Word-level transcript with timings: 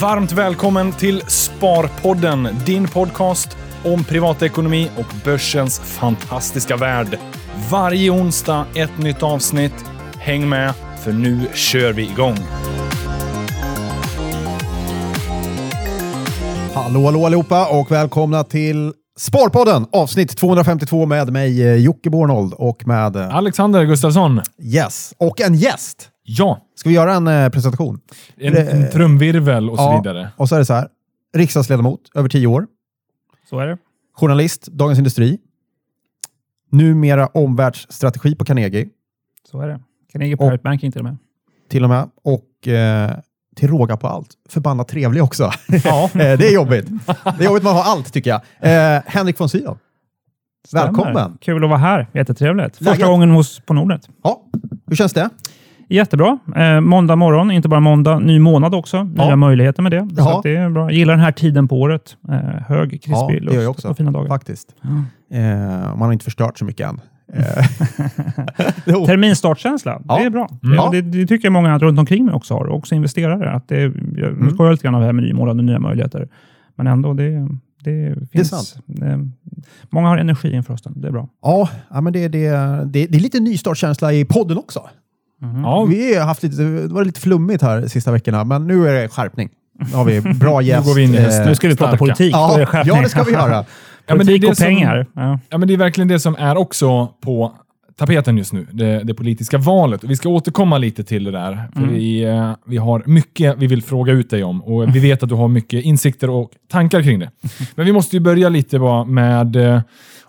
Varmt 0.00 0.32
välkommen 0.32 0.92
till 0.92 1.22
Sparpodden, 1.26 2.48
din 2.66 2.88
podcast 2.88 3.56
om 3.84 4.04
privatekonomi 4.04 4.90
och 4.96 5.14
börsens 5.24 5.78
fantastiska 5.80 6.76
värld. 6.76 7.18
Varje 7.70 8.10
onsdag 8.10 8.66
ett 8.74 8.98
nytt 8.98 9.22
avsnitt. 9.22 9.84
Häng 10.18 10.48
med, 10.48 10.74
för 11.04 11.12
nu 11.12 11.48
kör 11.54 11.92
vi 11.92 12.02
igång. 12.02 12.36
Hallå, 16.74 17.04
hallå 17.04 17.26
allihopa 17.26 17.66
och 17.66 17.90
välkomna 17.90 18.44
till 18.44 18.92
Sparpodden 19.18 19.86
avsnitt 19.92 20.36
252 20.36 21.06
med 21.06 21.32
mig 21.32 21.62
eh, 21.62 21.76
Jocke 21.76 22.10
Bornold 22.10 22.52
och 22.54 22.86
med 22.86 23.16
eh, 23.16 23.34
Alexander 23.34 23.84
Gustafsson. 23.84 24.40
Yes 24.62 25.14
och 25.18 25.40
en 25.40 25.54
gäst. 25.54 26.08
Ja, 26.38 26.60
Ska 26.74 26.88
vi 26.88 26.94
göra 26.94 27.14
en 27.14 27.26
eh, 27.26 27.48
presentation? 27.48 28.00
en, 28.36 28.56
en 28.56 28.90
trumvirvel 28.90 29.70
och 29.70 29.78
så 29.78 29.96
vidare. 29.96 30.28
Och 30.36 30.48
så 30.48 30.54
är 30.54 30.58
det 30.58 30.64
så 30.64 30.74
här. 30.74 30.88
Riksdagsledamot 31.36 32.00
över 32.14 32.28
tio 32.28 32.46
år. 32.46 32.66
Så 33.50 33.58
är 33.58 33.66
det. 33.66 33.78
Journalist, 34.14 34.66
Dagens 34.66 34.98
Industri. 34.98 35.38
Numera 36.70 37.26
omvärldsstrategi 37.26 38.34
på 38.34 38.44
Carnegie 38.44 38.88
Så 39.50 39.60
är 39.60 39.68
det. 39.68 39.80
Carnegie 40.12 40.36
Private 40.36 40.62
Banking 40.62 40.92
till 40.92 41.00
och 41.00 41.04
med. 41.04 41.16
till 41.68 41.82
och 41.84 41.90
med. 41.90 42.10
Och 42.24 42.68
eh, 42.68 43.10
till 43.56 43.68
råga 43.68 43.96
på 43.96 44.08
allt, 44.08 44.28
förbannat 44.48 44.88
trevlig 44.88 45.22
också. 45.22 45.50
Ja. 45.84 46.10
Eh, 46.14 46.38
det 46.38 46.48
är 46.48 46.54
jobbigt. 46.54 46.86
Det 47.06 47.44
är 47.44 47.44
jobbigt 47.44 47.62
man 47.62 47.74
har 47.76 47.82
allt 47.82 48.12
tycker 48.12 48.30
jag. 48.30 48.40
Eh, 48.96 49.02
Henrik 49.06 49.40
von 49.40 49.48
Sydow. 49.48 49.78
Välkommen. 50.72 51.38
Kul 51.40 51.64
att 51.64 51.70
vara 51.70 51.78
här. 51.80 52.06
Jättetrevligt. 52.12 52.76
Första 52.76 52.90
Läget? 52.90 53.06
gången 53.06 53.30
hos 53.30 53.60
på 53.60 53.74
Nordnet. 53.74 54.08
Ja, 54.22 54.42
hur 54.86 54.96
känns 54.96 55.12
det? 55.12 55.30
Jättebra. 55.94 56.38
Eh, 56.56 56.80
måndag 56.80 57.16
morgon, 57.16 57.50
inte 57.50 57.68
bara 57.68 57.80
måndag, 57.80 58.18
ny 58.18 58.38
månad 58.38 58.74
också. 58.74 59.02
Nya 59.02 59.28
Ja. 59.30 59.36
möjligheter 59.36 59.82
med 59.82 59.92
det. 59.92 60.08
Så 60.08 60.14
Ja. 60.18 60.36
att 60.36 60.42
det 60.42 60.56
är 60.56 60.70
bra. 60.70 60.82
Jag 60.84 60.92
gillar 60.92 61.12
den 61.14 61.24
här 61.24 61.32
tiden 61.32 61.68
på 61.68 61.80
året. 61.80 62.16
Eh, 62.28 62.34
hög, 62.68 62.90
krispig 62.90 63.14
Ja, 63.42 63.50
det 63.50 63.54
jag 63.62 63.70
också. 63.70 63.88
och 63.88 63.96
fina 63.96 64.10
dagar. 64.10 64.28
Faktiskt. 64.28 64.74
Ja. 64.82 64.88
Eh, 65.38 65.96
man 65.96 66.00
har 66.02 66.12
inte 66.12 66.24
förstört 66.24 66.58
så 66.58 66.64
mycket 66.64 66.88
än. 66.88 67.00
Eh. 67.34 67.64
Terminstartkänsla, 69.06 70.00
Ja. 70.08 70.16
det 70.18 70.24
är 70.24 70.30
bra. 70.30 70.48
Mm. 70.62 70.74
Ja. 70.76 70.88
Det, 70.92 71.00
det 71.02 71.26
tycker 71.26 71.46
jag 71.46 71.52
många 71.52 71.78
runt 71.78 71.98
omkring 71.98 72.24
mig 72.24 72.34
också 72.34 72.54
har, 72.54 72.68
också 72.68 72.94
investerare. 72.94 73.50
Att 73.50 73.68
det, 73.68 73.80
jag 73.82 73.92
Mm. 74.32 74.50
skojar 74.50 74.72
lite 74.72 74.82
grann 74.84 74.94
av 74.94 75.00
det 75.00 75.06
här 75.06 75.12
med 75.12 75.24
ny 75.24 75.32
månad 75.32 75.58
och 75.58 75.64
nya 75.64 75.78
möjligheter. 75.78 76.28
Men 76.76 76.86
ändå, 76.86 77.14
det, 77.14 77.48
det 77.84 78.14
finns... 78.32 78.48
sant. 78.48 78.84
eh, 79.02 79.18
många 79.90 80.08
har 80.08 80.16
energi 80.18 80.52
inför 80.52 80.72
hösten. 80.72 80.92
Det 80.96 81.08
är 81.08 81.12
bra. 81.12 81.28
ja, 81.42 81.68
ja, 81.90 82.00
men 82.00 82.12
det, 82.12 82.28
det, 82.28 82.48
det, 82.84 83.06
det 83.06 83.16
är 83.16 83.20
lite 83.20 83.40
nystartkänsla 83.40 84.12
i 84.12 84.24
podden 84.24 84.58
också. 84.58 84.80
Ja, 85.62 85.84
Vi 85.84 86.14
har 86.14 86.26
haft 86.26 86.42
lite, 86.42 86.62
det 86.62 86.88
var 86.88 87.04
lite 87.04 87.20
flummigt 87.20 87.62
här 87.62 87.80
de 87.80 87.88
sista 87.88 88.12
veckorna, 88.12 88.44
men 88.44 88.66
nu 88.66 88.88
är 88.88 89.02
det 89.02 89.08
skärpning. 89.08 89.48
Nu 89.90 89.96
har 89.96 90.04
vi 90.04 90.20
bra 90.20 90.60
nu 90.60 90.66
gäst. 90.66 90.86
går 90.86 90.94
vi 90.94 91.02
in 91.02 91.14
i 91.14 91.16
eh, 91.16 91.22
hösten. 91.22 91.46
Nu 91.48 91.54
ska 91.54 91.68
vi 91.68 91.76
prata 91.76 91.96
politik. 91.96 92.34
Ja, 92.34 92.56
det 92.58 92.66
skärpning. 92.66 92.96
ja, 92.96 93.02
det 93.02 93.08
ska 93.08 93.22
vi 93.22 93.32
göra. 93.32 93.64
Ja, 94.06 94.14
men 94.14 94.26
det 94.26 94.32
är 94.32 94.38
det 94.38 94.48
och 94.48 94.56
som- 94.56 94.64
pengar. 94.66 95.06
Ja. 95.14 95.38
Ja, 95.48 95.58
men 95.58 95.68
det 95.68 95.74
är 95.74 95.78
verkligen 95.78 96.08
det 96.08 96.20
som 96.20 96.36
är 96.38 96.56
också 96.56 97.06
på 97.24 97.52
tapeten 97.96 98.38
just 98.38 98.52
nu, 98.52 98.66
det, 98.72 99.02
det 99.04 99.14
politiska 99.14 99.58
valet. 99.58 100.04
Och 100.04 100.10
vi 100.10 100.16
ska 100.16 100.28
återkomma 100.28 100.78
lite 100.78 101.04
till 101.04 101.24
det 101.24 101.30
där, 101.30 101.68
för 101.72 101.80
Mm. 101.82 101.94
vi, 101.94 102.24
eh, 102.24 102.52
vi 102.66 102.76
har 102.76 103.02
mycket 103.06 103.54
vi 103.58 103.66
vill 103.66 103.82
fråga 103.82 104.12
ut 104.12 104.30
dig 104.30 104.44
om 104.44 104.62
och 104.62 104.96
vi 104.96 105.00
vet 105.08 105.22
att 105.22 105.28
du 105.28 105.34
har 105.34 105.48
mycket 105.48 105.84
insikter 105.84 106.30
och 106.30 106.50
tankar 106.70 107.02
kring 107.02 107.18
det. 107.18 107.30
Men 107.74 107.86
vi 107.86 107.92
måste 107.92 108.16
ju 108.16 108.20
börja 108.20 108.48
lite 108.48 108.78
bara 108.78 109.04
med 109.04 109.56
eh, 109.56 109.80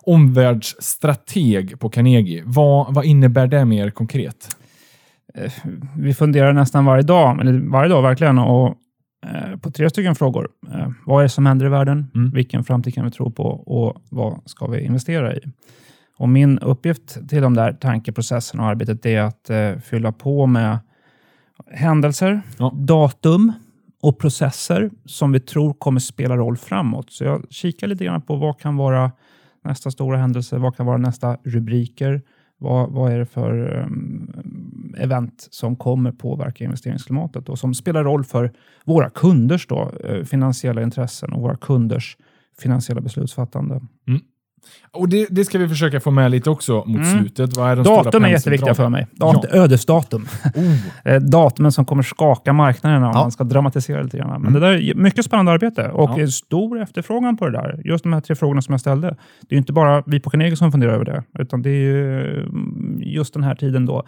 omvärldsstrateg 0.06 1.78
på 1.80 1.88
Carnegie. 1.90 2.42
Vad, 2.46 2.94
vad 2.94 3.04
innebär 3.04 3.46
det 3.46 3.64
mer 3.64 3.90
konkret? 3.90 4.56
Vi 5.96 6.14
funderar 6.14 6.52
nästan 6.52 6.84
varje 6.84 7.02
dag, 7.02 7.40
eller 7.40 7.70
varje 7.70 7.88
dag 7.88 8.02
verkligen, 8.02 8.38
och, 8.38 8.74
eh, 9.26 9.56
på 9.58 9.70
tre 9.70 9.90
stycken 9.90 10.14
frågor. 10.14 10.48
Eh, 10.74 10.88
vad 11.06 11.18
är 11.18 11.22
det 11.22 11.28
som 11.28 11.46
händer 11.46 11.66
i 11.66 11.68
världen? 11.68 12.10
Mm. 12.14 12.30
Vilken 12.30 12.64
framtid 12.64 12.94
kan 12.94 13.04
vi 13.04 13.10
tro 13.10 13.30
på? 13.30 13.44
Och 13.46 14.02
vad 14.10 14.40
ska 14.44 14.66
vi 14.66 14.80
investera 14.80 15.34
i? 15.34 15.40
Och 16.16 16.28
min 16.28 16.58
uppgift 16.58 17.28
till 17.28 17.42
de 17.42 17.54
där 17.54 17.72
tankeprocesserna 17.72 18.62
och 18.62 18.68
arbetet 18.68 19.06
är 19.06 19.20
att 19.20 19.50
eh, 19.50 19.72
fylla 19.76 20.12
på 20.12 20.46
med 20.46 20.78
händelser, 21.70 22.42
Ja. 22.58 22.72
datum 22.76 23.52
och 24.02 24.18
processer 24.18 24.90
som 25.04 25.32
vi 25.32 25.40
tror 25.40 25.72
kommer 25.74 26.00
spela 26.00 26.36
roll 26.36 26.56
framåt. 26.56 27.10
Så 27.10 27.24
jag 27.24 27.44
kikar 27.50 27.86
lite 27.86 28.04
grann 28.04 28.22
på 28.22 28.36
vad 28.36 28.60
kan 28.60 28.76
vara 28.76 29.12
nästa 29.64 29.90
stora 29.90 30.16
händelse, 30.18 30.58
vad 30.58 30.76
kan 30.76 30.86
vara 30.86 30.96
nästa 30.96 31.36
rubriker, 31.44 32.22
vad, 32.64 32.90
vad 32.90 33.12
är 33.12 33.18
det 33.18 33.26
för 33.26 33.82
um, 33.82 34.94
event 34.98 35.48
som 35.50 35.76
kommer 35.76 36.12
påverka 36.12 36.64
investeringsklimatet 36.64 37.48
och 37.48 37.58
som 37.58 37.74
spelar 37.74 38.04
roll 38.04 38.24
för 38.24 38.52
våra 38.84 39.10
kunders 39.10 39.66
då, 39.66 39.92
eh, 40.04 40.24
finansiella 40.24 40.82
intressen 40.82 41.32
och 41.32 41.42
våra 41.42 41.56
kunders 41.56 42.16
finansiella 42.58 43.00
beslutsfattande. 43.00 43.74
Mm. 44.08 44.20
Och 44.92 45.08
det, 45.08 45.26
det 45.30 45.44
ska 45.44 45.58
vi 45.58 45.68
försöka 45.68 46.00
få 46.00 46.10
med 46.10 46.30
lite 46.30 46.50
också 46.50 46.72
mot 46.74 46.86
Mm. 46.86 47.04
slutet. 47.18 47.56
Vad 47.56 47.70
är 47.70 47.76
de 47.76 47.82
Datum 47.84 48.24
är 48.24 48.28
jätteviktiga 48.28 48.74
för 48.74 48.88
mig. 48.88 49.06
Dat 49.12 49.44
Ja. 49.52 49.58
Ödesdatum. 49.58 50.26
Oh. 50.54 50.74
Eh, 51.12 51.20
Datumen 51.20 51.72
som 51.72 51.84
kommer 51.84 52.02
skaka 52.02 52.52
marknaden 52.52 53.02
om 53.02 53.10
Ja. 53.14 53.20
man 53.20 53.32
ska 53.32 53.44
dramatisera 53.44 54.02
lite 54.02 54.18
grann. 54.18 54.30
Men 54.30 54.40
Mm. 54.40 54.52
det 54.52 54.60
där 54.60 54.90
är 54.90 54.94
mycket 54.94 55.24
spännande 55.24 55.52
arbete 55.52 55.88
och 55.90 56.10
Ja. 56.20 56.26
stor 56.26 56.82
efterfrågan 56.82 57.36
på 57.36 57.44
det 57.46 57.52
där. 57.52 57.80
Just 57.84 58.02
de 58.04 58.12
här 58.12 58.20
tre 58.20 58.36
frågorna 58.36 58.62
som 58.62 58.72
jag 58.72 58.80
ställde. 58.80 59.08
Det 59.40 59.46
är 59.48 59.54
ju 59.54 59.58
inte 59.58 59.72
bara 59.72 60.02
vi 60.06 60.20
på 60.20 60.30
Carnegie 60.30 60.56
som 60.56 60.72
funderar 60.72 60.92
över 60.92 61.04
det, 61.04 61.22
utan 61.38 61.62
det 61.62 61.70
är 61.70 62.38
mm, 62.38 62.98
just 63.02 63.34
den 63.34 63.42
här 63.42 63.54
tiden 63.54 63.86
då 63.86 64.02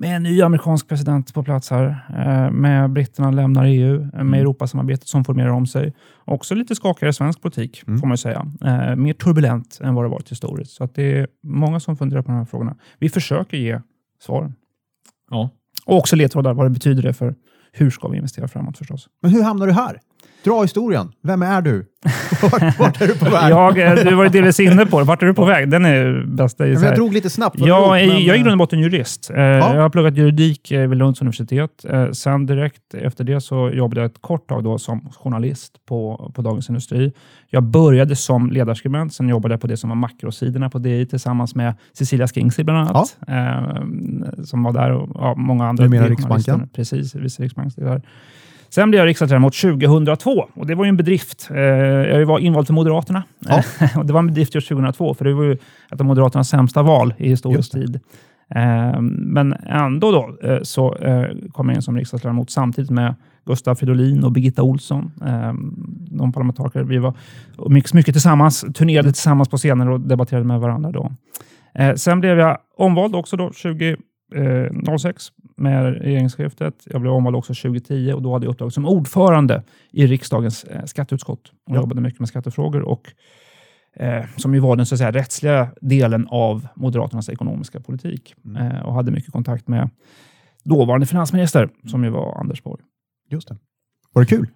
med 0.00 0.16
en 0.16 0.22
ny 0.22 0.42
amerikansk 0.42 0.88
president 0.88 1.34
på 1.34 1.42
plats 1.42 1.70
här, 1.70 1.86
eh, 2.16 2.50
med 2.50 2.90
britterna 2.90 3.30
lämnar 3.30 3.64
EU, 3.64 4.24
med 4.24 4.40
Europasamarbetet 4.40 5.08
som 5.08 5.24
formerar 5.24 5.48
om 5.50 5.66
sig. 5.66 5.94
Också 6.24 6.54
lite 6.54 6.74
skakigare 6.74 7.12
svensk 7.12 7.42
politik, 7.42 7.82
Mm. 7.86 8.00
får 8.00 8.06
man 8.06 8.18
säga. 8.18 8.46
Eh, 8.64 8.96
Mer 8.96 9.12
turbulent 9.12 9.78
än 9.82 9.94
vad 9.94 10.04
det 10.04 10.08
varit 10.08 10.30
historiskt. 10.30 10.70
Så 10.72 10.84
att 10.84 10.94
det 10.94 11.18
är 11.18 11.26
många 11.42 11.80
som 11.80 11.96
funderar 11.96 12.22
på 12.22 12.30
de 12.30 12.38
här 12.38 12.44
frågorna. 12.44 12.76
Vi 12.98 13.08
försöker 13.08 13.56
ge 13.56 13.80
svaren. 14.22 14.54
Ja. 15.30 15.50
Och 15.86 15.96
också 15.96 16.16
ledtrådar, 16.16 16.54
vad 16.54 16.66
det 16.66 16.70
betyder 16.70 17.02
det 17.02 17.12
för 17.12 17.34
hur 17.72 17.90
ska 17.90 18.08
vi 18.08 18.16
investera 18.16 18.48
framåt 18.48 18.78
förstås. 18.78 19.08
Men 19.22 19.30
hur 19.30 19.42
hamnar 19.42 19.66
du 19.66 19.72
här? 19.72 20.00
Dra 20.44 20.62
historien. 20.62 21.12
Vem 21.22 21.42
är 21.42 21.62
du? 21.62 21.84
Vart, 22.42 22.78
vart 22.78 23.00
är 23.02 23.06
du 23.06 23.18
på 23.18 23.24
väg? 23.24 23.50
Jag, 23.52 23.96
du 24.06 24.14
var 24.14 24.24
ju 24.24 24.30
delvis 24.30 24.60
inne 24.60 24.86
på 24.86 24.98
det. 24.98 25.04
Vart 25.04 25.22
är 25.22 25.26
du 25.26 25.34
på 25.34 25.44
väg? 25.44 25.70
Den 25.70 25.84
är 25.84 26.24
bästa. 26.26 26.64
här- 26.64 26.84
jag 26.84 26.94
drog 26.94 27.12
lite 27.12 27.30
snabbt. 27.30 27.58
Jag 27.58 27.82
drog, 27.84 27.96
är, 27.98 28.06
men, 28.06 28.24
jag 28.24 28.36
är 28.36 28.40
i 28.40 28.42
grund 28.42 28.52
och 28.52 28.58
botten 28.58 28.80
jurist. 28.80 29.30
Eh, 29.30 29.40
Jag 29.40 29.82
har 29.82 29.90
pluggat 29.90 30.16
juridik 30.16 30.70
eh, 30.70 30.88
vid 30.88 30.98
Lunds 30.98 31.20
universitet. 31.20 31.84
Eh, 31.88 32.10
Sen 32.10 32.46
direkt 32.46 32.94
efter 32.94 33.24
det 33.24 33.40
så 33.40 33.70
jobbade 33.70 34.00
jag 34.00 34.10
ett 34.10 34.20
kort 34.22 34.48
tag 34.48 34.64
då 34.64 34.78
som 34.78 35.08
journalist 35.20 35.72
på, 35.88 36.30
på 36.34 36.42
Dagens 36.42 36.68
Industri. 36.68 37.12
Jag 37.50 37.62
började 37.62 38.16
som 38.16 38.50
ledarskribent, 38.50 39.12
sen 39.14 39.28
jobbade 39.28 39.54
jag 39.54 39.60
på 39.60 39.66
det 39.66 39.76
som 39.76 39.88
var 39.90 39.96
makrosidorna 39.96 40.70
på 40.70 40.78
DI 40.78 41.06
tillsammans 41.06 41.54
med 41.54 41.74
Cecilia 41.92 42.28
Skingsley 42.28 42.64
bland 42.64 42.78
annat, 42.88 43.16
eh, 43.28 44.44
som 44.44 44.62
var 44.62 44.72
där 44.72 44.92
och 44.92 45.08
ja, 45.14 45.34
många 45.34 45.66
andra. 45.68 45.84
Numera. 45.84 46.08
Riksbanken. 46.08 46.68
Precis, 46.74 47.14
vice 47.14 47.42
riksbanksdirektör. 47.42 48.02
Sen 48.70 48.90
blev 48.90 48.98
jag 49.00 49.06
riksdagsledamot 49.06 49.54
2002 49.54 50.30
och 50.54 50.66
det 50.66 50.74
var 50.74 50.84
ju 50.84 50.88
en 50.88 50.96
bedrift. 50.96 51.48
Eh, 51.50 51.58
Jag 51.60 52.26
var 52.26 52.38
invald 52.38 52.66
för 52.66 52.74
Moderaterna 52.74 53.22
Ja. 53.38 53.62
och 53.96 54.06
det 54.06 54.12
var 54.12 54.20
en 54.20 54.26
bedrift 54.26 54.54
just 54.54 54.68
2002 54.68 55.14
för 55.14 55.24
det 55.24 55.34
var 55.34 55.44
ju 55.44 55.52
ett 55.92 56.00
av 56.00 56.06
Moderaternas 56.06 56.48
sämsta 56.48 56.82
val 56.82 57.14
i 57.18 57.28
historisk 57.28 57.72
tid. 57.72 58.00
Eh, 58.54 59.00
Men 59.10 59.52
ändå 59.52 60.10
då, 60.12 60.48
eh, 60.48 60.58
så 60.62 60.94
eh, 60.96 61.24
kom 61.52 61.68
jag 61.68 61.76
in 61.76 61.82
som 61.82 61.96
riksdagsledamot 61.96 62.50
samtidigt 62.50 62.90
med 62.90 63.14
Gustav 63.46 63.74
Fridolin 63.74 64.24
och 64.24 64.32
Birgitta 64.32 64.62
Olsson, 64.62 65.10
eh, 65.26 65.52
de 66.10 66.32
parlamentariker. 66.32 66.82
Vi 66.82 66.98
var 66.98 67.14
mycket, 67.68 67.94
mycket 67.94 68.14
tillsammans, 68.14 68.64
turnerade 68.74 69.12
tillsammans 69.12 69.48
på 69.48 69.56
scener 69.56 69.90
och 69.90 70.00
debatterade 70.00 70.46
med 70.46 70.60
varandra. 70.60 70.92
Då. 70.92 71.12
Sen 71.96 72.20
blev 72.20 72.38
jag 72.38 72.58
omvald 72.76 73.14
också 73.14 73.36
då, 73.36 73.50
2006 73.50 75.24
med 75.58 76.02
regeringsskiftet. 76.02 76.74
Jag 76.86 77.00
blev 77.00 77.12
omvald 77.12 77.36
också 77.36 77.54
2010 77.54 78.12
och 78.14 78.22
då 78.22 78.32
hade 78.32 78.46
jag 78.46 78.50
uppdrag 78.52 78.72
som 78.72 78.86
ordförande 78.86 79.62
i 79.90 80.06
riksdagens 80.06 80.64
eh, 80.64 80.84
skatteutskott 80.84 81.48
och 81.48 81.76
Ja. 81.76 81.80
jobbade 81.80 82.00
mycket 82.00 82.20
med 82.20 82.28
skattefrågor 82.28 82.82
och 82.82 83.12
eh, 83.96 84.24
som 84.36 84.54
ju 84.54 84.60
var 84.60 84.76
den 84.76 84.86
så 84.86 84.94
att 84.94 84.98
säga, 84.98 85.10
rättsliga 85.12 85.68
delen 85.80 86.26
av 86.30 86.68
Moderaternas 86.74 87.28
ekonomiska 87.28 87.80
politik 87.80 88.34
Mm. 88.44 88.66
eh, 88.66 88.80
och 88.86 88.94
hade 88.94 89.10
mycket 89.10 89.32
kontakt 89.32 89.68
med 89.68 89.90
dåvarande 90.64 91.06
finansminister 91.06 91.68
som 91.90 92.04
ju 92.04 92.10
var 92.10 92.40
Anders 92.40 92.62
Borg. 92.62 92.82
Just 93.30 93.48
det. 93.48 93.56
Var 94.12 94.22
det 94.22 94.28
kul? 94.28 94.46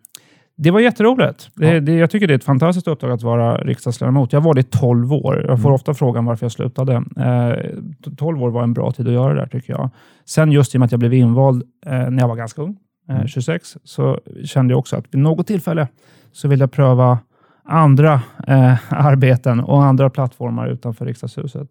Det 0.56 0.70
var 0.70 0.80
jätteroligt. 0.80 1.50
Det, 1.54 1.74
Ja. 1.74 1.80
det, 1.80 1.92
jag 1.94 2.10
tycker 2.10 2.26
det 2.26 2.34
är 2.34 2.38
ett 2.38 2.44
fantastiskt 2.44 2.88
uppdrag 2.88 3.10
att 3.12 3.22
vara 3.22 3.56
riksdagsledamot. 3.56 4.32
Jag 4.32 4.40
var 4.40 4.54
det 4.54 4.60
i 4.60 4.64
12 4.64 5.12
år. 5.12 5.44
Jag 5.48 5.60
får 5.60 5.68
Mm. 5.68 5.74
ofta 5.74 5.94
frågan 5.94 6.24
varför 6.24 6.44
jag 6.44 6.52
slutade. 6.52 6.94
Eh, 7.16 8.14
12 8.16 8.42
år 8.42 8.50
var 8.50 8.62
en 8.62 8.72
bra 8.72 8.92
tid 8.92 9.06
att 9.08 9.12
göra 9.12 9.34
det 9.34 9.40
där 9.40 9.46
tycker 9.46 9.72
jag. 9.72 9.90
Sen 10.24 10.52
just 10.52 10.74
i 10.74 10.76
och 10.76 10.80
med 10.80 10.84
att 10.86 10.92
jag 10.92 10.98
blev 10.98 11.14
invald 11.14 11.62
eh, 11.86 11.92
när 12.10 12.18
jag 12.22 12.28
var 12.28 12.36
ganska 12.36 12.62
ung, 12.62 12.76
eh, 13.08 13.14
Mm. 13.14 13.28
26, 13.28 13.76
så 13.84 14.18
kände 14.44 14.72
jag 14.72 14.78
också 14.78 14.96
att 14.96 15.04
vid 15.10 15.20
något 15.22 15.46
tillfälle 15.46 15.88
så 16.32 16.48
vill 16.48 16.60
jag 16.60 16.72
pröva 16.72 17.18
andra 17.64 18.20
eh, 18.46 18.74
arbeten 18.92 19.60
och 19.60 19.84
andra 19.84 20.10
plattformar 20.10 20.68
utanför 20.68 21.04
riksdagshuset. 21.06 21.68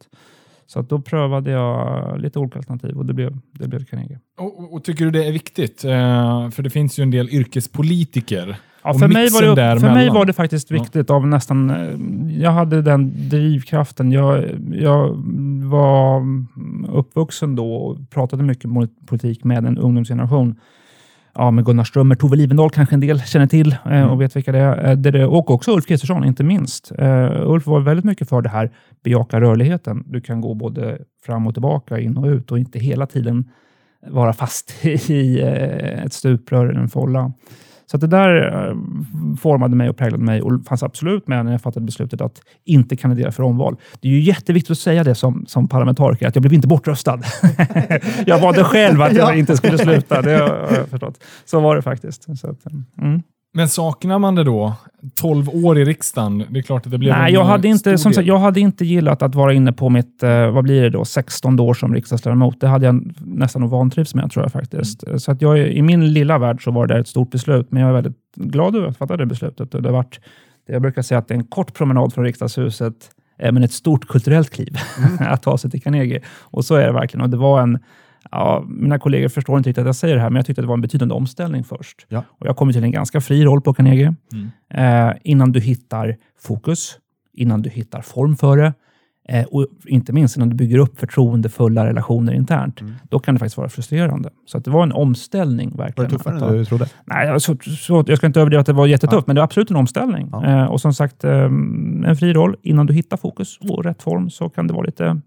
Så 0.67 0.81
då 0.81 1.01
prövade 1.01 1.51
jag 1.51 2.19
lite 2.21 2.39
olika 2.39 2.57
alternativ 2.59 2.97
och 2.97 3.05
det 3.05 3.13
blev, 3.13 3.37
det 3.51 3.67
blev 3.67 3.85
Carnegie. 3.85 4.19
Och, 4.39 4.59
och, 4.59 4.73
och 4.73 4.83
tycker 4.83 5.05
du 5.05 5.11
det 5.11 5.27
är 5.27 5.31
viktigt? 5.31 5.83
Eh, 5.85 6.49
för 6.49 6.63
det 6.63 6.69
finns 6.69 6.99
ju 6.99 7.03
en 7.03 7.11
del 7.11 7.29
yrkespolitiker 7.29 8.55
Ja, 8.83 8.93
för 8.93 9.07
mig, 9.07 9.29
var 9.29 9.55
det, 9.55 9.79
för 9.79 9.93
mig 9.93 10.09
var 10.09 10.25
det 10.25 10.33
faktiskt 10.33 10.71
Ja. 10.71 10.77
viktigt 10.79 11.09
av 11.09 11.27
nästan... 11.27 11.69
eh, 11.69 12.41
Jag 12.41 12.51
hade 12.51 12.81
den 12.81 13.29
drivkraften. 13.29 14.11
Jag, 14.11 14.43
jag 14.71 15.15
var 15.69 16.21
uppvuxen 16.89 17.55
då 17.55 17.73
och 17.75 18.09
pratade 18.09 18.43
mycket 18.43 18.69
politik 19.05 19.43
med 19.43 19.65
en 19.65 19.77
ungdomsgeneration. 19.77 20.55
Ja, 21.35 21.51
med 21.51 21.65
Gunnar 21.65 21.83
Strömmer, 21.83 22.15
Tove 22.15 22.35
Livendal 22.35 22.69
kanske 22.69 22.95
en 22.95 22.99
del 22.99 23.21
känner 23.21 23.47
till 23.47 23.71
eh, 23.71 23.77
Mm. 23.91 24.09
och 24.09 24.21
vet 24.21 24.35
vilka 24.35 24.51
det 24.51 24.59
är. 24.59 25.15
Eh, 25.15 25.23
Och 25.29 25.51
också 25.51 25.71
Ulf 25.71 25.85
Kristersson, 25.85 26.23
inte 26.25 26.43
minst. 26.43 26.91
Ulf 27.45 27.67
var 27.67 27.79
väldigt 27.79 28.05
mycket 28.05 28.29
för 28.29 28.41
det 28.41 28.49
här 28.49 28.71
bejaka 29.03 29.41
rörligheten. 29.41 30.03
Du 30.07 30.21
kan 30.21 30.41
gå 30.41 30.53
både 30.53 30.97
fram 31.25 31.47
och 31.47 31.53
tillbaka, 31.53 31.99
in 31.99 32.17
och 32.17 32.25
ut 32.25 32.51
och 32.51 32.59
inte 32.59 32.79
hela 32.79 33.05
tiden 33.05 33.49
vara 34.09 34.33
fast 34.33 34.85
i 35.09 35.39
ett 36.05 36.13
stuprör 36.13 36.65
eller 36.65 36.79
en 36.79 36.89
folla. 36.89 37.31
Så 37.91 37.97
det 37.97 38.07
där 38.07 38.67
eh, 38.69 38.75
formade 39.37 39.75
mig 39.75 39.89
och 39.89 39.97
präglade 39.97 40.23
mig 40.23 40.41
och 40.41 40.65
fanns 40.65 40.83
absolut 40.83 41.27
med 41.27 41.45
när 41.45 41.51
jag 41.51 41.61
fattade 41.61 41.85
beslutet 41.85 42.21
att 42.21 42.41
inte 42.65 42.95
kandidera 42.95 43.31
för 43.31 43.43
omval. 43.43 43.75
Det 43.99 44.07
är 44.07 44.11
ju 44.11 44.19
jätteviktigt 44.19 44.71
att 44.71 44.77
säga 44.77 45.03
det 45.03 45.15
som, 45.15 45.45
som 45.47 45.67
parlamentariker, 45.67 46.27
att 46.27 46.35
jag 46.35 46.41
blev 46.41 46.53
inte 46.53 46.67
bortröstad. 46.67 47.19
jag 48.25 48.39
valde 48.39 48.63
själv 48.63 49.01
att 49.01 49.13
jag 49.13 49.29
Ja. 49.29 49.35
inte 49.35 49.57
skulle 49.57 49.77
sluta, 49.77 50.21
det 50.21 50.31
har 50.31 50.77
jag 50.77 50.87
förstått. 50.87 51.23
Så 51.45 51.59
var 51.59 51.75
det 51.75 51.81
faktiskt. 51.81 52.39
Så 52.39 52.55
mm. 53.01 53.21
Men 53.53 53.69
saknar 53.69 54.19
man 54.19 54.35
det 54.35 54.43
då? 54.43 54.73
12 55.15 55.49
år 55.49 55.79
i 55.79 55.85
riksdagen, 55.85 56.43
det 56.49 56.59
är 56.59 56.63
klart 56.63 56.85
att 56.85 56.91
det 56.91 56.97
blev 56.97 57.17
Nej, 57.17 57.33
jag 57.33 57.43
hade, 57.43 57.67
inte, 57.67 57.97
som 57.97 58.13
sagt, 58.13 58.27
jag 58.27 58.37
hade 58.37 58.59
inte 58.59 58.85
gillat 58.85 59.21
att 59.21 59.35
vara 59.35 59.53
inne 59.53 59.73
på 59.73 59.89
mitt, 59.89 60.23
eh, 60.23 60.51
vad 60.51 60.63
blir 60.63 60.81
det 60.81 60.89
då, 60.89 61.05
16 61.05 61.59
år 61.59 61.73
som 61.73 61.93
riksdagsledamot. 61.93 62.61
Det 62.61 62.67
hade 62.67 62.85
jag 62.85 63.13
nästan 63.19 63.69
vantrivts 63.69 64.15
med, 64.15 64.31
tror 64.31 64.45
jag 64.45 64.51
faktiskt. 64.51 65.03
Mm. 65.03 65.19
Så 65.19 65.31
att 65.31 65.41
jag, 65.41 65.59
I 65.59 65.81
min 65.81 66.13
lilla 66.13 66.37
värld 66.37 66.63
så 66.63 66.71
var 66.71 66.87
det 66.87 66.99
ett 66.99 67.07
stort 67.07 67.31
beslut, 67.31 67.71
men 67.71 67.81
jag 67.81 67.89
är 67.89 67.93
väldigt 67.93 68.35
glad 68.35 68.75
över 68.75 68.87
att 68.87 68.97
fatta 68.97 69.17
det 69.17 69.25
beslutet. 69.25 69.71
Det 69.71 69.85
har 69.85 69.91
varit, 69.91 70.19
det 70.67 70.73
jag 70.73 70.81
brukar 70.81 71.01
säga 71.01 71.17
att 71.17 71.27
det 71.27 71.33
är 71.33 71.37
en 71.37 71.45
kort 71.45 71.73
promenad 71.73 72.13
från 72.13 72.23
riksdagshuset, 72.23 73.09
eh, 73.39 73.51
men 73.51 73.63
ett 73.63 73.73
stort 73.73 74.07
kulturellt 74.07 74.49
kliv 74.49 74.77
att 75.19 75.43
ta 75.43 75.57
sig 75.57 75.71
till 75.71 75.81
Carnegie. 75.81 76.21
Och 76.39 76.65
så 76.65 76.75
är 76.75 76.87
det 76.87 76.93
verkligen. 76.93 77.21
Och 77.21 77.29
det 77.29 77.37
var 77.37 77.61
en, 77.61 77.79
ja, 78.31 78.63
mina 78.67 78.99
kollegor 78.99 79.29
förstår 79.29 79.57
inte 79.57 79.69
riktigt 79.69 79.81
att 79.81 79.85
jag 79.85 79.95
säger 79.95 80.15
det 80.15 80.21
här, 80.21 80.29
men 80.29 80.35
jag 80.35 80.45
tyckte 80.45 80.61
att 80.61 80.63
det 80.63 80.67
var 80.67 80.75
en 80.75 80.81
betydande 80.81 81.13
omställning 81.15 81.63
först. 81.63 82.05
Ja. 82.09 82.23
Och 82.29 82.47
jag 82.47 82.57
kommer 82.57 82.73
till 82.73 82.83
en 82.83 82.91
ganska 82.91 83.21
fri 83.21 83.45
roll 83.45 83.61
på 83.61 83.73
Carnegie 83.73 84.15
Mm. 84.33 85.09
eh, 85.09 85.15
innan 85.23 85.51
du 85.51 85.59
hittar 85.59 86.15
fokus, 86.41 86.97
innan 87.33 87.61
du 87.61 87.69
hittar 87.69 88.01
form 88.01 88.35
för 88.35 88.57
det 88.57 88.73
eh, 89.29 89.43
och 89.45 89.67
inte 89.85 90.13
minst 90.13 90.35
innan 90.37 90.49
du 90.49 90.55
bygger 90.55 90.77
upp 90.77 90.99
förtroendefulla 90.99 91.85
relationer 91.85 92.33
internt. 92.33 92.81
Mm. 92.81 92.93
Då 93.09 93.19
kan 93.19 93.35
det 93.35 93.39
faktiskt 93.39 93.57
vara 93.57 93.69
frustrerande. 93.69 94.29
Så 94.45 94.57
att 94.57 94.65
det 94.65 94.71
var 94.71 94.83
en 94.83 94.91
omställning 94.91 95.71
Var 95.75 95.85
verkligen. 95.85 96.09
det 96.11 96.17
tuffare 96.17 96.47
än 96.49 96.57
du 96.57 96.65
trodde? 96.65 96.87
Nej, 97.05 97.27
jag, 97.27 97.41
så, 97.41 97.55
så, 97.77 98.03
jag 98.07 98.17
ska 98.17 98.27
inte 98.27 98.39
överdriva 98.39 98.59
att 98.61 98.65
det 98.67 98.73
var 98.73 98.87
jättetufft, 98.87 99.27
men 99.27 99.35
det 99.35 99.39
var 99.39 99.43
absolut 99.43 99.69
en 99.69 99.75
omställning. 99.75 100.29
Ja. 100.31 100.45
Eh, 100.45 100.65
och 100.65 100.81
som 100.81 100.93
sagt, 100.93 101.23
eh, 101.23 101.31
en 102.05 102.15
fri 102.19 102.33
roll. 102.33 102.55
Innan 102.61 102.85
du 102.85 102.93
hittar 102.93 103.17
fokus 103.17 103.57
och 103.69 103.83
rätt 103.83 104.01
form 104.01 104.29
så 104.29 104.49
kan 104.49 104.67
det 104.67 104.73
vara 104.73 104.85
lite 104.85 105.21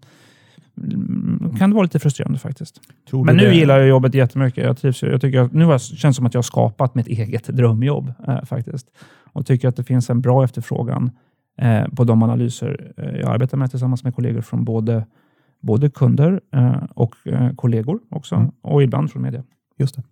kan 1.59 1.69
det 1.69 1.73
vara 1.75 1.83
lite 1.83 1.99
frustrerande 1.99 2.39
faktiskt. 2.39 2.81
Tror 3.09 3.25
Men 3.25 3.37
nu 3.37 3.43
det- 3.43 3.55
gillar 3.55 3.79
jag 3.79 3.87
jobbet 3.87 4.13
jättemycket. 4.13 4.63
Jag 4.63 4.77
trivs, 4.77 5.03
ju. 5.03 5.07
jag 5.11 5.21
tycker 5.21 5.39
att, 5.39 5.53
nu 5.53 5.65
har 5.65 5.71
jag, 5.71 5.81
känns 5.81 6.01
det 6.03 6.17
som 6.17 6.25
att 6.25 6.33
jag 6.33 6.37
har 6.39 6.43
skapat 6.43 6.95
mitt 6.95 7.07
eget 7.07 7.47
drömjobb 7.47 8.13
eh, 8.27 8.43
faktiskt. 8.43 8.87
Och 9.33 9.45
tycker 9.45 9.67
att 9.67 9.75
det 9.75 9.83
finns 9.83 10.09
en 10.09 10.21
bra 10.21 10.43
efterfrågan 10.43 11.11
eh, 11.61 11.83
på 11.87 12.03
de 12.03 12.23
analyser 12.23 12.93
eh, 12.97 13.19
jag 13.19 13.29
arbetar 13.29 13.57
med 13.57 13.69
tillsammans 13.69 14.03
med 14.03 14.15
kollegor 14.15 14.41
från 14.41 14.65
både, 14.65 15.05
både 15.61 15.89
kunder 15.89 16.41
eh, 16.55 16.75
och 16.93 17.15
eh, 17.25 17.49
kollegor 17.55 17.99
också. 18.09 18.35
Mm. 18.35 18.51
Och 18.61 18.83
ibland 18.83 19.11
från 19.11 19.21
media. 19.21 19.43
Just 19.77 19.95
det. 19.95 20.03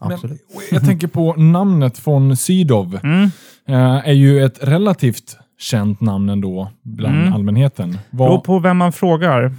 Men, 0.00 0.12
Absolut. 0.12 0.40
och 0.54 0.62
jag 0.70 0.84
tänker 0.86 1.08
på 1.08 1.34
namnet 1.34 2.06
von 2.06 2.36
Sydow. 2.36 2.98
Mm. 3.02 3.22
Eh, 3.66 4.08
är 4.08 4.12
ju 4.12 4.44
ett 4.44 4.58
relativt 4.68 5.38
känt 5.62 6.00
namn 6.00 6.28
ändå 6.28 6.68
bland 6.82 7.16
Mm. 7.16 7.32
allmänheten. 7.32 7.98
Beror 8.10 8.28
Vad, 8.28 8.44
på 8.44 8.58
vem 8.58 8.76
man 8.76 8.92
frågar. 8.92 9.52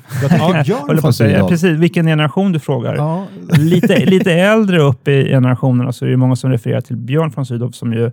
Björn 0.64 0.84
jag 0.88 1.02
på 1.02 1.14
säga. 1.14 1.48
Precis, 1.48 1.78
vilken 1.80 2.06
generation 2.06 2.52
du 2.52 2.60
frågar. 2.60 2.96
Ja, 2.96 3.26
lite, 3.58 4.06
lite 4.06 4.34
äldre 4.34 4.80
upp 4.82 5.08
i 5.08 5.24
generationerna 5.30 5.92
så 5.92 6.06
är 6.06 6.10
det 6.10 6.18
många 6.18 6.36
som 6.36 6.52
refererar 6.52 6.82
till 6.82 6.98
Björn 6.98 7.32
von 7.36 7.46
Sydow 7.46 7.72
som 7.72 7.94
ju 7.94 8.12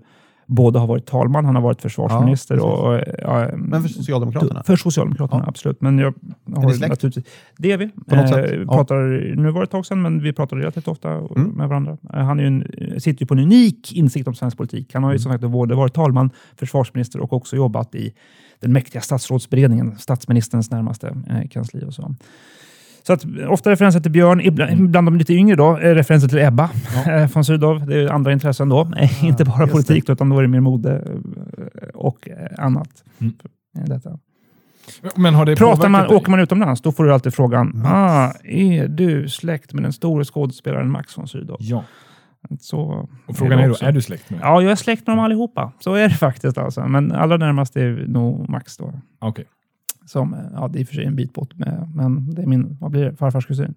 både 0.51 0.79
har 0.79 0.87
varit 0.87 1.07
talman, 1.07 1.45
han 1.45 1.55
har 1.55 1.63
varit 1.63 1.83
försvarsminister 1.83 2.57
Ja, 2.57 2.63
och... 2.63 3.01
Ja, 3.19 3.51
men 3.57 3.83
för 3.83 3.89
Socialdemokraterna? 3.89 4.63
För 4.63 4.77
Socialdemokraterna, 4.77 5.43
Ja. 5.45 5.49
absolut. 5.49 5.81
Men 5.81 5.99
jag 5.99 6.15
har 6.55 6.71
släkt? 6.71 6.91
naturligtvis... 6.91 7.25
Det 7.59 7.73
är 7.73 7.77
vi. 7.79 7.89
På 7.89 8.17
något 8.17 8.29
sätt? 8.29 8.51
Ja. 8.67 8.73
pratar, 8.73 8.97
nu 9.37 9.51
var 9.51 9.61
det 9.61 9.65
ett 9.65 9.71
tag 9.71 9.87
sedan, 9.87 10.03
men 10.03 10.23
vi 10.23 10.33
pratar 10.33 10.57
relativt 10.57 10.89
ofta 10.89 11.11
Mm. 11.13 11.43
med 11.51 11.69
varandra. 11.69 11.97
Eh, 12.15 12.21
Han 12.25 12.41
är 12.41 12.45
en, 12.45 12.65
sitter 13.01 13.21
ju 13.23 13.27
på 13.27 13.35
en 13.35 13.41
unik 13.41 13.93
insikt 13.93 14.29
om 14.29 14.35
svensk 14.35 14.57
politik. 14.57 14.95
Han 14.95 15.05
har 15.05 15.11
ju 15.11 15.15
Mm. 15.15 15.19
som 15.23 15.33
sagt 15.33 15.45
både 15.45 15.75
varit 15.75 15.95
talman, 15.95 16.31
försvarsminister 16.57 17.21
och 17.21 17.33
också 17.33 17.57
jobbat 17.57 17.95
i 17.95 18.13
den 18.61 18.73
mäktiga 18.73 19.01
statsrådsberedningen, 19.03 19.99
statsministerns 19.99 20.71
närmaste 20.71 21.17
eh, 21.31 21.49
kansli 21.49 21.85
och 21.85 21.95
så. 21.95 22.15
Så 23.03 23.13
att, 23.13 23.25
ofta 23.49 23.71
referenser 23.71 24.01
till 24.01 24.11
Björn, 24.13 24.41
ibland, 24.41 24.91
bland 24.91 25.07
de 25.07 25.17
lite 25.17 25.35
yngre 25.35 25.57
då, 25.57 25.77
är 25.77 25.95
referenser 25.95 26.29
till 26.29 26.39
Ebba 26.39 26.71
eh, 27.07 27.31
von 27.35 27.45
Sydow. 27.45 27.87
Det 27.87 28.03
är 28.03 28.09
andra 28.09 28.33
intressen 28.33 28.69
då, 28.69 28.89
Eh, 28.97 29.25
inte 29.29 29.45
bara 29.45 29.67
politik, 29.67 30.09
utan 30.09 30.29
då 30.29 30.39
är 30.39 30.43
det 30.43 30.49
mer 30.49 30.61
mode 30.61 30.97
eh, 30.97 31.89
och 31.95 32.29
eh, 32.29 32.65
annat. 32.65 33.05
Mm. 33.21 33.33
Detta. 33.87 34.19
men 35.17 35.35
har 35.35 35.47
det 35.47 35.57
Pratar 35.57 35.89
man, 35.89 36.09
dig? 36.09 36.17
åker 36.17 36.31
man 36.31 36.41
utomlands, 36.41 36.81
då 36.81 36.93
får 36.93 37.05
du 37.05 37.13
alltid 37.13 37.35
frågan, 37.35 37.83
ah, 37.87 38.33
är 38.45 38.89
du 38.89 39.29
släkt 39.29 39.73
med 39.73 39.83
den 39.83 39.93
store 39.93 40.25
skådespelaren 40.25 40.91
Max 40.91 41.19
von 41.19 41.29
Sydow? 41.29 41.57
Ja. 41.61 41.85
Så 42.61 43.09
Och 43.27 43.37
frågan 43.37 43.59
är 43.59 43.67
då, 43.67 43.73
också. 43.73 43.85
är 43.85 43.93
du 43.93 44.03
släkt 44.03 44.31
med? 44.31 44.41
Ja, 44.43 44.63
jag 44.63 44.73
är 44.73 44.77
släkt 44.77 45.07
med 45.07 45.17
dem 45.17 45.25
allihopa. 45.25 45.73
Så 45.81 45.95
är 45.95 46.09
det 46.09 46.15
faktiskt. 46.15 46.59
Alltså. 46.59 46.89
Men 46.89 47.13
allra 47.13 47.37
närmast 47.37 47.77
är 47.77 48.05
nog 48.09 48.49
Max 48.49 48.77
då. 48.77 48.93
Okej. 49.19 49.45
Som, 50.07 50.37
ja, 50.55 50.69
det 50.69 50.79
är 50.79 50.81
i 50.81 50.85
och 50.85 50.89
för 50.89 50.95
sig 50.95 51.05
en 51.05 51.17
bit 51.17 51.33
bort, 51.35 51.55
med, 51.57 51.93
men 51.95 52.35
det 52.35 52.43
är 52.43 52.47
min 52.47 52.77
vad 52.81 52.91
blir 52.91 53.05
det, 53.05 53.17
farfars 53.17 53.47
kusin. 53.47 53.75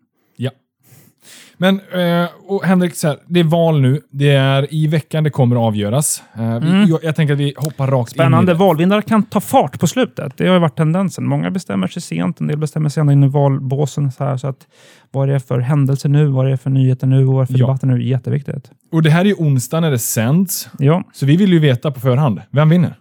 Men 1.58 1.80
eh, 1.94 2.30
och 2.48 2.64
Henrik, 2.66 2.96
så 2.96 3.08
här, 3.08 3.18
det 3.28 3.40
är 3.40 3.44
val 3.44 3.82
nu. 3.82 4.02
Det 4.12 4.30
är 4.32 4.74
i 4.74 4.88
veckan 4.88 5.24
det 5.24 5.30
kommer 5.30 5.56
att 5.56 5.62
avgöras. 5.62 6.24
Eh, 6.34 6.60
vi, 6.60 6.68
Mm. 6.70 6.86
jag, 6.90 7.04
jag 7.04 7.16
tänker 7.16 7.34
att 7.34 7.40
vi 7.40 7.54
hoppar 7.58 7.88
rakt 7.88 8.12
Spännande. 8.12 8.38
in 8.52 8.56
i 8.56 8.60
det. 8.60 8.66
Valvinnare 8.66 9.02
kan 9.02 9.24
ta 9.24 9.40
fart 9.40 9.80
på 9.80 9.88
slutet. 9.88 10.38
Det 10.38 10.48
har 10.48 10.54
ju 10.54 10.60
varit 10.60 10.78
tendensen. 10.78 11.26
Många 11.26 11.52
bestämmer 11.52 11.88
sig 11.88 12.02
sent, 12.02 12.42
en 12.42 12.48
del 12.48 12.58
bestämmer 12.58 12.90
sig 12.90 13.02
ända 13.02 13.14
in 13.14 13.24
i 13.24 13.28
valbåsen. 13.28 14.12
Så, 14.12 14.24
här, 14.24 14.38
så 14.38 14.48
att, 14.48 14.68
vad 15.12 15.30
är 15.30 15.34
det 15.34 15.40
för 15.40 15.60
händelser 15.60 16.10
nu? 16.10 16.26
Vad 16.26 16.46
är 16.46 16.50
det 16.52 16.58
för 16.58 16.70
nyheter 16.70 17.08
nu? 17.08 17.28
Och 17.28 17.34
vad 17.34 17.42
är 17.44 17.48
det 17.48 17.54
för 17.54 17.60
Ja. 17.60 17.66
debatter 17.68 17.88
nu? 17.88 18.04
Jätteviktigt. 18.04 18.72
Och 18.92 19.02
det 19.04 19.10
här 19.10 19.22
är 19.22 19.26
ju 19.26 19.34
onsdag 19.36 19.80
när 19.80 19.92
det 19.92 20.00
sänds. 20.00 20.70
Ja. 20.80 21.04
Så 21.14 21.26
vi 21.26 21.38
vill 21.38 21.54
ju 21.54 21.60
veta 21.60 21.92
på 21.92 22.00
förhand. 22.00 22.42
Vem 22.52 22.70
vinner? 22.70 22.94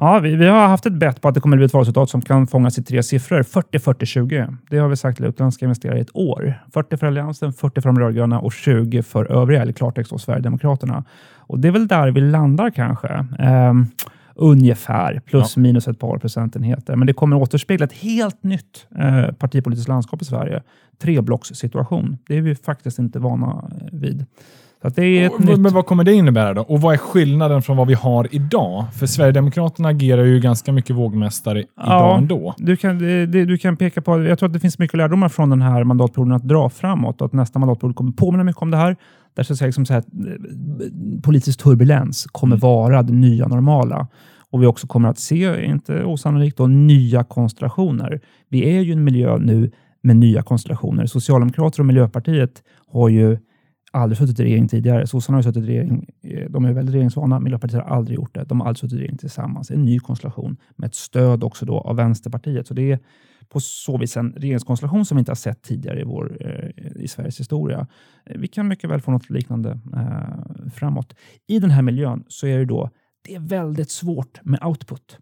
Ja, 0.00 0.18
vi, 0.18 0.36
vi 0.36 0.46
har 0.46 0.68
haft 0.68 0.86
ett 0.86 0.92
bett 0.92 1.20
på 1.20 1.28
att 1.28 1.34
det 1.34 1.40
kommer 1.40 1.56
att 1.56 1.58
bli 1.58 1.66
ett 1.66 1.72
valresultat 1.72 2.10
som 2.10 2.22
kan 2.22 2.46
fångas 2.46 2.78
i 2.78 2.82
tre 2.82 3.02
siffror. 3.02 3.42
40-40-20. 3.42 4.56
Det 4.70 4.78
har 4.78 4.88
vi 4.88 4.96
sagt 4.96 5.16
till 5.16 5.26
utländska 5.26 5.64
investerare 5.64 5.98
i 5.98 6.00
ett 6.00 6.16
år. 6.16 6.62
40 6.74 6.96
för 6.96 7.06
Alliansen, 7.06 7.52
40 7.52 7.80
för 7.80 7.88
de 7.88 7.98
rödgröna 7.98 8.40
och 8.40 8.52
20 8.52 9.02
för 9.02 9.32
övriga, 9.32 9.62
eller 9.62 9.72
klartext 9.72 10.10
då 10.10 10.18
Sverigedemokraterna. 10.18 11.04
Och 11.36 11.58
det 11.58 11.68
är 11.68 11.72
väl 11.72 11.88
där 11.88 12.10
vi 12.10 12.20
landar 12.20 12.70
kanske. 12.70 13.26
Ehm, 13.38 13.86
ungefär, 14.34 15.20
plus 15.26 15.56
minus 15.56 15.88
ett 15.88 15.98
par 15.98 16.18
procentenheter. 16.18 16.96
Men 16.96 17.06
det 17.06 17.12
kommer 17.12 17.36
återspegla 17.36 17.86
ett 17.86 17.92
helt 17.92 18.42
nytt 18.42 18.86
eh, 18.98 19.32
partipolitiskt 19.32 19.88
landskap 19.88 20.22
i 20.22 20.24
Sverige. 20.24 20.62
Treblockssituation. 21.02 22.18
Det 22.26 22.36
är 22.36 22.42
vi 22.42 22.54
faktiskt 22.54 22.98
inte 22.98 23.18
vana 23.18 23.70
vid. 23.92 24.26
Så 24.82 24.88
det 24.88 25.02
är 25.04 25.34
Och, 25.34 25.40
nytt... 25.40 25.60
Men 25.60 25.72
vad 25.74 25.86
kommer 25.86 26.04
det 26.04 26.12
innebära 26.12 26.54
då? 26.54 26.62
Och 26.62 26.80
vad 26.80 26.94
är 26.94 26.98
skillnaden 26.98 27.62
från 27.62 27.76
vad 27.76 27.86
vi 27.88 27.94
har 27.94 28.28
idag? 28.30 28.84
För 28.94 29.06
Sverigedemokraterna 29.06 29.88
agerar 29.88 30.24
ju 30.24 30.40
ganska 30.40 30.72
mycket 30.72 30.96
vågmästare 30.96 31.58
idag 31.58 31.68
Ja. 31.76 32.18
ändå. 32.18 32.54
Du 32.58 32.76
kan, 32.76 32.98
det, 32.98 33.26
du 33.26 33.58
kan 33.58 33.76
peka 33.76 34.02
på, 34.02 34.22
jag 34.24 34.38
tror 34.38 34.46
att 34.46 34.52
det 34.52 34.60
finns 34.60 34.78
mycket 34.78 34.96
lärdomar 34.98 35.28
från 35.28 35.50
den 35.50 35.62
här 35.62 35.84
mandatperioden 35.84 36.32
att 36.34 36.48
dra 36.48 36.70
framåt 36.70 37.20
och 37.20 37.26
att 37.26 37.32
nästa 37.32 37.58
mandatperiod 37.58 37.96
kommer 37.96 38.12
påminna 38.12 38.44
mycket 38.44 38.62
om 38.62 38.70
det 38.70 38.76
här. 38.76 38.96
Där 39.36 39.42
så 39.42 39.52
att 39.52 39.58
säga, 39.58 39.66
liksom 39.66 39.86
så 39.86 39.92
här, 39.92 40.00
eh, 40.02 41.20
politisk 41.22 41.62
turbulens 41.62 42.26
kommer 42.32 42.56
Mm. 42.56 42.60
vara 42.60 43.02
det 43.02 43.12
nya 43.12 43.48
normala. 43.48 44.06
Och 44.50 44.62
vi 44.62 44.66
också 44.66 44.86
kommer 44.86 45.08
att 45.08 45.18
se, 45.18 45.64
inte 45.64 46.04
osannolikt, 46.04 46.56
då, 46.58 46.66
nya 46.66 47.24
konstellationer. 47.24 48.20
Vi 48.48 48.76
är 48.76 48.80
ju 48.80 48.90
i 48.90 48.92
en 48.92 49.04
miljö 49.04 49.38
nu 49.38 49.70
med 50.02 50.16
nya 50.16 50.42
konstellationer. 50.42 51.06
Socialdemokrater 51.06 51.80
och 51.80 51.86
Miljöpartiet 51.86 52.62
har 52.92 53.08
ju 53.08 53.38
aldrig 53.92 54.18
suttit 54.18 54.40
i 54.40 54.44
regering 54.44 54.68
tidigare. 54.68 55.06
Sossarna 55.06 55.36
har 55.36 55.42
ju 55.42 55.48
suttit 55.48 55.64
i 55.64 55.66
regering, 55.66 56.06
eh, 56.22 56.50
de 56.50 56.64
är 56.64 56.72
väldigt 56.72 56.94
regeringsvana. 56.94 57.40
Miljöpartiet 57.40 57.82
har 57.82 57.96
aldrig 57.96 58.16
gjort 58.16 58.34
det. 58.34 58.44
De 58.44 58.60
har 58.60 58.66
aldrig 58.66 58.78
suttit 58.78 58.96
i 58.96 58.98
regering 58.98 59.18
tillsammans. 59.18 59.70
En 59.70 59.84
ny 59.84 59.98
konstellation 59.98 60.56
med 60.76 60.86
ett 60.86 60.94
stöd 60.94 61.44
också 61.44 61.66
då 61.66 61.80
av 61.80 61.96
Vänsterpartiet. 61.96 62.66
Så 62.66 62.74
det 62.74 62.92
är 62.92 62.98
på 63.48 63.60
så 63.60 63.98
vis 63.98 64.16
en 64.16 64.32
regeringskonstellation 64.32 65.04
som 65.04 65.16
vi 65.16 65.20
inte 65.20 65.30
har 65.30 65.36
sett 65.36 65.62
tidigare 65.62 66.00
i, 66.00 66.04
vår, 66.04 66.36
eh, 66.40 67.02
i 67.02 67.08
Sveriges 67.08 67.40
historia. 67.40 67.86
Eh, 68.26 68.38
vi 68.38 68.48
kan 68.48 68.68
mycket 68.68 68.90
väl 68.90 69.00
få 69.00 69.10
något 69.10 69.30
liknande 69.30 69.80
eh, 69.94 70.70
framåt. 70.74 71.14
I 71.46 71.58
den 71.58 71.70
här 71.70 71.82
miljön 71.82 72.24
så 72.28 72.46
är 72.46 72.58
det 72.58 72.64
då 72.64 72.90
det 73.24 73.34
är 73.34 73.40
väldigt 73.40 73.90
svårt 73.90 74.44
med 74.44 74.64
output. 74.64 75.18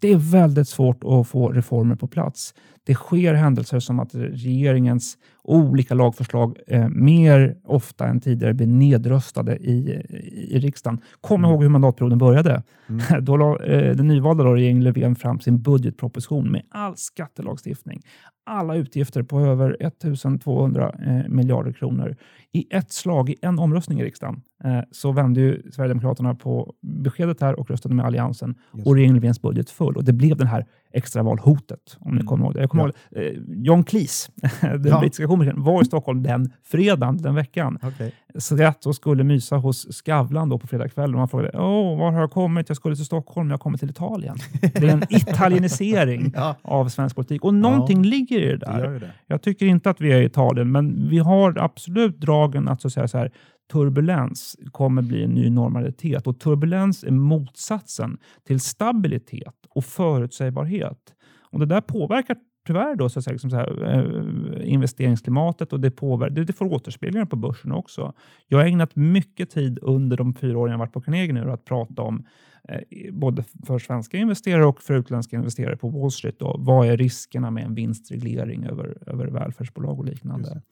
Det 0.00 0.12
är 0.12 0.16
väldigt 0.16 0.68
svårt 0.68 1.04
att 1.04 1.28
få 1.28 1.48
reformer 1.48 1.96
på 1.96 2.06
plats. 2.06 2.54
Det 2.86 2.94
sker 2.94 3.34
händelser 3.34 3.80
som 3.80 4.00
att 4.00 4.14
regeringens 4.14 5.18
olika 5.42 5.94
lagförslag 5.94 6.58
eh, 6.66 6.88
mer 6.88 7.56
ofta 7.64 8.06
än 8.06 8.20
tidigare 8.20 8.54
blir 8.54 8.66
nedröstade 8.66 9.56
i, 9.56 10.02
i 10.50 10.58
riksdagen. 10.58 11.00
Kom 11.20 11.40
mm. 11.40 11.50
ihåg 11.50 11.62
hur 11.62 11.70
mandatperioden 11.70 12.18
började. 12.18 12.62
Mm. 12.88 13.02
Då 13.24 13.36
la 13.36 13.64
eh, 13.64 13.96
den 13.96 14.08
nyvalda 14.08 14.44
regeringen 14.44 14.84
Löfven 14.84 15.16
fram 15.16 15.40
sin 15.40 15.62
budgetproposition 15.62 16.50
med 16.50 16.62
all 16.70 16.96
skattelagstiftning, 16.96 18.02
alla 18.46 18.76
utgifter 18.76 19.22
på 19.22 19.40
över 19.40 19.76
1200 19.80 20.94
eh, 21.06 21.28
miljarder 21.28 21.72
kronor 21.72 22.16
i 22.52 22.66
ett 22.70 22.92
slag, 22.92 23.30
i 23.30 23.36
en 23.42 23.58
omröstning 23.58 24.00
i 24.00 24.04
riksdagen. 24.04 24.42
Eh, 24.64 24.80
så 24.90 25.12
vände 25.12 25.40
ju 25.40 25.62
Sverigedemokraterna 25.72 26.34
på 26.34 26.74
beskedet 26.80 27.40
här 27.40 27.60
och 27.60 27.70
röstade 27.70 27.94
med 27.94 28.06
Alliansen 28.06 28.54
Just. 28.74 28.86
och 28.86 28.94
regeringen 28.94 29.14
Löfvens 29.14 29.42
budget 29.42 29.70
föll. 29.70 29.96
Och 29.96 30.04
det 30.04 30.12
blev 30.12 30.36
den 30.36 30.46
här 30.46 30.66
extravalhotet, 30.94 31.96
om 32.00 32.10
mm. 32.10 32.18
ni 32.18 32.26
kommer 32.26 32.44
ihåg 32.44 32.54
det. 32.54 32.60
Jag 32.60 32.70
kommer 32.70 32.92
ja. 33.10 33.20
ihåg, 33.20 33.32
eh, 33.32 33.42
John 33.48 33.84
Cleese, 33.84 34.30
den 34.60 34.86
ja. 34.86 35.00
brittiska 35.00 35.26
komikern, 35.26 35.62
var 35.62 35.82
i 35.82 35.84
Stockholm 35.84 36.22
den 36.22 36.52
fredagen, 36.62 37.16
den 37.16 37.34
veckan. 37.34 37.78
Okay. 37.82 38.10
Satt 38.38 38.86
och 38.86 38.94
skulle 38.94 39.24
mysa 39.24 39.56
hos 39.56 39.96
Skavlan 39.96 40.48
då 40.48 40.58
på 40.58 40.66
fredagskvällen 40.66 41.14
och 41.14 41.20
han 41.20 41.28
frågade 41.28 41.58
Åh, 41.58 41.98
var 41.98 42.12
har 42.12 42.20
jag 42.20 42.30
kommit? 42.30 42.68
Jag 42.68 42.76
skulle 42.76 42.96
till 42.96 43.04
Stockholm, 43.04 43.50
jag 43.50 43.60
kommit 43.60 43.80
till 43.80 43.90
Italien. 43.90 44.36
Det 44.60 44.78
är 44.78 44.92
en 44.92 45.02
italienisering 45.10 46.32
ja. 46.34 46.56
av 46.62 46.88
svensk 46.88 47.16
politik 47.16 47.44
och 47.44 47.54
någonting 47.54 48.02
ligger 48.02 48.40
i 48.40 48.46
det 48.46 48.56
där. 48.56 48.88
Det 48.88 48.98
det. 48.98 49.10
Jag 49.26 49.42
tycker 49.42 49.66
inte 49.66 49.90
att 49.90 50.00
vi 50.00 50.12
är 50.12 50.20
i 50.20 50.24
Italien, 50.24 50.72
men 50.72 51.08
vi 51.08 51.18
har 51.18 51.58
absolut 51.58 52.20
dragen 52.20 52.68
att 52.68 52.80
så 52.80 52.88
att 52.88 52.92
säga 52.92 53.08
så 53.08 53.18
här, 53.18 53.30
turbulens 53.72 54.56
kommer 54.72 55.02
bli 55.02 55.24
en 55.24 55.30
ny 55.30 55.50
normalitet 55.50 56.26
och 56.26 56.40
turbulens 56.40 57.04
är 57.04 57.10
motsatsen 57.10 58.18
till 58.46 58.60
stabilitet 58.60 59.54
och 59.74 59.84
förutsägbarhet. 59.84 61.14
Och 61.40 61.58
Det 61.58 61.66
där 61.66 61.80
påverkar 61.80 62.36
tyvärr 62.66 62.94
då, 62.96 63.08
så 63.08 63.18
att 63.18 63.24
säga, 63.24 63.32
liksom 63.32 63.50
så 63.50 63.56
här, 63.56 63.94
eh, 63.94 64.72
investeringsklimatet 64.72 65.72
och 65.72 65.80
det, 65.80 65.90
påverkar, 65.90 66.34
det, 66.34 66.44
det 66.44 66.52
får 66.52 66.66
återspeglingar 66.66 67.26
på 67.26 67.36
börsen 67.36 67.72
också. 67.72 68.12
Jag 68.48 68.58
har 68.58 68.64
ägnat 68.64 68.96
mycket 68.96 69.50
tid 69.50 69.78
under 69.82 70.16
de 70.16 70.34
fyra 70.34 70.58
åren 70.58 70.72
jag 70.72 70.78
varit 70.78 70.92
på 70.92 71.00
Carnegie 71.00 71.32
nu 71.32 71.50
att 71.50 71.64
prata 71.64 72.02
om 72.02 72.26
eh, 72.68 73.12
både 73.12 73.44
för 73.66 73.78
svenska 73.78 74.16
investerare 74.16 74.66
och 74.66 74.82
för 74.82 74.94
utländska 74.94 75.36
investerare 75.36 75.76
på 75.76 75.88
Wall 75.88 76.10
Street. 76.10 76.38
Då, 76.38 76.56
vad 76.58 76.88
är 76.88 76.96
riskerna 76.96 77.50
med 77.50 77.64
en 77.64 77.74
vinstreglering 77.74 78.64
över, 78.64 78.98
över 79.06 79.26
välfärdsbolag 79.26 79.98
och 79.98 80.04
liknande? 80.04 80.62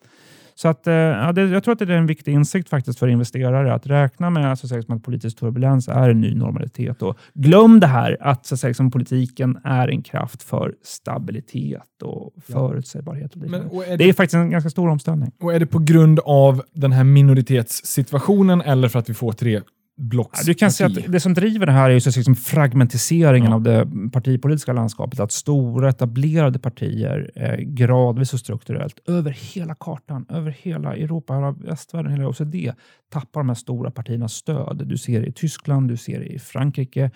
Så 0.54 0.68
att, 0.68 0.86
eh, 0.86 0.94
ja, 0.94 1.32
det, 1.32 1.42
jag 1.42 1.64
tror 1.64 1.72
att 1.72 1.78
det 1.78 1.84
är 1.84 1.90
en 1.90 2.06
viktig 2.06 2.32
insikt 2.32 2.68
faktiskt 2.68 2.98
för 2.98 3.08
investerare 3.08 3.74
att 3.74 3.86
räkna 3.86 4.30
med 4.30 4.58
så 4.58 4.66
att, 4.66 4.68
säga, 4.68 4.82
att 4.88 5.02
politisk 5.02 5.38
turbulens 5.38 5.88
är 5.88 6.10
en 6.10 6.20
ny 6.20 6.34
normalitet. 6.34 7.02
Och 7.02 7.18
glöm 7.34 7.80
det 7.80 7.86
här 7.86 8.16
att, 8.20 8.46
så 8.46 8.54
att 8.54 8.60
säga, 8.60 8.90
politiken 8.90 9.58
är 9.64 9.88
en 9.88 10.02
kraft 10.02 10.42
för 10.42 10.74
stabilitet 10.82 12.02
och 12.02 12.32
förutsägbarhet. 12.46 13.34
Och 13.34 13.38
Men, 13.38 13.66
och 13.66 13.84
är 13.84 13.90
det, 13.90 13.96
det, 13.96 14.08
är 14.08 14.12
faktiskt 14.12 14.34
en 14.34 14.50
ganska 14.50 14.70
stor 14.70 14.88
omställning. 14.88 15.32
Och 15.40 15.54
Är 15.54 15.60
det 15.60 15.66
på 15.66 15.78
grund 15.78 16.20
av 16.24 16.62
den 16.72 16.92
här 16.92 17.04
minoritetssituationen 17.04 18.60
eller 18.60 18.88
för 18.88 18.98
att 18.98 19.08
vi 19.08 19.14
får 19.14 19.32
tre 19.32 19.60
blocks 19.96 20.44
Du 20.44 20.54
kan 20.54 20.72
säga 20.72 20.86
att 20.86 21.12
det 21.12 21.20
som 21.20 21.34
driver 21.34 21.66
det 21.66 21.72
här 21.72 21.90
är 21.90 21.94
ju 21.94 22.00
så 22.00 22.18
liksom 22.18 22.34
fragmentiseringen 22.34 23.50
ja. 23.50 23.54
av 23.54 23.62
det 23.62 23.88
partipolitiska 24.12 24.72
landskapet. 24.72 25.20
Att 25.20 25.32
stora 25.32 25.88
etablerade 25.88 26.58
partier 26.58 27.30
eh, 27.34 27.56
gradvis 27.56 28.34
och 28.34 28.40
strukturellt 28.40 29.08
över 29.08 29.30
hela 29.54 29.74
kartan, 29.74 30.26
över 30.28 30.50
hela 30.50 30.96
Europa, 30.96 31.34
hela 31.34 31.50
västvärlden, 31.50 32.12
hela 32.12 32.28
OECD 32.28 32.72
tappar 33.12 33.40
de 33.40 33.48
här 33.48 33.54
stora 33.54 33.90
partiernas 33.90 34.32
stöd. 34.32 34.82
Du 34.86 34.98
ser 34.98 35.20
det 35.20 35.26
i 35.26 35.32
Tyskland, 35.32 35.88
du 35.88 35.96
ser 35.96 36.20
det 36.20 36.26
i 36.26 36.38
Frankrike. 36.38 37.10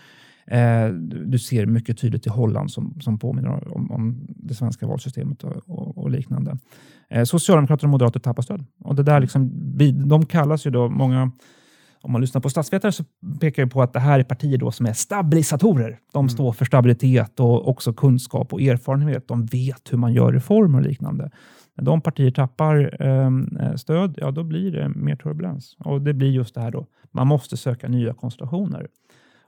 Eh, 0.46 0.88
du 1.26 1.38
ser 1.38 1.66
mycket 1.66 1.98
tydligt 1.98 2.26
i 2.26 2.30
Holland 2.30 2.70
som, 2.70 3.00
som 3.00 3.18
påminner 3.18 3.74
om, 3.76 3.90
om 3.90 4.26
det 4.28 4.54
svenska 4.54 4.86
valsystemet 4.86 5.44
och, 5.44 5.56
och, 5.66 5.98
och 5.98 6.10
liknande. 6.10 6.58
Eh, 7.10 7.24
Socialdemokrater 7.24 7.84
och 7.84 7.90
moderater 7.90 8.20
tappar 8.20 8.42
stöd. 8.42 8.64
Och 8.80 8.94
det 8.94 9.02
där 9.02 9.20
liksom, 9.20 9.50
de 10.08 10.26
kallas 10.26 10.66
ju 10.66 10.70
då, 10.70 10.88
många 10.88 11.32
om 12.06 12.12
man 12.12 12.20
lyssnar 12.20 12.40
på 12.40 12.50
statsvetare 12.50 12.92
så 12.92 13.04
pekar 13.40 13.62
jag 13.62 13.70
på 13.70 13.82
att 13.82 13.92
det 13.92 14.00
här 14.00 14.18
är 14.18 14.24
partier 14.24 14.58
då 14.58 14.70
som 14.70 14.86
är 14.86 14.92
stabilisatorer. 14.92 15.98
De 16.12 16.18
mm. 16.18 16.28
står 16.28 16.52
för 16.52 16.64
stabilitet 16.64 17.40
och 17.40 17.68
också 17.68 17.92
kunskap 17.92 18.52
och 18.52 18.62
erfarenhet. 18.62 19.28
De 19.28 19.46
vet 19.46 19.92
hur 19.92 19.98
man 19.98 20.12
gör 20.12 20.32
reformer 20.32 20.78
och 20.78 20.84
liknande. 20.84 21.30
När 21.74 21.84
de 21.84 22.00
partier 22.00 22.30
tappar 22.30 23.02
ehm, 23.02 23.56
eh, 23.60 23.74
stöd, 23.74 24.14
ja 24.16 24.30
då 24.30 24.44
blir 24.44 24.72
det 24.72 24.88
mer 24.88 25.16
turbulens. 25.16 25.76
Och 25.78 26.02
det 26.02 26.14
blir 26.14 26.30
just 26.30 26.54
det 26.54 26.60
här 26.60 26.70
då, 26.70 26.86
man 27.10 27.26
måste 27.26 27.56
söka 27.56 27.88
nya 27.88 28.14
konstellationer. 28.14 28.86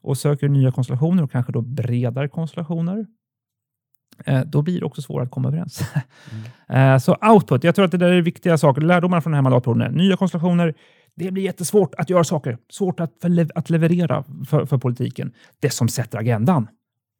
Och 0.00 0.18
söker 0.18 0.48
nya 0.48 0.72
konstellationer 0.72 1.22
och 1.22 1.32
kanske 1.32 1.52
då 1.52 1.60
bredare 1.60 2.28
konstellationer, 2.28 3.06
eh, 4.24 4.40
då 4.40 4.62
blir 4.62 4.80
det 4.80 4.86
också 4.86 5.02
svårare 5.02 5.24
att 5.24 5.30
komma 5.30 5.48
överens. 5.48 5.92
Mm. 6.68 6.94
eh, 6.94 6.98
så 6.98 7.16
output, 7.32 7.64
jag 7.64 7.74
tror 7.74 7.84
att 7.84 7.90
det 7.90 7.98
där 7.98 8.12
är 8.12 8.22
viktiga 8.22 8.58
saker. 8.58 8.80
Lärdomar 8.80 9.20
från 9.20 9.30
den 9.30 9.36
här 9.36 9.42
mandatperioden. 9.42 9.94
Nya 9.94 10.16
konstellationer, 10.16 10.74
det 11.18 11.30
blir 11.30 11.42
jättesvårt 11.42 11.94
att 11.94 12.10
göra 12.10 12.24
saker. 12.24 12.58
Svårt 12.70 13.00
att, 13.00 13.12
för, 13.22 13.46
att 13.54 13.70
leverera 13.70 14.24
för, 14.48 14.66
för 14.66 14.78
politiken. 14.78 15.32
Det 15.60 15.70
som 15.70 15.88
sätter 15.88 16.18
agendan. 16.18 16.68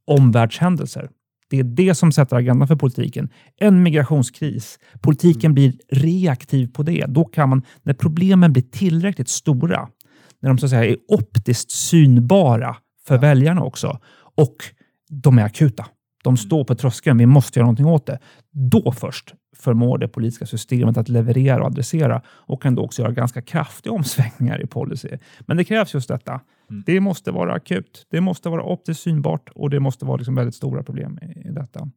Omvärldshändelser. 0.07 1.11
Det 1.51 1.59
är 1.59 1.65
det 1.65 1.95
som 1.95 2.13
sätter 2.13 2.37
agendan 2.37 2.69
för 2.69 2.77
politiken. 2.77 3.29
En 3.57 3.83
migrationskris. 3.83 4.79
Politiken 5.01 5.55
blir 5.55 5.73
reaktiv 5.89 6.73
på 6.73 6.83
det. 6.83 7.07
Då 7.09 7.25
kan 7.25 7.49
man, 7.49 7.63
när 7.83 7.95
problemen 7.95 8.53
blir 8.53 8.63
tillräckligt 8.63 9.29
stora, 9.29 9.89
när 10.41 10.49
de 10.49 10.59
så 10.59 10.67
att 10.67 10.71
säga 10.71 10.85
är 10.85 10.97
optiskt 11.09 11.71
synbara 11.71 12.77
för 13.07 13.15
ja. 13.15 13.21
väljarna 13.21 13.63
också 13.63 14.01
och 14.37 14.57
de 15.09 15.39
är 15.39 15.45
akuta. 15.45 15.87
De 16.25 16.37
står 16.37 16.65
på 16.65 16.75
tröskeln. 16.75 17.19
Vi 17.19 17.27
måste 17.27 17.59
göra 17.59 17.67
någonting 17.67 17.87
åt 17.87 18.07
det. 18.07 18.19
Då 18.53 18.93
först 18.93 19.35
förmår 19.61 19.99
det 19.99 20.09
politiska 20.09 20.47
systemet 20.47 20.97
att 20.97 21.09
leverera 21.09 21.61
och 21.61 21.67
adressera 21.67 22.23
och 22.29 22.63
kan 22.63 22.75
då 22.75 22.83
också 22.83 23.03
göra 23.03 23.13
ganska 23.13 23.43
kraftiga 23.43 23.93
omsvängningar 23.93 24.63
i 24.63 24.67
policy. 24.67 25.09
Men 25.41 25.57
det 25.57 25.65
krävs 25.65 25.95
just 25.95 26.09
detta. 26.09 26.41
Mm. 26.71 26.83
Det 26.87 27.01
måste 27.01 27.31
vara 27.31 27.53
akut. 27.53 28.07
Det 28.11 28.21
måste 28.21 28.49
vara 28.49 28.63
optiskt 28.63 29.03
synbart 29.03 29.51
och 29.55 29.71
det 29.71 29.81
måste 29.81 30.05
vara 30.05 30.17
liksom 30.17 30.35
väldigt 30.35 30.55
stora 30.55 30.83
problem 30.83 31.19
i, 31.23 31.49
i 31.49 31.53
detta. 31.53 31.89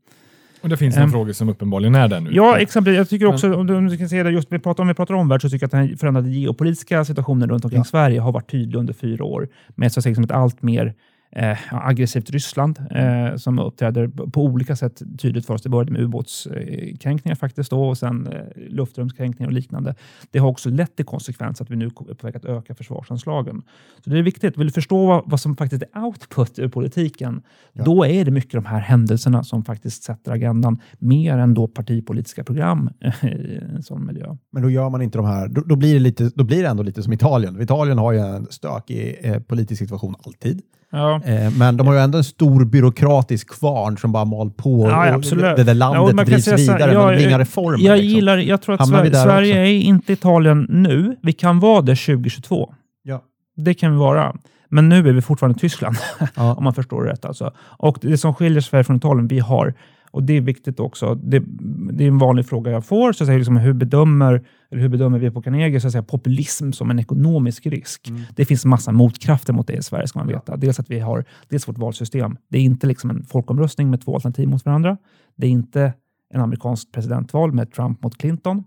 Och 0.61 0.69
det 0.69 0.77
finns 0.77 0.97
en 0.97 1.03
um, 1.03 1.11
fråga 1.11 1.33
som 1.33 1.49
uppenbarligen 1.49 1.95
är 1.95 2.07
där 2.07 2.19
nu. 2.19 2.29
Ja, 2.33 2.57
exempel. 2.57 2.93
Jag 2.93 3.09
tycker 3.09 3.25
också, 3.25 3.47
Men, 3.47 3.69
om 3.69 3.87
du 3.87 3.97
kan 3.97 4.09
se 4.09 4.23
det, 4.23 4.31
just 4.31 4.51
vi 4.51 4.59
pratar, 4.59 4.83
om 4.83 4.87
vi 4.87 4.93
pratar 4.93 5.13
omvärld, 5.13 5.41
så 5.41 5.49
tycker 5.49 5.63
jag 5.63 5.81
att 5.83 5.89
den 5.89 5.97
förändrade 5.97 6.29
geopolitiska 6.29 7.05
situationen 7.05 7.49
runt 7.49 7.65
omkring 7.65 7.79
ja. 7.79 7.83
Sverige 7.83 8.19
har 8.19 8.31
varit 8.31 8.51
tydlig 8.51 8.79
under 8.79 8.93
fyra 8.93 9.23
år 9.23 9.49
med 9.75 9.91
så 9.91 9.99
att 9.99 10.03
säga, 10.03 10.15
som 10.15 10.23
ett 10.23 10.31
allt 10.31 10.61
mer 10.61 10.93
eh, 11.31 11.57
aggressivt 11.71 12.29
Ryssland 12.29 12.79
eh, 12.91 13.35
som 13.35 13.59
uppträder 13.59 14.07
på 14.07 14.43
olika 14.43 14.75
sätt 14.75 15.01
tydligt 15.17 15.45
för 15.45 15.53
oss. 15.53 15.61
Det 15.61 15.69
började 15.69 15.91
med 15.91 16.01
ubåtskränkningar 16.01 17.35
faktiskt 17.35 17.69
då, 17.69 17.89
och 17.89 17.97
sen 17.97 18.27
eh, 18.27 18.39
luftrumskränkningar 18.55 19.47
och 19.47 19.53
liknande. 19.53 19.95
Det 20.31 20.39
har 20.39 20.49
också 20.49 20.69
lett 20.69 20.95
till 20.95 21.05
konsekvens 21.05 21.61
att 21.61 21.69
vi 21.69 21.75
nu 21.75 21.85
är 21.85 21.89
på 21.89 22.27
väg 22.27 22.37
att 22.37 22.45
öka 22.45 22.75
försvarsanslagen. 22.75 23.61
Så 24.03 24.09
det 24.09 24.19
är 24.19 24.23
viktigt. 24.23 24.57
Vill 24.57 24.67
du 24.67 24.73
förstå 24.73 25.05
vad, 25.05 25.23
vad 25.25 25.39
som 25.39 25.55
faktiskt 25.55 25.83
är 25.83 26.03
output 26.03 26.59
ur 26.59 26.67
politiken, 26.67 27.41
ja. 27.73 27.83
då 27.83 28.05
är 28.05 28.25
det 28.25 28.31
mycket 28.31 28.51
de 28.51 28.65
här 28.65 28.79
händelserna 28.79 29.43
som 29.43 29.63
faktiskt 29.63 30.03
sätter 30.03 30.31
agendan 30.31 30.81
mer 30.99 31.37
än 31.37 31.53
då 31.53 31.67
partipolitiska 31.67 32.43
program 32.43 32.89
i 33.21 33.57
en 33.75 33.83
sån 33.83 34.05
miljö. 34.05 34.37
Men 34.51 34.63
då 34.63 34.69
gör 34.69 34.89
man 34.89 35.01
inte 35.01 35.17
de 35.17 35.25
här, 35.25 35.47
då, 35.47 35.61
då 35.61 35.75
blir, 35.75 35.93
det 35.93 35.99
lite, 35.99 36.31
då 36.35 36.43
blir 36.43 36.63
det 36.63 36.69
ändå 36.69 36.83
lite 36.83 37.03
som 37.03 37.13
Italien. 37.13 37.61
Italien 37.61 37.97
har 37.97 38.11
ju 38.11 38.19
en 38.19 38.47
stökig 38.49 39.17
eh, 39.21 39.39
politisk 39.39 39.79
situation 39.79 40.15
alltid. 40.25 40.61
Ja. 40.91 41.21
Eh, 41.25 41.51
men 41.57 41.77
de 41.77 41.87
har 41.87 41.93
ju 41.93 41.99
ändå 41.99 42.17
en 42.17 42.23
stor 42.23 42.65
byråkratisk 42.65 43.59
kvarn 43.59 43.97
som 43.97 44.11
bara 44.11 44.25
mal 44.25 44.51
på. 44.51 44.87
Ja, 44.89 45.13
absolut. 45.13 45.55
Det 45.55 45.63
där 45.63 45.73
landet 45.73 46.15
ja, 46.17 46.23
drivs 46.23 46.47
vidare, 46.47 46.93
jag, 46.93 47.13
men 47.13 47.23
inga 47.23 47.39
reformer. 47.39 47.79
Jag, 47.79 47.97
liksom. 47.97 48.15
gillar, 48.15 48.37
jag 48.37 48.61
tror 48.61 48.75
att 48.75 48.87
Sverige, 48.87 49.15
Sverige 49.15 49.55
är 49.55 49.79
inte 49.79 50.13
Italien 50.13 50.67
nu. 50.69 51.17
Vi 51.21 51.33
kan 51.33 51.59
vara 51.59 51.81
det 51.81 51.95
2022. 51.95 52.73
Ja. 53.03 53.21
Det 53.55 53.73
kan 53.73 53.91
vi 53.91 53.97
vara. 53.97 54.35
Men 54.69 54.89
nu 54.89 54.97
är 55.09 55.13
vi 55.13 55.21
fortfarande 55.21 55.59
Tyskland, 55.59 55.97
ja. 56.35 56.53
om 56.57 56.63
man 56.63 56.73
förstår 56.73 57.03
det 57.03 57.11
rätt. 57.11 57.25
Alltså. 57.25 57.51
Och 57.59 57.97
det 58.01 58.17
som 58.17 58.33
skiljer 58.33 58.61
Sverige 58.61 58.83
från 58.83 58.97
Italien, 58.97 59.27
vi 59.27 59.39
har 59.39 59.73
och 60.11 60.23
Det 60.23 60.37
är 60.37 60.41
viktigt 60.41 60.79
också. 60.79 61.15
Det, 61.15 61.43
det 61.91 62.03
är 62.03 62.07
en 62.07 62.17
vanlig 62.17 62.45
fråga 62.45 62.71
jag 62.71 62.85
får. 62.85 63.13
Så 63.13 63.23
att 63.23 63.27
säga, 63.27 63.37
liksom, 63.37 63.57
hur, 63.57 63.73
bedömer, 63.73 64.45
eller 64.71 64.81
hur 64.81 64.89
bedömer 64.89 65.19
vi 65.19 65.31
på 65.31 65.41
Carnegie 65.41 65.79
så 65.79 65.87
att 65.87 65.91
säga, 65.91 66.03
populism 66.03 66.71
som 66.71 66.91
en 66.91 66.99
ekonomisk 66.99 67.65
risk? 67.65 68.09
Mm. 68.09 68.21
Det 68.35 68.45
finns 68.45 68.65
massa 68.65 68.91
motkrafter 68.91 69.53
mot 69.53 69.67
det 69.67 69.73
i 69.73 69.81
Sverige, 69.81 70.07
ska 70.07 70.19
man 70.19 70.27
veta. 70.27 70.57
Dels 70.57 70.79
att 70.79 70.89
vi 70.89 70.99
har 70.99 71.25
dels 71.49 71.67
vårt 71.67 71.77
valsystem. 71.77 72.37
Det 72.49 72.57
är 72.57 72.61
inte 72.61 72.87
liksom 72.87 73.09
en 73.09 73.23
folkomröstning 73.23 73.89
med 73.89 74.01
två 74.01 74.15
alternativ 74.15 74.47
mot 74.47 74.65
varandra. 74.65 74.97
Det 75.35 75.47
är 75.47 75.51
inte 75.51 75.93
en 76.33 76.41
amerikansk 76.41 76.91
presidentval 76.91 77.51
med 77.51 77.71
Trump 77.71 78.03
mot 78.03 78.17
Clinton. 78.17 78.63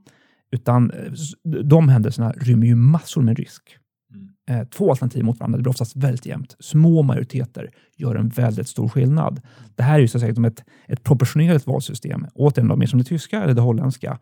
Utan 0.51 0.91
eh, 0.91 0.97
de 1.65 1.89
händelserna 1.89 2.33
rymmer 2.33 2.67
ju 2.67 2.75
massor 2.75 3.23
med 3.23 3.39
risk. 3.39 3.63
Mm. 4.15 4.29
Eh, 4.47 4.69
två 4.69 4.91
alternativ 4.91 5.25
mot 5.25 5.41
varandra. 5.41 5.57
Det 5.57 5.63
blir 5.63 5.71
oftast 5.71 5.97
väldigt 5.97 6.27
jämnt. 6.27 6.57
Små 6.61 7.03
majoriteter 7.03 7.71
gör 7.97 8.15
en 8.15 8.29
väldigt 8.29 8.69
stor 8.69 8.89
skillnad. 8.89 9.41
Det 9.75 9.83
här 9.83 9.95
är 9.95 9.99
ju 9.99 10.09
så 10.09 10.21
säkert 10.21 10.35
som 10.35 10.45
ett, 10.45 10.65
ett 10.89 11.03
proportionerligt 11.03 11.67
valsystem. 11.67 12.27
Återigen, 12.35 12.69
då, 12.69 12.77
mer 12.77 12.87
som 12.87 12.99
det 12.99 13.05
tyska 13.05 13.43
eller 13.43 13.55
det 13.55 13.61
holländska. 13.61 14.19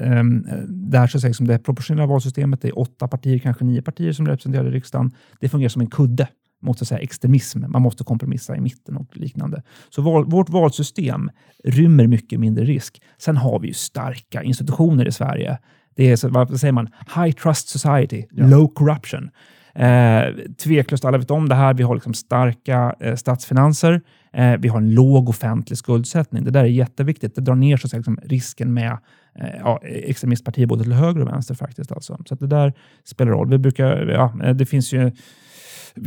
Ehm, 0.00 0.46
Där 0.68 1.06
så 1.06 1.34
som 1.34 1.46
det 1.46 1.58
proportionella 1.58 2.06
valsystemet, 2.06 2.62
det 2.62 2.68
är 2.68 2.78
åtta 2.78 3.08
partier, 3.08 3.38
kanske 3.38 3.64
nio 3.64 3.82
partier 3.82 4.12
som 4.12 4.26
representerar 4.26 4.66
i 4.66 4.70
riksdagen. 4.70 5.10
Det 5.40 5.48
fungerar 5.48 5.68
som 5.68 5.82
en 5.82 5.90
kudde 5.90 6.28
mot 6.62 6.78
så 6.78 6.84
säga, 6.84 7.00
extremism. 7.00 7.64
Man 7.68 7.82
måste 7.82 8.04
kompromissa 8.04 8.56
i 8.56 8.60
mitten 8.60 8.96
och 8.96 9.16
liknande. 9.16 9.62
Så 9.90 10.02
val, 10.02 10.24
vårt 10.24 10.48
valsystem 10.48 11.30
rymmer 11.64 12.06
mycket 12.06 12.40
mindre 12.40 12.64
risk. 12.64 13.02
Sen 13.18 13.36
har 13.36 13.58
vi 13.58 13.68
ju 13.68 13.74
starka 13.74 14.42
institutioner 14.42 15.08
i 15.08 15.12
Sverige. 15.12 15.58
Det 15.94 16.10
är, 16.10 16.16
så, 16.16 16.28
vad 16.28 16.60
säger 16.60 16.72
man, 16.72 16.88
high 17.16 17.32
trust 17.32 17.68
society, 17.68 18.24
ja. 18.30 18.46
low 18.46 18.74
corruption. 18.74 19.30
Eh, 19.74 20.24
tveklöst, 20.58 21.04
alla 21.04 21.18
vet 21.18 21.30
om 21.30 21.48
det 21.48 21.54
här. 21.54 21.74
Vi 21.74 21.82
har 21.82 21.94
liksom 21.94 22.14
starka 22.14 22.94
eh, 23.00 23.14
statsfinanser. 23.14 24.00
Eh, 24.32 24.56
vi 24.58 24.68
har 24.68 24.78
en 24.78 24.94
låg 24.94 25.28
offentlig 25.28 25.78
skuldsättning. 25.78 26.44
Det 26.44 26.50
där 26.50 26.60
är 26.60 26.68
jätteviktigt. 26.68 27.34
Det 27.34 27.40
drar 27.40 27.54
ner 27.54 27.76
så 27.76 27.86
att 27.86 27.90
säga, 27.90 27.98
liksom, 27.98 28.18
risken 28.22 28.74
med 28.74 28.98
eh, 29.38 29.56
ja, 29.58 29.80
extremistpartier 29.84 30.66
både 30.66 30.82
till 30.82 30.92
höger 30.92 31.20
och 31.20 31.28
vänster. 31.28 31.54
faktiskt. 31.54 31.92
Alltså. 31.92 32.18
Så 32.26 32.34
det 32.34 32.46
där 32.46 32.72
spelar 33.04 33.32
roll. 33.32 33.48
Vi 33.48 33.58
brukar, 33.58 34.06
ja, 34.06 34.32
eh, 34.44 34.54
det 34.54 34.66
finns 34.66 34.92
ju 34.92 35.12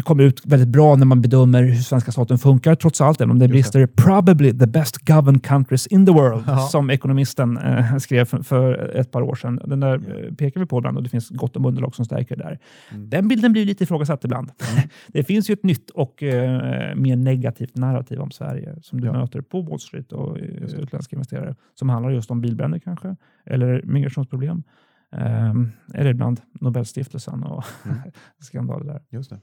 kommer 0.03 0.23
ut 0.23 0.45
väldigt 0.45 0.69
bra 0.69 0.95
när 0.95 1.05
man 1.05 1.21
bedömer 1.21 1.63
hur 1.63 1.75
svenska 1.75 2.11
staten 2.11 2.37
funkar, 2.37 2.75
trots 2.75 3.01
allt, 3.01 3.21
även 3.21 3.31
om 3.31 3.39
det 3.39 3.47
brister. 3.47 3.87
Probably 3.87 4.59
the 4.59 4.67
best 4.67 4.97
governed 4.97 5.43
countries 5.43 5.87
in 5.87 6.05
the 6.05 6.11
world, 6.11 6.43
ja. 6.47 6.59
som 6.59 6.89
ekonomisten 6.89 7.57
eh, 7.57 7.97
skrev 7.97 8.25
för, 8.25 8.43
för, 8.43 8.95
ett 8.95 9.11
par 9.11 9.21
år 9.21 9.35
sedan. 9.35 9.59
Den 9.65 9.79
där 9.79 9.93
eh, 9.95 10.33
pekar 10.33 10.59
vi 10.59 10.65
på 10.65 10.77
ibland 10.77 10.97
och 10.97 11.03
det 11.03 11.09
finns 11.09 11.29
gott 11.29 11.55
om 11.55 11.65
underlag 11.65 11.95
som 11.95 12.05
stärker 12.05 12.35
det 12.35 12.43
där. 12.43 12.59
Mm. 12.91 13.09
Den 13.09 13.27
bilden 13.27 13.51
blir 13.51 13.65
lite 13.65 13.83
ifrågasatt 13.83 14.23
ibland. 14.23 14.51
Mm. 14.71 14.89
det 15.07 15.23
finns 15.23 15.49
ju 15.49 15.53
ett 15.53 15.63
nytt 15.63 15.89
och 15.89 16.23
eh, 16.23 16.95
mer 16.95 17.15
negativt 17.15 17.75
narrativ 17.75 18.19
om 18.19 18.31
Sverige 18.31 18.75
som 18.81 19.01
du 19.01 19.07
ja. 19.07 19.13
möter 19.13 19.41
på 19.41 19.61
Wall 19.61 19.79
Street 19.79 20.11
och 20.11 20.39
eh, 20.39 20.43
utländska 20.79 21.15
investerare, 21.15 21.55
som 21.73 21.89
handlar 21.89 22.11
just 22.11 22.31
om 22.31 22.41
bilbränder 22.41 22.79
kanske, 22.79 23.15
eller 23.45 23.81
migrationsproblem. 23.83 24.63
Um, 25.11 25.71
eller 25.93 26.09
ibland 26.09 26.41
Nobelstiftelsen 26.53 27.43
och 27.43 27.63
mm. 27.85 27.97
skandaler 28.39 28.85
där. 28.85 29.01
Just 29.09 29.29
det. 29.29 29.39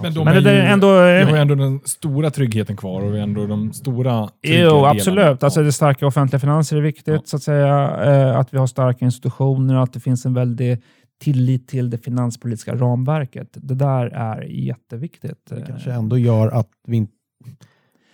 Men, 0.00 0.14
de 0.14 0.24
Men 0.24 0.44
det 0.44 0.50
är 0.50 0.54
ju, 0.54 0.60
ändå, 0.60 1.02
vi 1.02 1.22
har 1.22 1.30
ju 1.30 1.40
ändå 1.40 1.54
den 1.54 1.80
stora 1.84 2.30
tryggheten 2.30 2.76
kvar 2.76 3.02
och 3.02 3.14
vi 3.14 3.18
har 3.18 3.22
ändå 3.22 3.46
de 3.46 3.72
stora 3.72 4.28
Jo, 4.42 4.84
absolut. 4.84 5.42
Alltså 5.42 5.62
det 5.62 5.72
starka 5.72 6.06
offentliga 6.06 6.40
finanser 6.40 6.76
är 6.76 6.80
viktigt, 6.80 7.14
ja. 7.14 7.22
så 7.24 7.36
att 7.36 7.42
säga. 7.42 8.04
Eh, 8.04 8.38
att 8.38 8.54
vi 8.54 8.58
har 8.58 8.66
starka 8.66 9.04
institutioner 9.04 9.76
och 9.76 9.82
att 9.82 9.92
det 9.92 10.00
finns 10.00 10.26
en 10.26 10.34
väldig 10.34 10.82
tillit 11.20 11.68
till 11.68 11.90
det 11.90 11.98
finanspolitiska 11.98 12.74
ramverket. 12.74 13.48
Det 13.52 13.74
där 13.74 14.06
är 14.06 14.42
jätteviktigt. 14.42 15.46
Det 15.50 15.64
kanske 15.66 15.92
ändå 15.92 16.18
gör 16.18 16.48
att 16.48 16.70
vi 16.86 16.96
inte... 16.96 17.12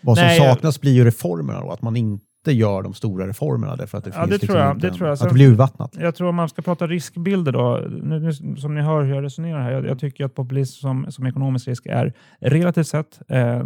Vad 0.01 0.19
som 0.19 0.27
Nej, 0.27 0.39
saknas 0.39 0.81
blir 0.81 0.93
ju 0.93 1.05
reformerna 1.05 1.61
då, 1.61 1.71
att 1.71 1.83
man 1.83 1.97
inte 1.97 2.25
inte 2.45 2.53
gör 2.53 2.83
de 2.83 2.95
stora 2.95 3.29
reformerna 3.29 3.77
därför 3.77 3.99
att 3.99 4.05
det 4.05 4.11
ja, 4.15 4.21
finns 4.21 4.29
det 4.29 4.35
liksom 4.35 4.49
tror 4.49 4.61
jag, 4.61 4.81
det 4.81 4.91
tror 4.91 5.09
jag. 5.09 5.15
att 5.15 5.29
det 5.29 5.35
blir 5.35 5.49
urvattnat. 5.49 5.97
Jag 6.01 6.15
tror 6.15 6.29
om 6.29 6.35
man 6.35 6.49
ska 6.49 6.63
prata 6.63 6.87
riskbilder 6.87 7.53
då, 7.53 7.83
nu, 8.03 8.21
nu, 8.21 8.57
som 8.57 8.75
ni 8.75 8.81
hör 8.81 9.03
hur 9.03 9.15
jag 9.15 9.25
resonerar 9.25 9.63
här, 9.63 9.71
jag, 9.73 9.87
jag 9.87 9.99
tycker 9.99 10.25
att 10.25 10.35
populism 10.35 10.81
som, 10.81 11.07
som 11.13 11.27
ekonomisk 11.27 11.69
risk 11.69 11.87
är 11.87 12.13
relativt 12.41 12.87
sett 12.87 13.21
eh, 13.29 13.63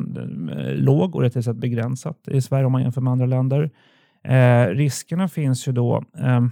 låg 0.75 1.15
och 1.15 1.21
relativt 1.21 1.45
sett 1.45 1.57
begränsat 1.57 2.29
i 2.29 2.41
Sverige 2.41 2.65
om 2.65 2.73
man 2.73 2.83
jämför 2.83 3.01
med 3.01 3.11
andra 3.11 3.27
länder. 3.27 3.71
Eh, 4.25 4.67
riskerna 4.67 5.29
finns 5.29 5.69
ju 5.69 5.73
då, 5.73 6.05
eh, 6.19 6.47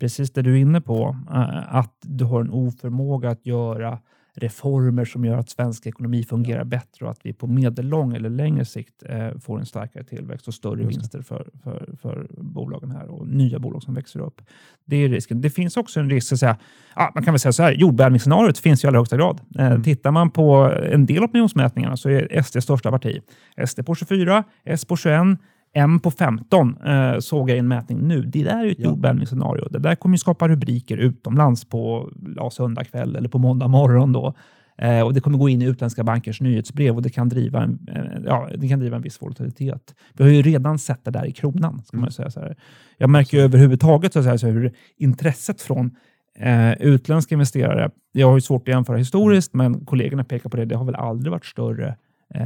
precis 0.00 0.32
det 0.32 0.42
du 0.42 0.52
är 0.52 0.60
inne 0.60 0.80
på, 0.80 1.16
eh, 1.30 1.76
att 1.76 1.96
du 2.02 2.24
har 2.24 2.40
en 2.40 2.50
oförmåga 2.50 3.30
att 3.30 3.46
göra 3.46 3.98
reformer 4.40 5.04
som 5.04 5.24
gör 5.24 5.36
att 5.36 5.50
svensk 5.50 5.86
ekonomi 5.86 6.24
fungerar 6.24 6.64
bättre 6.64 7.04
och 7.04 7.10
att 7.10 7.20
vi 7.22 7.32
på 7.32 7.46
medellång 7.46 8.14
eller 8.14 8.30
längre 8.30 8.64
sikt 8.64 9.02
eh, 9.06 9.38
får 9.38 9.58
en 9.58 9.66
starkare 9.66 10.04
tillväxt 10.04 10.48
och 10.48 10.54
större 10.54 10.86
vinster 10.86 11.22
för, 11.22 11.48
för, 11.64 11.94
för 12.02 12.26
bolagen 12.38 12.90
här 12.90 13.08
och 13.08 13.28
nya 13.28 13.58
bolag 13.58 13.82
som 13.82 13.94
växer 13.94 14.20
upp. 14.20 14.42
Det 14.84 14.96
är 14.96 15.08
risken. 15.08 15.40
Det 15.40 15.50
finns 15.50 15.76
också 15.76 16.00
en 16.00 16.10
risk, 16.10 16.32
att 16.32 16.38
säga, 16.38 16.56
ja, 16.96 17.12
man 17.14 17.24
kan 17.24 17.34
väl 17.34 17.40
säga 17.40 17.52
så 17.52 17.62
här, 17.62 17.72
jordbävningsscenariot 17.72 18.58
finns 18.58 18.84
i 18.84 18.86
allra 18.86 18.98
högsta 18.98 19.16
grad. 19.16 19.40
Eh, 19.58 19.66
mm. 19.66 19.82
Tittar 19.82 20.10
man 20.10 20.30
på 20.30 20.72
en 20.92 21.06
del 21.06 21.24
opinionsmätningar 21.24 21.96
så 21.96 22.08
är 22.08 22.42
SD 22.42 22.62
största 22.62 22.90
parti. 22.90 23.20
SD 23.66 23.86
på 23.86 23.94
24, 23.94 24.44
S 24.64 24.84
på 24.84 24.96
21, 24.96 25.38
M 25.74 26.00
på 26.00 26.10
15 26.10 26.76
eh, 26.76 27.18
såg 27.18 27.50
jag 27.50 27.56
i 27.56 27.58
en 27.58 27.68
mätning 27.68 27.98
nu. 27.98 28.22
Det 28.22 28.44
där 28.44 28.58
är 28.58 28.64
ju 28.64 28.70
ett 28.70 28.78
ja. 28.78 28.84
jordbävningsscenario. 28.84 29.68
Det 29.70 29.78
där 29.78 29.94
kommer 29.94 30.14
ju 30.14 30.18
skapa 30.18 30.48
rubriker 30.48 30.96
utomlands 30.96 31.64
på 31.64 32.10
ja, 32.36 32.50
söndag 32.50 32.84
kväll 32.84 33.16
eller 33.16 33.28
på 33.28 33.38
måndag 33.38 33.68
morgon. 33.68 34.12
Då. 34.12 34.34
Eh, 34.78 35.00
och 35.00 35.14
Det 35.14 35.20
kommer 35.20 35.38
gå 35.38 35.48
in 35.48 35.62
i 35.62 35.64
utländska 35.64 36.04
bankers 36.04 36.40
nyhetsbrev 36.40 36.96
och 36.96 37.02
det 37.02 37.10
kan 37.10 37.28
driva 37.28 37.62
en, 37.62 37.78
eh, 37.88 38.22
ja, 38.24 38.48
det 38.56 38.68
kan 38.68 38.78
driva 38.78 38.96
en 38.96 39.02
viss 39.02 39.22
volatilitet. 39.22 39.94
Vi 40.12 40.24
har 40.24 40.30
ju 40.30 40.42
redan 40.42 40.78
sett 40.78 41.04
det 41.04 41.10
där 41.10 41.26
i 41.26 41.32
kronan. 41.32 41.82
Ska 41.84 41.96
mm. 41.96 42.02
man 42.02 42.12
säga 42.12 42.30
så 42.30 42.40
här. 42.40 42.56
Jag 42.98 43.10
märker 43.10 43.36
ju 43.36 43.42
överhuvudtaget 43.42 44.12
så 44.12 44.22
säga, 44.22 44.38
så 44.38 44.46
hur 44.46 44.72
intresset 44.96 45.62
från 45.62 45.96
eh, 46.38 46.72
utländska 46.72 47.34
investerare, 47.34 47.90
jag 48.12 48.26
har 48.26 48.34
ju 48.34 48.40
svårt 48.40 48.68
att 48.68 48.74
jämföra 48.74 48.96
historiskt, 48.96 49.54
men 49.54 49.84
kollegorna 49.84 50.24
pekar 50.24 50.50
på 50.50 50.56
det, 50.56 50.64
det 50.64 50.76
har 50.76 50.84
väl 50.84 50.94
aldrig 50.94 51.30
varit 51.30 51.46
större 51.46 51.96
eh, 52.34 52.42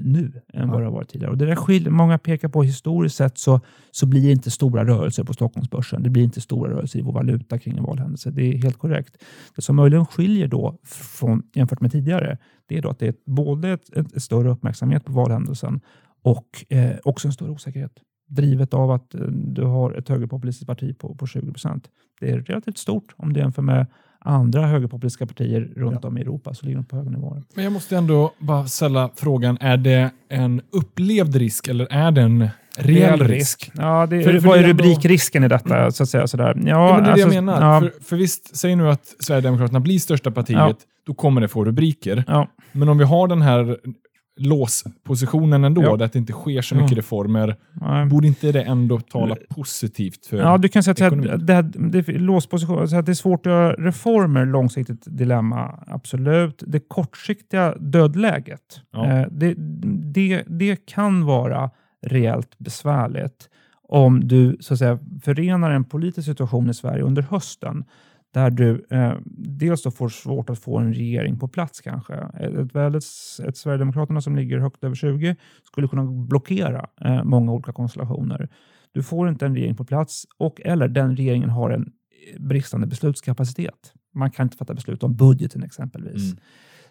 nu 0.00 0.42
än 0.52 0.68
vad 0.68 0.80
det 0.80 0.84
har 0.84 0.92
varit 0.92 1.08
tidigare. 1.08 1.30
Och 1.30 1.38
det 1.38 1.46
där 1.46 1.56
skil, 1.56 1.90
många 1.90 2.18
pekar 2.18 2.48
på 2.48 2.62
historiskt 2.62 3.16
sett 3.16 3.38
så, 3.38 3.60
så 3.90 4.06
blir 4.06 4.22
det 4.22 4.32
inte 4.32 4.50
stora 4.50 4.84
rörelser 4.84 5.24
på 5.24 5.32
Stockholmsbörsen. 5.32 6.02
Det 6.02 6.10
blir 6.10 6.22
inte 6.22 6.40
stora 6.40 6.70
rörelser 6.70 6.98
i 6.98 7.02
vår 7.02 7.12
valuta 7.12 7.58
kring 7.58 7.76
en 7.76 7.84
valhändelse. 7.84 8.30
Det 8.30 8.42
är 8.42 8.62
helt 8.62 8.78
korrekt. 8.78 9.16
Det 9.56 9.62
som 9.62 9.76
möjligen 9.76 10.06
skiljer 10.06 10.48
då 10.48 10.78
från, 10.84 11.42
jämfört 11.54 11.80
med 11.80 11.92
tidigare, 11.92 12.38
det 12.66 12.78
är 12.78 12.82
då 12.82 12.88
att 12.88 12.98
det 12.98 13.06
är 13.06 13.14
både 13.26 13.68
ett, 13.68 13.96
ett, 13.96 14.16
ett 14.16 14.22
större 14.22 14.50
uppmärksamhet 14.50 15.04
på 15.04 15.12
valhändelsen 15.12 15.80
och 16.22 16.64
eh, 16.68 16.96
också 17.04 17.28
en 17.28 17.32
större 17.32 17.50
osäkerhet 17.50 17.92
drivet 18.34 18.74
av 18.74 18.90
att 18.90 19.14
eh, 19.14 19.20
du 19.26 19.62
har 19.62 19.92
ett 19.92 20.08
högerpopulistiskt 20.08 20.66
parti 20.66 20.98
på, 20.98 21.14
på 21.14 21.26
20 21.26 21.52
procent. 21.52 21.90
Det 22.20 22.30
är 22.30 22.40
relativt 22.40 22.78
stort 22.78 23.14
om 23.16 23.32
du 23.32 23.40
jämför 23.40 23.62
med 23.62 23.86
andra 24.24 24.66
högerpopulistiska 24.66 25.26
partier 25.26 25.72
runt 25.76 25.98
ja. 26.02 26.08
om 26.08 26.18
i 26.18 26.20
Europa 26.20 26.54
så 26.54 26.66
ligger 26.66 26.76
de 26.76 26.84
på 26.84 26.96
höga 26.96 27.10
nivåer. 27.10 27.42
Men 27.54 27.64
jag 27.64 27.72
måste 27.72 27.96
ändå 27.96 28.32
bara 28.38 28.66
ställa 28.66 29.10
frågan, 29.16 29.58
är 29.60 29.76
det 29.76 30.10
en 30.28 30.62
upplevd 30.72 31.36
risk 31.36 31.68
eller 31.68 31.86
är 31.90 32.10
det 32.10 32.22
en 32.22 32.48
reell 32.76 33.20
risk? 33.20 33.30
risk? 33.30 33.72
Ja, 33.74 34.06
det, 34.06 34.22
för, 34.22 34.38
vad 34.38 34.58
är 34.58 34.62
rubrikrisken 34.62 35.42
ändå... 35.42 35.54
i 35.54 35.58
detta? 35.58 35.90
Så 35.90 36.02
att 36.02 36.08
säga, 36.08 36.26
sådär. 36.26 36.54
Ja, 36.56 36.62
ja 36.66 36.94
men 36.94 37.04
det 37.04 37.08
är 37.08 37.12
alltså, 37.12 37.28
det 37.28 37.34
jag 37.34 37.48
alltså, 37.48 37.60
menar. 37.60 37.74
Ja. 37.74 37.80
För, 37.80 38.04
för 38.04 38.16
visst, 38.16 38.56
säg 38.56 38.76
nu 38.76 38.90
att 38.90 39.14
Sverigedemokraterna 39.20 39.80
blir 39.80 39.98
största 39.98 40.30
partiet, 40.30 40.58
ja. 40.58 40.74
då 41.06 41.14
kommer 41.14 41.40
det 41.40 41.48
få 41.48 41.64
rubriker. 41.64 42.46
Men 42.72 42.88
om 42.88 42.98
vi 42.98 43.04
har 43.04 43.28
den 43.28 43.42
här 43.42 43.78
låspositionen 44.36 45.64
ändå, 45.64 45.82
ja. 45.82 45.96
där 45.96 46.04
att 46.04 46.12
det 46.12 46.18
inte 46.18 46.32
sker 46.32 46.62
så 46.62 46.74
mycket 46.74 46.90
ja. 46.90 46.98
reformer. 46.98 47.56
Nej. 47.72 48.06
Borde 48.06 48.26
inte 48.26 48.52
det 48.52 48.62
ändå 48.62 49.00
tala 49.00 49.36
positivt 49.48 50.26
för 50.26 50.36
Ja, 50.36 50.58
du 50.58 50.68
kan 50.68 50.82
säga 50.82 51.06
ekonomin? 51.06 51.30
att 51.30 51.46
det, 51.46 51.62
det, 51.62 52.02
det, 52.02 52.18
låsposition, 52.18 52.88
så 52.88 52.96
att 52.96 53.06
det 53.06 53.12
är 53.12 53.14
svårt 53.14 53.46
att 53.46 53.50
göra 53.50 53.72
reformer, 53.72 54.46
långsiktigt 54.46 55.02
dilemma, 55.06 55.84
absolut. 55.86 56.62
Det 56.66 56.80
kortsiktiga 56.80 57.74
dödläget, 57.78 58.80
ja. 58.92 59.06
eh, 59.06 59.26
det, 59.30 59.54
det, 60.14 60.44
det 60.46 60.86
kan 60.86 61.24
vara 61.24 61.70
rejält 62.06 62.58
besvärligt 62.58 63.48
om 63.88 64.28
du 64.28 64.56
så 64.60 64.74
att 64.74 64.78
säga, 64.78 64.98
förenar 65.22 65.70
en 65.70 65.84
politisk 65.84 66.28
situation 66.28 66.70
i 66.70 66.74
Sverige 66.74 67.02
under 67.02 67.22
hösten 67.22 67.84
där 68.32 68.50
du 68.50 68.86
eh, 68.90 69.14
dels 69.36 69.82
då 69.82 69.90
får 69.90 70.08
svårt 70.08 70.50
att 70.50 70.58
få 70.58 70.78
en 70.78 70.94
regering 70.94 71.38
på 71.38 71.48
plats 71.48 71.80
kanske. 71.80 72.14
Ett, 72.14 72.74
väldigt, 72.74 73.04
ett 73.48 73.56
Sverigedemokraterna 73.56 74.20
som 74.20 74.36
ligger 74.36 74.58
högt 74.58 74.84
över 74.84 74.94
20 74.94 75.36
skulle 75.62 75.88
kunna 75.88 76.04
blockera 76.04 76.88
eh, 77.00 77.24
många 77.24 77.52
olika 77.52 77.72
konstellationer. 77.72 78.48
Du 78.92 79.02
får 79.02 79.28
inte 79.28 79.46
en 79.46 79.54
regering 79.54 79.76
på 79.76 79.84
plats 79.84 80.26
och 80.38 80.60
eller 80.64 80.88
den 80.88 81.16
regeringen 81.16 81.50
har 81.50 81.70
en 81.70 81.92
eh, 82.32 82.40
bristande 82.42 82.86
beslutskapacitet. 82.86 83.92
Man 84.14 84.30
kan 84.30 84.46
inte 84.46 84.56
fatta 84.56 84.74
beslut 84.74 85.02
om 85.02 85.16
budgeten 85.16 85.62
exempelvis. 85.62 86.32
Mm. 86.32 86.36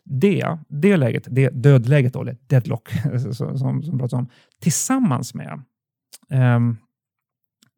Det, 0.04 0.58
det 0.68 0.98
läget, 0.98 1.28
det 1.30 1.50
dödläget, 1.50 2.14
då, 2.14 2.22
eller 2.22 2.38
deadlock, 2.48 2.90
som, 3.34 3.58
som, 3.58 3.84
som 3.84 3.98
pratas 3.98 4.14
om, 4.14 4.30
tillsammans 4.60 5.34
med 5.34 5.62
eh, 6.30 6.60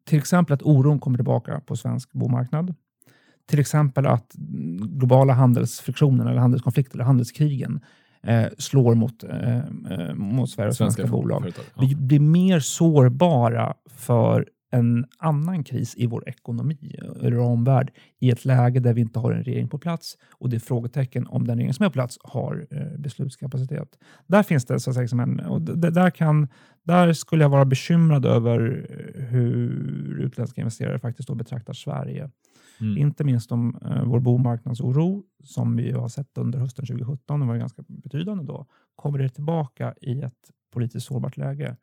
till 0.06 0.18
exempel 0.18 0.54
att 0.54 0.62
oron 0.62 1.00
kommer 1.00 1.18
tillbaka 1.18 1.60
på 1.60 1.76
svensk 1.76 2.12
bomarknad 2.12 2.74
till 3.46 3.58
exempel 3.58 4.06
att 4.06 4.32
globala 4.80 5.32
handelsfriktioner 5.32 6.30
eller 6.30 6.40
handelskonflikter 6.40 6.96
eller 6.96 7.04
handelskrigen 7.04 7.80
eh, 8.22 8.46
slår 8.58 8.94
mot, 8.94 9.24
eh, 9.24 9.56
eh 9.58 10.14
mot 10.14 10.50
Sverige 10.50 10.68
och 10.68 10.76
svenska, 10.76 11.02
svenska 11.02 11.06
bolag. 11.06 11.42
Företag, 11.42 11.64
ja. 11.74 11.82
Vi 11.88 11.94
blir 11.94 12.20
mer 12.20 12.60
sårbara 12.60 13.74
för 13.90 14.48
en 14.74 15.06
annan 15.18 15.64
kris 15.64 15.94
i 15.96 16.06
vår 16.06 16.28
ekonomi 16.28 16.96
eller 17.22 17.38
omvärld 17.38 17.90
i 18.20 18.30
ett 18.30 18.44
läge 18.44 18.80
där 18.80 18.94
vi 18.94 19.00
inte 19.00 19.18
har 19.18 19.32
en 19.32 19.44
regering 19.44 19.68
på 19.68 19.78
plats 19.78 20.18
och 20.30 20.50
det 20.50 20.56
är 20.56 20.60
frågetecken 20.60 21.26
om 21.26 21.46
den 21.46 21.56
regering 21.56 21.74
som 21.74 21.84
är 21.84 21.88
på 21.88 21.92
plats 21.92 22.18
har 22.22 22.66
eh, 22.70 22.98
beslutskapacitet. 22.98 23.88
Där 24.26 24.42
finns 24.42 24.64
det 24.64 24.80
så 24.80 24.90
att 24.90 25.10
säga, 25.10 25.22
en, 25.22 25.40
och 25.40 25.62
där, 25.62 26.10
kan, 26.10 26.48
där 26.82 27.12
skulle 27.12 27.44
jag 27.44 27.48
vara 27.48 27.64
bekymrad 27.64 28.26
över 28.26 28.86
hur 29.14 30.20
utländska 30.20 30.60
investerare 30.60 30.98
faktiskt 30.98 31.28
då 31.28 31.34
betraktar 31.34 31.72
Sverige. 31.72 32.30
Mm. 32.80 32.98
Inte 32.98 33.24
minst 33.24 33.52
om 33.52 33.78
eh, 33.84 34.04
vår 34.04 34.20
bomarknadsoro 34.20 35.22
som 35.44 35.76
vi 35.76 35.92
har 35.92 36.08
sett 36.08 36.38
under 36.38 36.58
hösten 36.58 36.86
2017, 36.86 37.40
den 37.40 37.48
var 37.48 37.56
ganska 37.56 37.82
betydande 37.88 38.44
då, 38.44 38.66
kommer 38.96 39.18
det 39.18 39.28
tillbaka 39.28 39.94
i 40.00 40.20
ett 40.22 40.50
politiskt 40.72 41.06
sårbart 41.06 41.36
läge. 41.36 41.76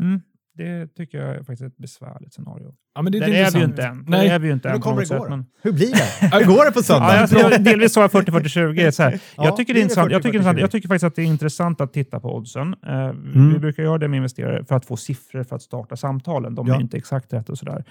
Mm. 0.00 0.20
Det 0.54 0.86
tycker 0.94 1.18
jag 1.18 1.28
är 1.30 1.38
faktiskt 1.38 1.62
ett 1.62 1.76
besvärligt 1.76 2.34
scenario. 2.34 2.74
Ja, 2.94 3.02
men 3.02 3.12
det 3.12 3.18
är, 3.18 3.20
Där 3.20 3.28
är 3.28 3.50
vi 3.50 3.58
ju 3.58 3.64
inte 3.64 3.82
än. 3.82 4.04
Där 4.04 4.10
Nej. 4.10 4.28
är 4.28 4.38
vi 4.38 4.46
ju 4.46 4.52
inte 4.52 4.70
än 4.70 4.76
på 4.76 4.82
kommer 4.82 5.00
det 5.00 5.06
sätt. 5.06 5.18
gå? 5.18 5.28
Men... 5.28 5.46
Hur 5.62 5.72
blir 5.72 5.90
det? 5.92 6.36
Hur 6.38 6.46
går 6.56 6.64
det 6.64 6.72
på 6.72 6.82
söndag? 6.82 7.28
Ja, 7.30 7.50
jag, 7.50 7.64
delvis 7.64 7.92
sa 7.92 8.00
jag 8.00 8.10
40-40-20. 8.10 8.90
Så 8.90 9.02
här. 9.02 9.20
Ja, 9.36 9.44
jag, 9.44 9.56
tycker 9.56 9.74
det 9.74 9.80
är 9.80 9.82
intressant. 9.82 10.12
Jag, 10.12 10.22
tycker 10.22 10.38
40-40-20? 10.38 10.40
intressant. 10.40 10.60
jag 10.60 10.70
tycker 10.70 10.88
faktiskt 10.88 11.04
att 11.04 11.14
det 11.14 11.22
är 11.22 11.26
intressant 11.26 11.80
att 11.80 11.92
titta 11.92 12.20
på 12.20 12.36
oddsen. 12.36 12.74
Eh, 12.86 12.92
Mm. 13.08 13.52
Vi 13.52 13.58
brukar 13.58 13.82
göra 13.82 13.98
det 13.98 14.08
med 14.08 14.16
investerare 14.16 14.64
för 14.64 14.74
att 14.74 14.84
få 14.86 14.96
siffror 14.96 15.44
för 15.44 15.56
att 15.56 15.62
starta 15.62 15.96
samtalen. 15.96 16.54
De 16.54 16.66
Ja. 16.66 16.76
är 16.76 16.80
inte 16.80 16.96
exakt 16.96 17.32
rätt 17.32 17.48
och 17.48 17.58
sådär. 17.58 17.84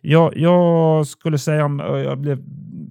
Jag, 0.00 0.36
jag 0.36 1.06
skulle 1.06 1.38
säga, 1.38 1.64
om 1.64 1.78
jag 1.78 2.18
blev, 2.18 2.42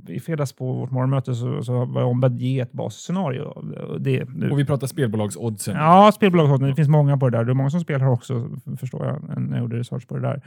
i 0.08 0.20
fredags 0.20 0.54
på 0.54 0.74
vårt 0.74 0.92
morgonmöte 0.92 1.36
så, 1.36 1.64
så 1.64 1.86
var 1.86 2.02
jag 2.02 2.10
ombedd 2.10 2.38
ge 2.38 2.60
ett 2.60 2.72
basscenario. 2.72 3.62
Det, 4.00 4.30
nu, 4.30 4.50
Och 4.50 4.60
vi 4.60 4.66
pratar 4.66 4.88
spelbolagsoddsen. 4.88 5.76
Ja, 5.76 6.12
spelbolag. 6.16 6.60
Det 6.60 6.76
finns 6.76 6.88
många 6.88 7.18
på 7.18 7.30
det 7.30 7.38
där. 7.38 7.46
Det 7.46 7.52
är 7.52 7.54
många 7.54 7.70
som 7.70 7.82
spelar 7.82 8.08
också, 8.08 8.50
förstår 8.80 9.06
jag, 9.06 9.40
när 9.40 9.58
jag 9.58 9.62
gjorde 9.62 9.80
research 9.80 10.08
på 10.08 10.18
det 10.18 10.22
där. 10.22 10.42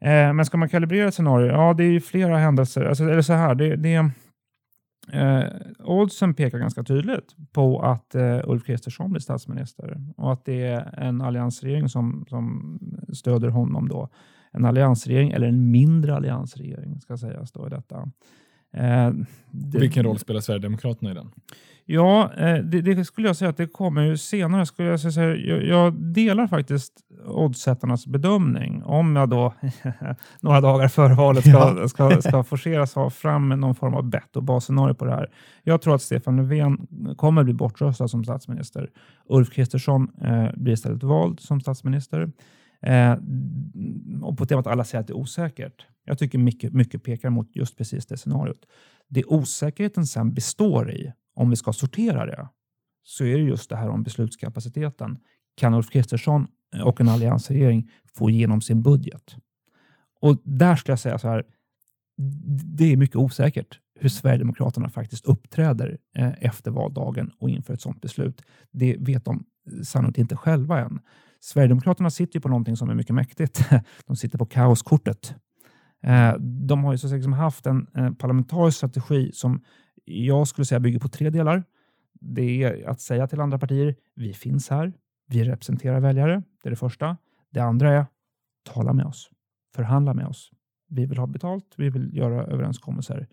Eh, 0.00 0.32
men 0.32 0.44
ska 0.44 0.56
man 0.56 0.68
kalibrera 0.68 1.08
ett 1.08 1.14
scenario? 1.14 1.46
Ja, 1.46 1.74
det 1.74 1.84
är 1.84 1.90
ju 1.90 2.00
flera 2.00 2.38
händelser. 2.38 2.84
Alltså, 2.84 3.04
eller 3.04 3.22
så 3.22 3.32
här, 3.32 3.54
det, 3.54 3.76
det, 3.76 4.10
eh, 5.12 5.44
oddsen 5.84 6.34
pekar 6.34 6.58
ganska 6.58 6.82
tydligt 6.82 7.34
på 7.52 7.80
att 7.80 8.14
eh, 8.14 8.40
Ulf 8.44 8.64
Kristersson 8.64 9.10
blir 9.10 9.20
statsminister 9.20 10.00
och 10.16 10.32
att 10.32 10.44
det 10.44 10.66
är 10.66 10.98
en 10.98 11.20
alliansregering 11.20 11.88
som, 11.88 12.24
som 12.28 12.78
stöder 13.12 13.48
honom. 13.48 13.88
då. 13.88 14.08
En 14.54 14.64
alliansregering, 14.64 15.30
eller 15.30 15.46
en 15.46 15.70
mindre 15.70 16.14
alliansregering, 16.16 17.00
ska 17.00 17.16
sägas 17.16 17.52
då 17.52 17.66
i 17.66 17.70
detta. 17.70 17.96
Eh, 18.76 19.10
det- 19.50 19.78
vilken 19.78 20.04
roll 20.04 20.18
spelar 20.18 20.40
Sverigedemokraterna 20.40 21.10
i 21.10 21.14
den? 21.14 21.30
Ja, 21.86 22.30
eh, 22.36 22.56
det, 22.64 22.80
det 22.80 23.04
skulle 23.04 23.26
jag 23.26 23.36
säga 23.36 23.48
att 23.50 23.56
det 23.56 23.66
kommer 23.66 24.02
ju 24.02 24.16
senare. 24.16 24.66
Skulle 24.66 24.88
jag, 24.88 25.00
säga, 25.00 25.34
jag, 25.36 25.64
jag 25.64 25.94
delar 25.94 26.46
faktiskt 26.46 26.92
oddsättarnas 27.26 28.06
bedömning. 28.06 28.82
Om 28.84 29.16
jag 29.16 29.28
då 29.28 29.54
några 30.40 30.60
dagar 30.60 30.88
före 30.88 31.14
valet 31.14 31.44
ska, 31.44 31.50
Ja. 31.80 31.88
ska, 31.88 32.20
ska 32.22 32.42
forceras 32.44 32.94
ha 32.94 33.10
fram 33.10 33.48
någon 33.48 33.74
form 33.74 33.94
av 33.94 34.04
bett 34.04 34.36
och 34.36 34.42
basscenario 34.42 34.94
på 34.94 35.04
det 35.04 35.10
här. 35.10 35.30
Jag 35.62 35.82
tror 35.82 35.94
att 35.94 36.02
Stefan 36.02 36.36
Löfven 36.36 36.86
kommer 37.16 37.42
bli 37.44 37.54
bortröstad 37.54 38.08
som 38.08 38.24
statsminister. 38.24 38.90
Ulf 39.28 39.50
Kristersson 39.50 40.10
eh, 40.24 40.46
blir 40.56 40.72
istället 40.72 41.02
vald 41.02 41.40
som 41.40 41.60
statsminister. 41.60 42.32
Eh, 42.86 43.16
och 44.22 44.38
på 44.38 44.46
temat 44.46 44.66
alla 44.66 44.84
säger 44.84 45.00
att 45.00 45.06
det 45.06 45.12
är 45.12 45.16
osäkert. 45.16 45.86
Jag 46.04 46.18
tycker 46.18 46.38
mycket, 46.38 46.72
mycket 46.72 47.02
pekar 47.02 47.30
mot 47.30 47.56
just 47.56 47.76
precis 47.76 48.06
det 48.06 48.16
scenariot. 48.16 48.66
Det 49.08 49.24
osäkerheten 49.24 50.06
sen 50.06 50.34
består 50.34 50.92
i, 50.92 51.12
om 51.34 51.50
vi 51.50 51.56
ska 51.56 51.72
sortera 51.72 52.26
det, 52.26 52.48
så 53.04 53.24
är 53.24 53.38
det 53.38 53.44
just 53.44 53.70
det 53.70 53.76
här 53.76 53.88
om 53.88 54.02
beslutskapaciteten. 54.02 55.18
Kan 55.56 55.74
Ulf 55.74 55.90
Kristersson 55.90 56.46
och 56.84 57.00
en 57.00 57.08
alliansregering 57.08 57.90
få 58.14 58.30
igenom 58.30 58.60
sin 58.60 58.82
budget? 58.82 59.36
Och 60.20 60.36
där 60.44 60.76
skulle 60.76 60.92
jag 60.92 60.98
säga 60.98 61.18
så 61.18 61.28
här, 61.28 61.44
det 62.76 62.92
är 62.92 62.96
mycket 62.96 63.16
osäkert 63.16 63.80
hur 64.00 64.08
Sverigedemokraterna 64.08 64.88
faktiskt 64.88 65.24
uppträder 65.24 65.98
eh, 66.14 66.32
efter 66.40 66.70
valdagen 66.70 67.30
och 67.38 67.50
inför 67.50 67.74
ett 67.74 67.80
sådant 67.80 68.00
beslut. 68.00 68.42
Det 68.70 68.96
vet 68.98 69.24
de 69.24 69.44
sannolikt 69.84 70.18
inte 70.18 70.36
själva 70.36 70.80
än. 70.80 71.00
Sverigedemokraterna 71.44 72.10
sitter 72.10 72.34
ju 72.34 72.40
på 72.40 72.48
någonting 72.48 72.76
som 72.76 72.90
är 72.90 72.94
mycket 72.94 73.14
mäktigt. 73.14 73.60
De 74.06 74.16
sitter 74.16 74.38
på 74.38 74.46
kaoskortet. 74.46 75.34
Eh, 76.02 76.34
de 76.38 76.84
har 76.84 76.92
ju 76.92 76.98
så 76.98 77.06
att 77.06 77.10
säga 77.10 77.16
liksom 77.16 77.32
haft 77.32 77.66
en 77.66 77.86
eh, 77.94 78.12
parlamentarisk 78.12 78.76
strategi 78.76 79.30
som 79.32 79.64
jag 80.04 80.48
skulle 80.48 80.64
säga 80.64 80.80
bygger 80.80 80.98
på 80.98 81.08
tre 81.08 81.30
delar. 81.30 81.64
Det 82.12 82.62
är 82.62 82.88
att 82.88 83.00
säga 83.00 83.26
till 83.26 83.40
andra 83.40 83.58
partier, 83.58 83.96
vi 84.14 84.32
finns 84.32 84.68
här, 84.68 84.92
vi 85.26 85.44
representerar 85.44 86.00
väljare. 86.00 86.42
Det 86.62 86.68
är 86.68 86.70
det 86.70 86.76
första. 86.76 87.16
Det 87.50 87.60
andra 87.60 87.92
är, 87.92 88.06
tala 88.62 88.92
med 88.92 89.06
oss, 89.06 89.30
förhandla 89.74 90.14
med 90.14 90.26
oss. 90.26 90.50
Vi 90.88 91.06
vill 91.06 91.18
ha 91.18 91.26
betalt, 91.26 91.74
vi 91.76 91.90
vill 91.90 92.16
göra 92.16 92.44
överenskommelser. 92.44 93.28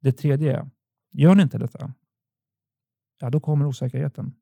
Det 0.00 0.12
tredje 0.12 0.56
är, 0.56 0.70
gör 1.12 1.34
ni 1.34 1.42
inte 1.42 1.58
detta, 1.58 1.94
ja 3.20 3.30
då 3.30 3.40
kommer 3.40 3.66
osäkerheten. 3.66 4.34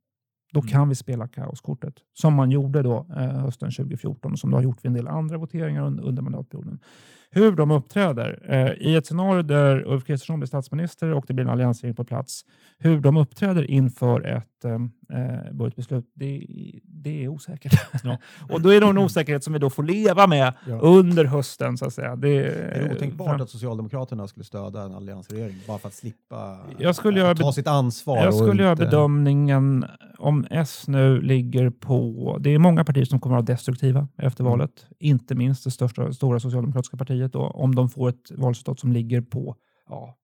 Då 0.53 0.63
kan 0.63 0.89
vi 0.89 0.95
spela 0.95 1.29
kaoskortet, 1.29 1.95
som 2.13 2.35
man 2.35 2.51
gjorde 2.51 2.83
då 2.83 3.07
eh, 3.17 3.17
hösten 3.17 3.71
2014 3.71 4.33
och 4.33 4.39
som 4.39 4.51
du 4.51 4.57
har 4.57 4.63
gjort 4.63 4.85
vid 4.85 4.87
en 4.87 4.95
del 4.95 5.09
andra 5.09 5.39
voteringar 5.39 5.87
under, 5.87 6.05
under 6.05 6.23
mandatperioden. 6.23 6.81
Hur 7.33 7.53
de 7.53 7.71
uppträder 7.71 8.43
eh, 8.49 8.87
i 8.89 8.97
ett 8.97 9.07
scenario 9.07 9.43
där 9.43 9.85
Ulf 9.87 10.05
Kristersson 10.05 10.41
blir 10.41 10.47
statsminister 10.47 11.13
och 11.15 11.25
det 11.29 11.35
blir 11.35 11.45
en 11.45 11.51
alliansregering 11.51 11.95
på 11.97 12.05
plats, 12.05 12.45
hur 12.79 13.01
de 13.01 13.17
uppträder 13.17 13.71
inför 13.71 14.21
ett 14.27 14.65
eh, 14.65 14.73
eh, 15.19 15.53
budgetbeslut, 15.53 16.05
det, 16.15 16.47
det 16.85 17.25
är 17.25 17.29
osäkert. 17.29 17.73
Ja. 18.05 18.17
och 18.51 18.61
då 18.61 18.69
är 18.69 18.81
det 18.81 18.87
en 18.87 18.99
osäkerhet 18.99 19.45
som 19.45 19.53
vi 19.53 19.59
då 19.59 19.71
får 19.71 19.83
leva 19.83 20.27
med 20.27 20.53
Ja. 20.67 20.79
under 20.81 21.25
hösten. 21.25 21.79
Så 21.79 21.85
att 21.87 21.95
säga. 21.95 22.17
Det, 22.17 22.29
Är 22.47 22.89
det 22.89 22.95
otänkbart 22.95 23.29
fram- 23.29 23.41
att 23.41 23.51
Socialdemokraterna 23.51 24.29
skulle 24.29 24.45
stödja 24.45 24.81
en 24.83 24.95
alliansregering 24.95 25.57
bara 25.67 25.79
för 25.79 25.89
att 25.89 25.95
slippa 25.95 26.59
Jag 26.79 26.95
skulle 26.97 27.19
göra 27.21 27.31
att 27.31 27.39
ta 27.39 27.53
sitt 27.53 27.67
ansvar? 27.67 28.17
Jag 28.25 28.35
skulle 28.35 28.63
göra 28.63 28.73
inte- 28.73 28.85
bedömningen 28.85 29.85
om 30.19 30.47
S 30.51 30.85
nu 30.89 31.21
ligger 31.21 31.71
på... 31.71 32.37
Det 32.41 32.51
är 32.55 32.59
många 32.59 32.85
partier 32.85 33.05
som 33.05 33.21
kommer 33.21 33.37
att 33.37 33.49
vara 33.49 33.57
destruktiva 33.57 34.09
efter 34.17 34.45
Mm. 34.45 34.51
valet. 34.51 34.87
Inte 34.99 35.35
minst 35.35 35.65
det 35.65 35.71
största, 35.71 36.13
stora 36.13 36.41
socialdemokratiska 36.41 36.97
partiet. 36.97 37.20
Då, 37.29 37.41
om 37.41 37.75
de 37.75 37.89
får 37.89 38.09
ett 38.09 38.31
valresultat 38.31 38.81
som 38.81 38.93
ligger 38.93 39.21
på 39.21 39.57
ja, 39.89 40.17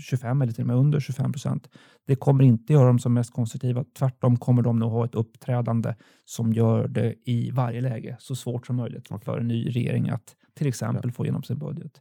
25 0.00 0.42
eller 0.42 0.52
till 0.52 0.62
och 0.62 0.66
med 0.66 0.76
under 0.76 1.00
25 1.00 1.32
procent. 1.32 1.68
Det 2.06 2.16
kommer 2.16 2.44
inte 2.44 2.72
göra 2.72 2.86
dem 2.86 2.98
som 2.98 3.14
mest 3.14 3.32
konstruktiva. 3.32 3.84
Tvärtom 3.98 4.36
kommer 4.36 4.62
de 4.62 4.78
nog 4.78 4.92
ha 4.92 5.04
ett 5.04 5.14
uppträdande 5.14 5.94
som 6.24 6.52
gör 6.52 6.88
det 6.88 7.14
i 7.24 7.50
varje 7.50 7.80
läge 7.80 8.16
så 8.18 8.34
svårt 8.34 8.66
som 8.66 8.76
möjligt 8.76 9.08
för 9.24 9.38
en 9.38 9.48
ny 9.48 9.66
regering 9.68 10.08
att 10.08 10.34
till 10.54 10.66
exempel 10.66 11.12
få 11.12 11.24
igenom 11.24 11.42
sin 11.42 11.58
budget. 11.58 12.00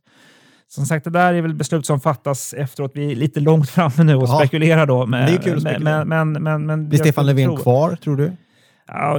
Som 0.67 0.85
sagt, 0.85 1.03
det 1.03 1.09
där 1.09 1.33
är 1.33 1.41
väl 1.41 1.53
beslut 1.53 1.85
som 1.85 1.99
fattas 1.99 2.53
efteråt. 2.53 2.91
Vi 2.95 3.11
är 3.11 3.15
lite 3.15 3.39
långt 3.39 3.69
framme 3.69 4.03
nu 4.03 4.15
och 4.15 4.23
Ja. 4.23 4.39
spekulerar 4.39 4.85
då. 4.85 5.05
Men, 5.05 5.25
Det 5.25 5.37
är 5.37 5.41
kul 5.41 5.55
att 5.55 5.61
spekulera. 5.61 6.05
Men, 6.05 6.31
men, 6.31 6.43
men, 6.43 6.65
men, 6.65 6.89
Blir 6.89 6.99
jag 6.99 7.07
Stefan 7.07 7.25
Löfven 7.25 7.57
kvar, 7.57 7.95
tror 7.95 8.17
du? 8.17 8.31
Ja, 8.87 9.17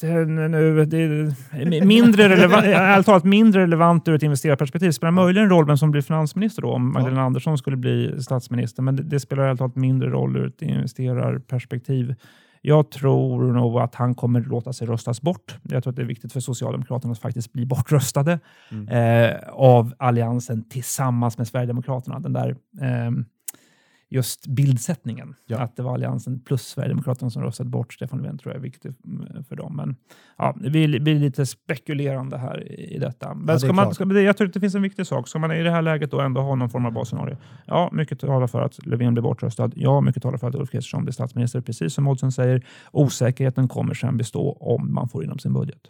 det 0.00 0.24
nu, 0.26 0.84
det 0.84 0.98
är 0.98 1.84
mindre 1.84 2.28
relevant, 2.28 2.64
ärligt 2.66 3.06
talat 3.06 3.24
mindre 3.24 3.62
relevant 3.62 4.08
ur 4.08 4.14
ett 4.14 4.22
investerarperspektiv. 4.22 4.90
Spelar 4.90 5.10
möjligen 5.10 5.48
roll 5.48 5.66
vem 5.66 5.76
som 5.76 5.90
blir 5.90 6.02
finansminister 6.02 6.62
då, 6.62 6.72
om 6.72 6.92
Magdalena 6.92 7.22
Andersson 7.22 7.58
skulle 7.58 7.76
bli 7.76 8.22
statsminister, 8.22 8.82
men 8.82 8.96
det, 8.96 9.02
det 9.02 9.20
spelar 9.20 9.44
ärligt 9.44 9.58
talat 9.58 9.76
mindre 9.76 10.10
roll 10.10 10.36
ur 10.36 10.46
ett 10.46 10.62
investerarperspektiv. 10.62 12.14
Jag 12.66 12.90
tror 12.90 13.52
nog 13.52 13.78
att 13.78 13.94
han 13.94 14.14
kommer 14.14 14.40
låta 14.40 14.72
sig 14.72 14.86
röstas 14.86 15.22
bort. 15.22 15.56
Jag 15.62 15.82
tror 15.82 15.90
att 15.90 15.96
det 15.96 16.02
är 16.02 16.06
viktigt 16.06 16.32
för 16.32 16.40
Socialdemokraterna 16.40 17.12
att 17.12 17.18
faktiskt 17.18 17.52
bli 17.52 17.66
bortröstade 17.66 18.38
Mm. 18.70 18.88
eh, 18.88 19.36
av 19.52 19.94
Alliansen 19.98 20.68
tillsammans 20.68 21.38
med 21.38 21.48
Sverigedemokraterna. 21.48 22.20
Den 22.20 22.32
där 22.32 22.56
ehm, 22.82 23.24
just 24.14 24.46
bildsättningen. 24.46 25.34
Ja. 25.46 25.58
Att 25.58 25.76
det 25.76 25.82
var 25.82 25.94
Alliansen 25.94 26.40
plus 26.40 26.62
Sverigedemokraterna 26.62 27.30
som 27.30 27.42
röstade 27.42 27.70
bort 27.70 27.92
Stefan 27.92 28.18
Löfven 28.18 28.38
tror 28.38 28.52
jag 28.54 28.58
är 28.58 28.62
viktigt 28.62 29.04
mm, 29.04 29.44
för 29.44 29.56
dem. 29.56 29.76
Men 29.76 29.96
ja, 30.38 30.56
vi 30.60 31.00
blir 31.00 31.18
lite 31.18 31.46
spekulerande 31.46 32.38
här 32.38 32.72
i 32.72 32.98
detta. 32.98 33.34
Men 33.34 33.54
är 33.54 33.58
ska 33.58 33.72
man, 33.72 33.94
ska, 33.94 34.20
jag 34.20 34.36
tror 34.36 34.48
att 34.48 34.54
det 34.54 34.60
finns 34.60 34.74
en 34.74 34.82
viktig 34.82 35.06
sak. 35.06 35.28
Ska 35.28 35.38
man 35.38 35.52
i 35.52 35.62
det 35.62 35.70
här 35.70 35.82
läget 35.82 36.10
då 36.10 36.20
ändå 36.20 36.40
ha 36.40 36.54
någon 36.54 36.70
form 36.70 36.86
av 36.86 36.92
basscenario? 36.92 37.36
Ja, 37.66 37.90
mycket 37.92 38.20
talar 38.20 38.46
för 38.46 38.60
att 38.60 38.86
Löfven 38.86 39.14
blir 39.14 39.22
bortröstad. 39.22 39.70
Ja, 39.74 40.00
mycket 40.00 40.22
talar 40.22 40.38
för 40.38 40.48
att 40.48 40.54
Ulf 40.54 40.70
Kristersson 40.70 41.04
blir 41.04 41.12
statsminister. 41.12 41.60
Precis 41.60 41.94
som 41.94 42.08
Oddsen 42.08 42.32
säger, 42.32 42.66
osäkerheten 42.92 43.68
kommer 43.68 43.94
sen 43.94 44.16
bestå 44.16 44.52
om 44.60 44.94
man 44.94 45.08
får 45.08 45.24
inom 45.24 45.38
sin 45.38 45.52
budget. 45.52 45.80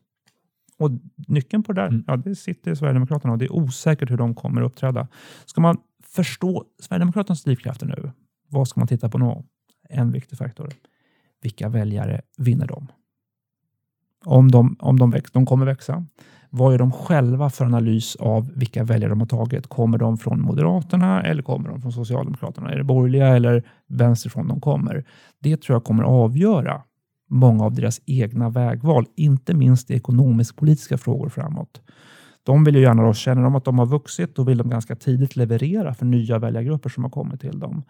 Och 0.79 0.91
nyckeln 1.29 1.63
på 1.63 1.73
det 1.73 1.81
där, 1.81 1.89
Mm. 1.89 2.05
ja, 2.07 2.17
det 2.17 2.35
sitter 2.35 2.71
i 2.71 2.77
Sverigedemokraterna 2.77 3.33
och 3.33 3.39
det 3.39 3.45
är 3.45 3.53
osäkert 3.53 4.11
hur 4.11 4.17
de 4.17 4.35
kommer 4.35 4.63
uppträda. 4.63 5.09
Ska 5.47 5.61
man 5.61 5.77
förstå 6.15 6.65
Sverigedemokraternas 6.81 7.43
drivkrafter 7.43 7.87
nu, 7.87 8.11
vad 8.49 8.69
ska 8.69 8.81
man 8.81 8.89
titta 8.89 9.09
på 9.09 9.19
nu? 9.19 9.43
En 9.89 10.13
viktig 10.13 10.39
faktor. 10.39 10.73
Vilka 11.43 11.69
väljare 11.69 12.21
vinner 12.39 12.67
de? 12.67 12.87
Om 14.25 14.51
de, 14.51 14.77
om 14.79 14.99
de, 14.99 15.11
väx, 15.11 15.33
de 15.33 15.47
kommer 15.47 15.67
växa. 15.67 16.07
Vad 16.51 16.73
gör 16.73 16.79
de 16.79 16.93
själva 16.93 17.51
för 17.51 17.65
analys 17.65 18.17
av 18.17 18.53
vilka 18.55 18.85
väljare 18.85 19.11
de 19.11 19.21
har 19.21 19.27
tagit? 19.27 19.67
Kommer 19.67 19.99
de 19.99 20.19
från 20.19 20.41
Moderaterna 20.41 21.23
eller 21.23 21.43
kommer 21.43 21.69
de 21.69 21.83
från 21.83 21.93
Socialdemokraterna? 21.93 22.73
Är 22.73 22.77
det 22.77 22.85
borgerliga 22.85 23.29
eller 23.29 23.69
vänsterifrån 23.87 24.49
de 24.49 24.61
kommer? 24.61 25.05
Det 25.39 25.57
tror 25.57 25.75
jag 25.75 25.85
kommer 25.85 26.03
avgöra 26.03 26.83
många 27.29 27.65
av 27.65 27.75
deras 27.75 28.01
egna 28.07 28.51
vägval, 28.51 29.07
inte 29.17 29.55
minst 29.55 29.91
i 29.91 29.95
ekonomisk-politiska 29.95 30.99
frågor 30.99 31.29
framåt. 31.29 31.81
De 32.45 32.65
vill 32.65 32.75
ju 32.75 32.81
gärna, 32.81 33.03
då, 33.03 33.15
känner 33.15 33.43
de 33.43 33.55
att 33.55 33.65
de 33.65 33.79
har 33.79 33.87
vuxit, 33.87 34.37
då 34.37 34.43
vill 34.43 34.59
de 34.59 34.71
ganska 34.71 34.97
tidigt 34.97 35.37
leverera 35.37 35.95
för 35.95 36.07
nya 36.07 36.39
väljargrupper 36.39 36.91
som 36.91 37.03
har 37.03 37.11
kommit 37.11 37.41
till 37.41 37.59
dem. 37.59 37.83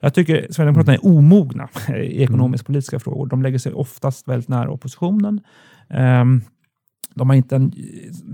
Jag 0.00 0.14
tycker 0.14 0.46
Sverigedemokraterna 0.50 0.94
är 0.94 1.06
omogna 1.06 1.68
i 1.88 2.22
ekonomisk-politiska 2.22 2.98
frågor. 2.98 3.26
De 3.26 3.42
lägger 3.42 3.58
sig 3.58 3.72
oftast 3.72 4.28
väldigt 4.28 4.48
nära 4.48 4.70
oppositionen. 4.70 5.40
Ehm, 5.88 6.40
de 7.14 7.28
har 7.28 7.36
inte 7.36 7.56
en 7.56 7.72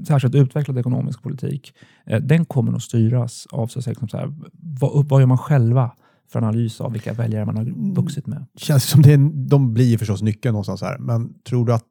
särskilt 0.07 0.35
utvecklad 0.35 0.79
ekonomisk 0.79 1.23
politik. 1.23 1.75
Eh, 2.07 2.21
Den 2.21 2.45
kommer 2.45 2.73
att 2.73 2.83
styras 2.83 3.47
av 3.51 3.67
så 3.67 3.79
att 3.79 3.87
liksom 3.87 4.09
så 4.09 4.17
här, 4.17 4.35
vad, 4.81 5.09
vad 5.09 5.21
gör 5.21 5.27
man 5.27 5.39
själva 5.39 5.91
för 6.33 6.39
analys 6.39 6.81
av 6.81 6.93
vilka 6.93 7.13
väljare 7.13 7.45
man 7.45 7.57
har 7.57 7.95
vuxit 7.95 8.27
med. 8.27 8.47
Känns 8.57 8.85
som 8.85 9.03
det 9.03 9.17
de 9.33 9.75
blir 9.75 9.99
förstås 9.99 10.23
nyckeln 10.23 10.53
någonstans 10.53 10.83
här, 10.83 10.99
men 10.99 11.35
tror 11.43 11.67
du 11.67 11.73
att 11.73 11.85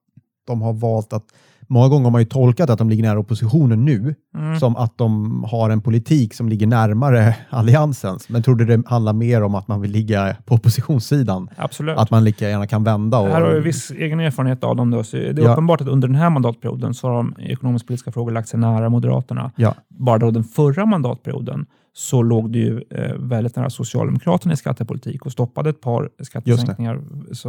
de 0.47 0.61
har 0.61 0.73
valt 0.73 1.13
att 1.13 1.25
många 1.67 1.87
gånger 1.89 2.03
har 2.03 2.11
man 2.11 2.21
ju 2.21 2.25
tolkat 2.25 2.69
att 2.69 2.77
de 2.77 2.89
ligger 2.89 3.03
nära 3.03 3.19
oppositionen 3.19 3.85
nu 3.85 4.15
Mm. 4.37 4.59
som 4.59 4.75
att 4.75 4.97
de 4.97 5.43
har 5.43 5.69
en 5.69 5.81
politik 5.81 6.33
som 6.33 6.49
ligger 6.49 6.67
närmare 6.67 7.35
alliansens. 7.49 8.29
Men 8.29 8.43
trodde 8.43 8.65
det 8.65 8.83
handlar 8.87 9.13
mer 9.13 9.43
om 9.43 9.55
att 9.55 9.67
man 9.67 9.81
vill 9.81 9.91
ligga 9.91 10.35
på 10.45 10.55
oppositionssidan. 10.55 11.49
Absolut. 11.57 11.97
Att 11.97 12.11
man 12.11 12.23
lika 12.23 12.49
gärna 12.49 12.67
kan 12.67 12.83
vända. 12.83 13.19
Och, 13.19 13.27
Här 13.27 13.41
har 13.41 13.53
jag 13.53 13.61
viss 13.61 13.91
egen 13.91 14.19
erfarenhet 14.19 14.63
av 14.63 14.75
dem. 14.75 14.91
Då, 14.91 15.03
så 15.03 15.17
det 15.17 15.27
är 15.29 15.39
Ja. 15.43 15.51
uppenbart 15.53 15.81
att 15.81 15.87
under 15.87 16.07
den 16.07 16.15
här 16.17 16.29
mandatperioden 16.29 16.93
så 16.93 17.07
har 17.07 17.15
de 17.15 17.33
ekonomisk-politiska 17.39 18.11
frågor 18.11 18.31
lagt 18.31 18.47
sig 18.49 18.59
nära 18.59 18.89
Moderaterna. 18.89 19.51
Ja. 19.55 19.75
Bara 19.89 20.17
då 20.17 20.31
den 20.31 20.43
förra 20.43 20.85
mandatperioden 20.85 21.65
så 21.97 22.21
låg 22.21 22.51
det 22.51 22.59
ju 22.59 22.83
eh, 22.89 23.15
väldigt 23.19 23.55
nära 23.55 23.69
Socialdemokraterna 23.69 24.53
i 24.53 24.57
skattepolitik 24.57 25.25
och 25.25 25.31
stoppade 25.31 25.69
ett 25.69 25.81
par 25.81 26.09
skattesänkningar 26.19 27.01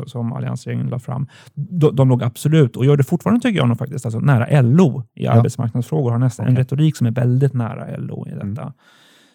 som 0.06 0.32
alliansregeringen 0.32 0.86
la 0.86 0.98
fram. 0.98 1.26
De, 1.54 1.96
de 1.96 2.08
låg 2.08 2.22
absolut, 2.22 2.76
och 2.76 2.84
gör 2.86 2.96
det 2.96 3.04
fortfarande 3.04 3.40
tycker 3.40 3.58
jag 3.58 3.68
nog 3.68 3.78
faktiskt, 3.78 4.06
alltså 4.06 4.20
nära 4.20 4.60
LO 4.60 5.02
i 5.14 5.24
Ja. 5.24 5.32
arbetsmarknadsfrågor. 5.32 6.10
Har 6.10 6.18
nästan 6.18 6.46
en 6.46 6.52
Okej. 6.52 6.62
retorik 6.62 6.96
som 6.96 7.06
är 7.06 7.10
väldigt 7.10 7.54
nära 7.54 7.96
LO 7.96 8.26
i 8.28 8.30
detta. 8.30 8.44
Mm. 8.62 8.72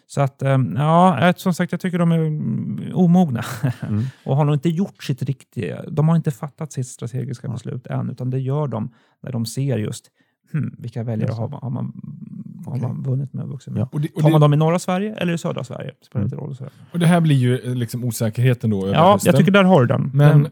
Så 0.08 0.22
att, 0.22 0.42
eh, 0.42 0.58
ja, 0.76 1.34
som 1.36 1.54
sagt, 1.54 1.72
jag 1.72 1.82
tycker 1.82 2.00
de 2.00 2.12
är 2.12 2.18
mm, 2.18 2.92
omogna 2.94 3.44
Mm. 3.88 4.04
och 4.26 4.36
har 4.36 4.46
nog 4.46 4.56
inte 4.56 4.70
gjort 4.70 5.04
sitt 5.04 5.22
riktiga... 5.22 5.84
De 5.88 6.10
har 6.10 6.16
inte 6.16 6.32
fattat 6.32 6.72
sitt 6.72 6.88
strategiska 6.88 7.48
beslut 7.50 7.88
än, 7.88 8.10
utan 8.10 8.30
det 8.30 8.40
gör 8.40 8.68
de 8.68 8.94
när 9.24 9.32
de 9.32 9.46
ser 9.46 9.78
just 9.78 10.06
hmm, 10.54 10.76
vilka 10.80 11.04
väljare 11.04 11.32
har, 11.32 11.48
man- 11.50 11.60
har, 11.62 11.70
man, 11.70 11.92
har 12.66 12.72
Okej. 12.72 12.82
man 12.82 13.04
vunnit 13.04 13.34
med 13.34 13.48
med. 13.74 13.82
Ja. 13.82 13.90
Och 13.92 14.02
det, 14.02 14.08
och, 14.16 14.22
Tar 14.22 14.30
man 14.30 14.42
det, 14.42 14.46
dem 14.46 14.54
i 14.54 14.58
norra 14.58 14.80
Sverige 14.80 15.16
eller 15.16 15.34
i 15.34 15.38
södra 15.38 15.64
Sverige? 15.64 15.92
Spelar 16.06 16.22
Mm. 16.22 16.26
inte 16.26 16.36
roll. 16.36 16.56
Så. 16.56 16.66
och 16.92 17.00
det 17.00 17.08
här 17.08 17.22
blir 17.22 17.36
ju 17.36 17.60
eh, 17.60 17.76
liksom 17.76 18.04
osäkerheten 18.04 18.70
då 18.70 18.86
över 18.86 18.96
Ja, 18.96 19.12
hösten. 19.14 19.32
jag 19.32 19.40
tycker 19.40 19.52
där 19.52 19.64
har 19.64 19.82
du 19.82 19.88
den. 19.88 20.12
Men 20.14 20.42
Den- 20.44 20.52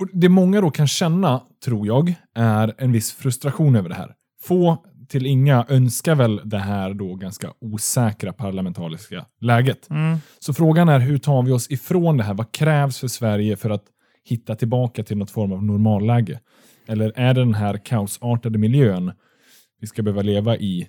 och 0.00 0.08
det 0.12 0.28
många 0.28 0.60
då 0.60 0.70
kan 0.70 0.86
känna, 0.86 1.40
tror 1.64 1.86
jag, 1.86 2.14
är 2.34 2.74
en 2.78 2.92
viss 2.92 3.12
frustration 3.12 3.76
över 3.76 3.88
det 3.88 3.94
här. 3.94 4.12
Få 4.42 4.84
till 5.08 5.26
inga 5.26 5.64
önskar 5.68 6.14
väl 6.14 6.40
det 6.44 6.58
här 6.58 6.94
då 6.94 7.14
ganska 7.14 7.48
osäkra 7.60 8.32
parlamentariska 8.32 9.24
läget. 9.40 9.90
Mm. 9.90 10.18
Så 10.38 10.54
frågan 10.54 10.88
är 10.88 10.98
hur 10.98 11.18
tar 11.18 11.42
vi 11.42 11.52
oss 11.52 11.70
ifrån 11.70 12.16
det 12.16 12.22
här? 12.24 12.34
Vad 12.34 12.52
krävs 12.52 12.98
för 12.98 13.08
Sverige 13.08 13.56
för 13.56 13.70
att 13.70 13.84
hitta 14.24 14.54
tillbaka 14.54 15.02
till 15.04 15.16
något 15.18 15.30
form 15.30 15.52
av 15.52 15.64
normalläge? 15.64 16.40
Eller 16.88 17.12
är 17.16 17.34
det 17.34 17.40
den 17.40 17.54
här 17.54 17.76
kaosartade 17.84 18.58
miljön 18.58 19.12
vi 19.80 19.86
ska 19.86 20.02
behöva 20.02 20.22
leva 20.22 20.56
i 20.56 20.88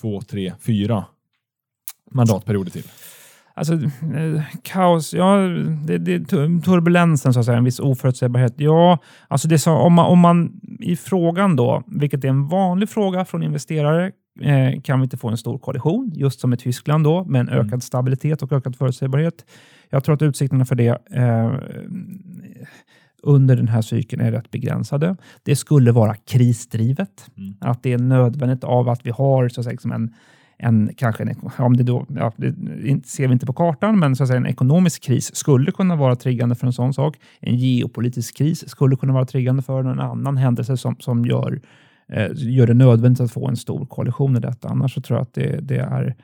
två, 0.00 0.20
tre, 0.20 0.52
fyra 0.60 1.04
mandatperioder 2.10 2.70
till? 2.70 2.84
Alltså, 3.54 3.74
eh, 3.74 4.42
kaos, 4.62 5.14
ja, 5.14 5.36
det, 5.86 5.98
det, 5.98 6.18
tu- 6.18 6.60
turbulensen, 6.60 7.32
så 7.34 7.40
att 7.40 7.46
säga, 7.46 7.58
en 7.58 7.64
viss 7.64 7.80
oförutsägbarhet. 7.80 8.54
Ja, 8.56 8.98
alltså 9.28 9.48
det 9.48 9.58
så, 9.58 9.72
om, 9.72 9.92
man, 9.94 10.06
om 10.06 10.18
man 10.18 10.60
i 10.80 10.96
frågan 10.96 11.56
då, 11.56 11.82
vilket 11.86 12.24
är 12.24 12.28
en 12.28 12.48
vanlig 12.48 12.88
fråga 12.88 13.24
från 13.24 13.42
investerare, 13.42 14.12
eh, 14.40 14.80
kan 14.80 15.00
vi 15.00 15.04
inte 15.04 15.16
få 15.16 15.28
en 15.28 15.36
stor 15.36 15.58
koalition, 15.58 16.10
just 16.14 16.40
som 16.40 16.52
i 16.52 16.56
Tyskland 16.56 17.04
då, 17.04 17.24
med 17.24 17.40
en 17.40 17.48
Mm. 17.48 17.66
ökad 17.66 17.82
stabilitet 17.82 18.42
och 18.42 18.52
ökad 18.52 18.76
förutsägbarhet. 18.76 19.44
Jag 19.90 20.04
tror 20.04 20.14
att 20.14 20.22
utsikterna 20.22 20.64
för 20.64 20.74
det 20.74 20.88
eh, 21.10 21.52
under 23.22 23.56
den 23.56 23.68
här 23.68 23.82
cykeln 23.82 24.22
är 24.22 24.32
rätt 24.32 24.50
begränsade. 24.50 25.16
Det 25.42 25.56
skulle 25.56 25.92
vara 25.92 26.14
krisdrivet. 26.14 27.30
Mm. 27.36 27.54
Att 27.60 27.82
det 27.82 27.92
är 27.92 27.98
nödvändigt 27.98 28.64
av 28.64 28.88
att 28.88 29.06
vi 29.06 29.10
har 29.10 29.48
så 29.48 29.60
att 29.60 29.64
säga, 29.64 29.72
liksom 29.72 29.92
en, 29.92 30.14
en, 30.58 30.90
kanske 30.96 31.22
en, 31.22 31.34
om 31.58 31.76
det 31.76 31.82
då, 31.82 32.06
ja, 32.08 32.32
det 32.36 32.54
ser 33.06 33.26
vi 33.26 33.32
inte 33.32 33.46
på 33.46 33.52
kartan, 33.52 33.98
men 33.98 34.16
så 34.16 34.22
att 34.22 34.28
säga, 34.28 34.36
en 34.36 34.46
ekonomisk 34.46 35.02
kris 35.02 35.36
skulle 35.36 35.72
kunna 35.72 35.96
vara 35.96 36.16
triggande 36.16 36.54
för 36.54 36.66
en 36.66 36.72
sån 36.72 36.94
sak. 36.94 37.16
En 37.40 37.56
geopolitisk 37.56 38.36
kris 38.36 38.68
skulle 38.68 38.96
kunna 38.96 39.12
vara 39.12 39.24
triggande 39.24 39.62
för 39.62 39.80
en 39.80 40.00
annan 40.00 40.36
händelse 40.36 40.76
som, 40.76 40.96
som 40.98 41.26
gör, 41.26 41.60
eh, 42.08 42.28
gör 42.34 42.66
det 42.66 42.74
nödvändigt 42.74 43.20
att 43.20 43.32
få 43.32 43.48
en 43.48 43.56
stor 43.56 43.86
koalition 43.86 44.36
i 44.36 44.40
detta. 44.40 44.68
Annars 44.68 44.94
så 44.94 45.00
tror 45.00 45.18
jag 45.18 45.22
att 45.22 45.34
det, 45.34 45.60
det 45.60 45.78
är 45.78 46.16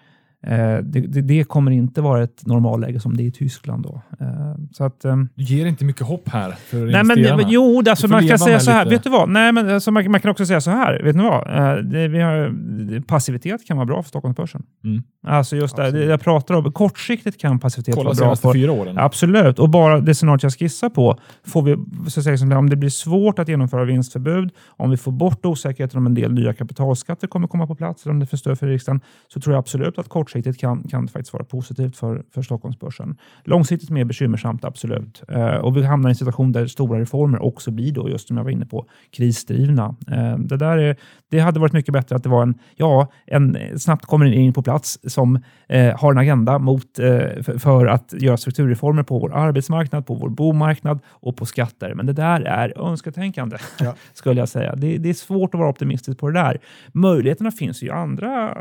det, 0.51 1.01
det, 1.01 1.21
det 1.23 1.45
kommer 1.45 1.71
inte 1.71 2.01
vara 2.01 2.23
ett 2.23 2.47
normalläge 2.47 3.01
som 3.01 3.17
det 3.17 3.23
är 3.23 3.27
i 3.27 3.31
Tyskland. 3.31 3.83
Då. 3.83 4.03
Eh, 4.21 4.27
så 4.73 4.85
att, 4.85 5.05
ehm, 5.05 5.29
Du 5.35 5.43
ger 5.45 5.67
inte 5.67 5.85
mycket 5.85 6.07
hopp 6.07 6.29
här 6.29 6.51
för 6.51 6.77
Nej, 6.77 6.87
men, 6.87 7.01
investerarna. 7.19 7.43
det- 7.43 7.49
jo, 7.49 7.83
alltså, 7.89 8.09
man 8.09 8.29
kan 8.29 8.39
säga 8.39 8.61
så 8.61 8.71
här. 8.71 8.85
lite- 8.85 8.95
Vet 8.97 9.05
du 9.05 9.11
vad? 9.11 9.29
Nej, 9.29 9.53
men, 9.53 9.69
alltså, 9.71 9.91
man, 9.91 10.11
man 10.11 10.21
kan 10.21 10.31
också 10.31 10.47
säga 10.47 10.61
så 10.61 10.71
här. 10.71 11.03
Vet 11.03 11.17
ni 11.17 11.23
vad? 11.23 11.49
Eh, 11.57 11.77
det, 11.85 12.09
vi 12.09 12.21
har, 12.21 13.01
passivitet 13.01 13.67
kan 13.67 13.77
vara 13.77 13.87
bra 13.87 14.03
för 14.03 14.09
Stockholmsbörsen. 14.09 14.63
Mm. 14.85 15.03
Alltså 15.27 15.57
just 15.57 15.77
det, 15.77 16.05
jag 16.05 16.21
pratar 16.21 16.55
om. 16.55 16.73
Kortsiktigt 16.73 17.41
kan 17.41 17.59
passivitet 17.59 17.95
Kolla 17.95 18.05
vara 18.05 18.15
bra. 18.15 18.25
senaste 18.25 18.43
För, 18.49 18.53
fyra 18.53 18.73
åren. 18.73 18.99
Absolut, 18.99 19.59
och 19.59 19.71
bara 19.71 20.01
det 20.01 20.15
scenariot 20.15 20.43
jag 20.43 20.53
skissar 20.53 20.89
på, 20.89 21.19
får 21.47 21.63
vi, 21.63 21.77
så 22.11 22.21
att 22.21 22.25
säga, 22.25 22.37
som 22.39 22.53
om 22.53 22.71
det 22.71 22.77
blir 22.77 22.91
svårt 22.91 23.39
att 23.39 23.49
genomföra 23.49 23.85
vinstförbud, 23.85 24.51
om 24.69 24.91
vi 24.91 24.97
får 24.97 25.13
bort 25.13 25.47
osäkerheten 25.47 25.99
om 25.99 26.07
en 26.07 26.15
del 26.15 26.33
nya 26.33 26.55
kapitalskatter 26.55 27.27
kommer 27.27 27.47
komma 27.49 27.67
på 27.67 27.75
plats, 27.75 28.05
eller 28.05 28.13
om 28.13 28.21
det 28.21 28.27
får 28.27 28.37
stöd 28.37 28.59
för 28.59 28.67
riksdagen, 28.67 29.01
så 29.29 29.41
tror 29.41 29.55
jag 29.55 29.59
absolut 29.59 29.99
att 29.99 30.09
kortsiktigt 30.09 30.36
kan, 30.43 30.83
kan 30.83 31.07
det 31.07 31.13
faktiskt 31.13 31.33
vara 31.33 31.45
positivt 31.45 31.97
för, 31.97 32.23
för 32.35 32.43
Stockholmsbörsen. 32.43 33.17
Långsiktigt 33.45 33.91
mer 33.91 34.05
bekymmersamt, 34.05 34.65
absolut. 34.65 35.23
Eh, 35.29 35.47
och 35.47 35.77
vi 35.77 35.83
hamnar 35.83 36.09
i 36.09 36.13
en 36.13 36.17
situation 36.17 36.53
där 36.53 36.67
stora 36.67 37.01
reformer 37.01 37.43
också 37.43 37.71
blir 37.71 37.93
då, 37.93 38.09
just 38.11 38.29
som 38.29 38.37
jag 38.37 38.45
var 38.45 38.51
inne 38.51 38.67
på, 38.67 38.87
krisdrivna. 39.11 39.97
Eh, 40.11 40.39
det, 40.39 40.57
där 40.57 40.79
är, 40.79 40.97
det 41.31 41.39
hade 41.39 41.61
varit 41.61 41.73
mycket 41.73 41.93
bättre 41.93 42.17
att 42.17 42.23
det 42.23 42.29
var 42.29 42.43
en, 42.43 42.55
ja, 42.77 43.13
en 43.27 43.57
snabbt 43.79 44.07
kommer 44.07 44.27
in 44.27 44.53
på 44.53 44.63
plats 44.63 44.99
som 45.03 45.43
eh, 45.69 45.99
har 46.01 46.13
en 46.13 46.19
agenda 46.19 46.59
mot, 46.59 46.99
eh, 46.99 47.07
för, 47.43 47.59
för 47.59 47.87
att 47.87 48.13
göra 48.13 48.37
strukturreformer 48.37 49.03
på 49.03 49.19
vår 49.19 49.35
arbetsmarknad, 49.35 50.07
på 50.07 50.15
vår 50.15 50.29
bomarknad 50.29 51.01
och 51.09 51.37
på 51.37 51.47
skatter. 51.47 51.95
Men 51.95 52.07
det 52.07 52.13
där 52.13 52.41
är 52.41 52.89
önsketänkande, 52.91 53.57
Ja. 53.81 53.95
skulle 54.13 54.41
jag 54.41 54.49
säga. 54.49 54.77
Det, 54.77 54.99
det 54.99 55.09
är 55.09 55.15
svårt 55.15 55.55
att 55.55 55.59
vara 55.59 55.71
optimistisk 55.71 56.19
på 56.19 56.31
det 56.31 56.41
där. 56.41 56.59
Möjligheterna 56.93 57.51
finns 57.51 57.83
ju 57.83 57.87
i 57.87 57.91
andra, 57.91 58.59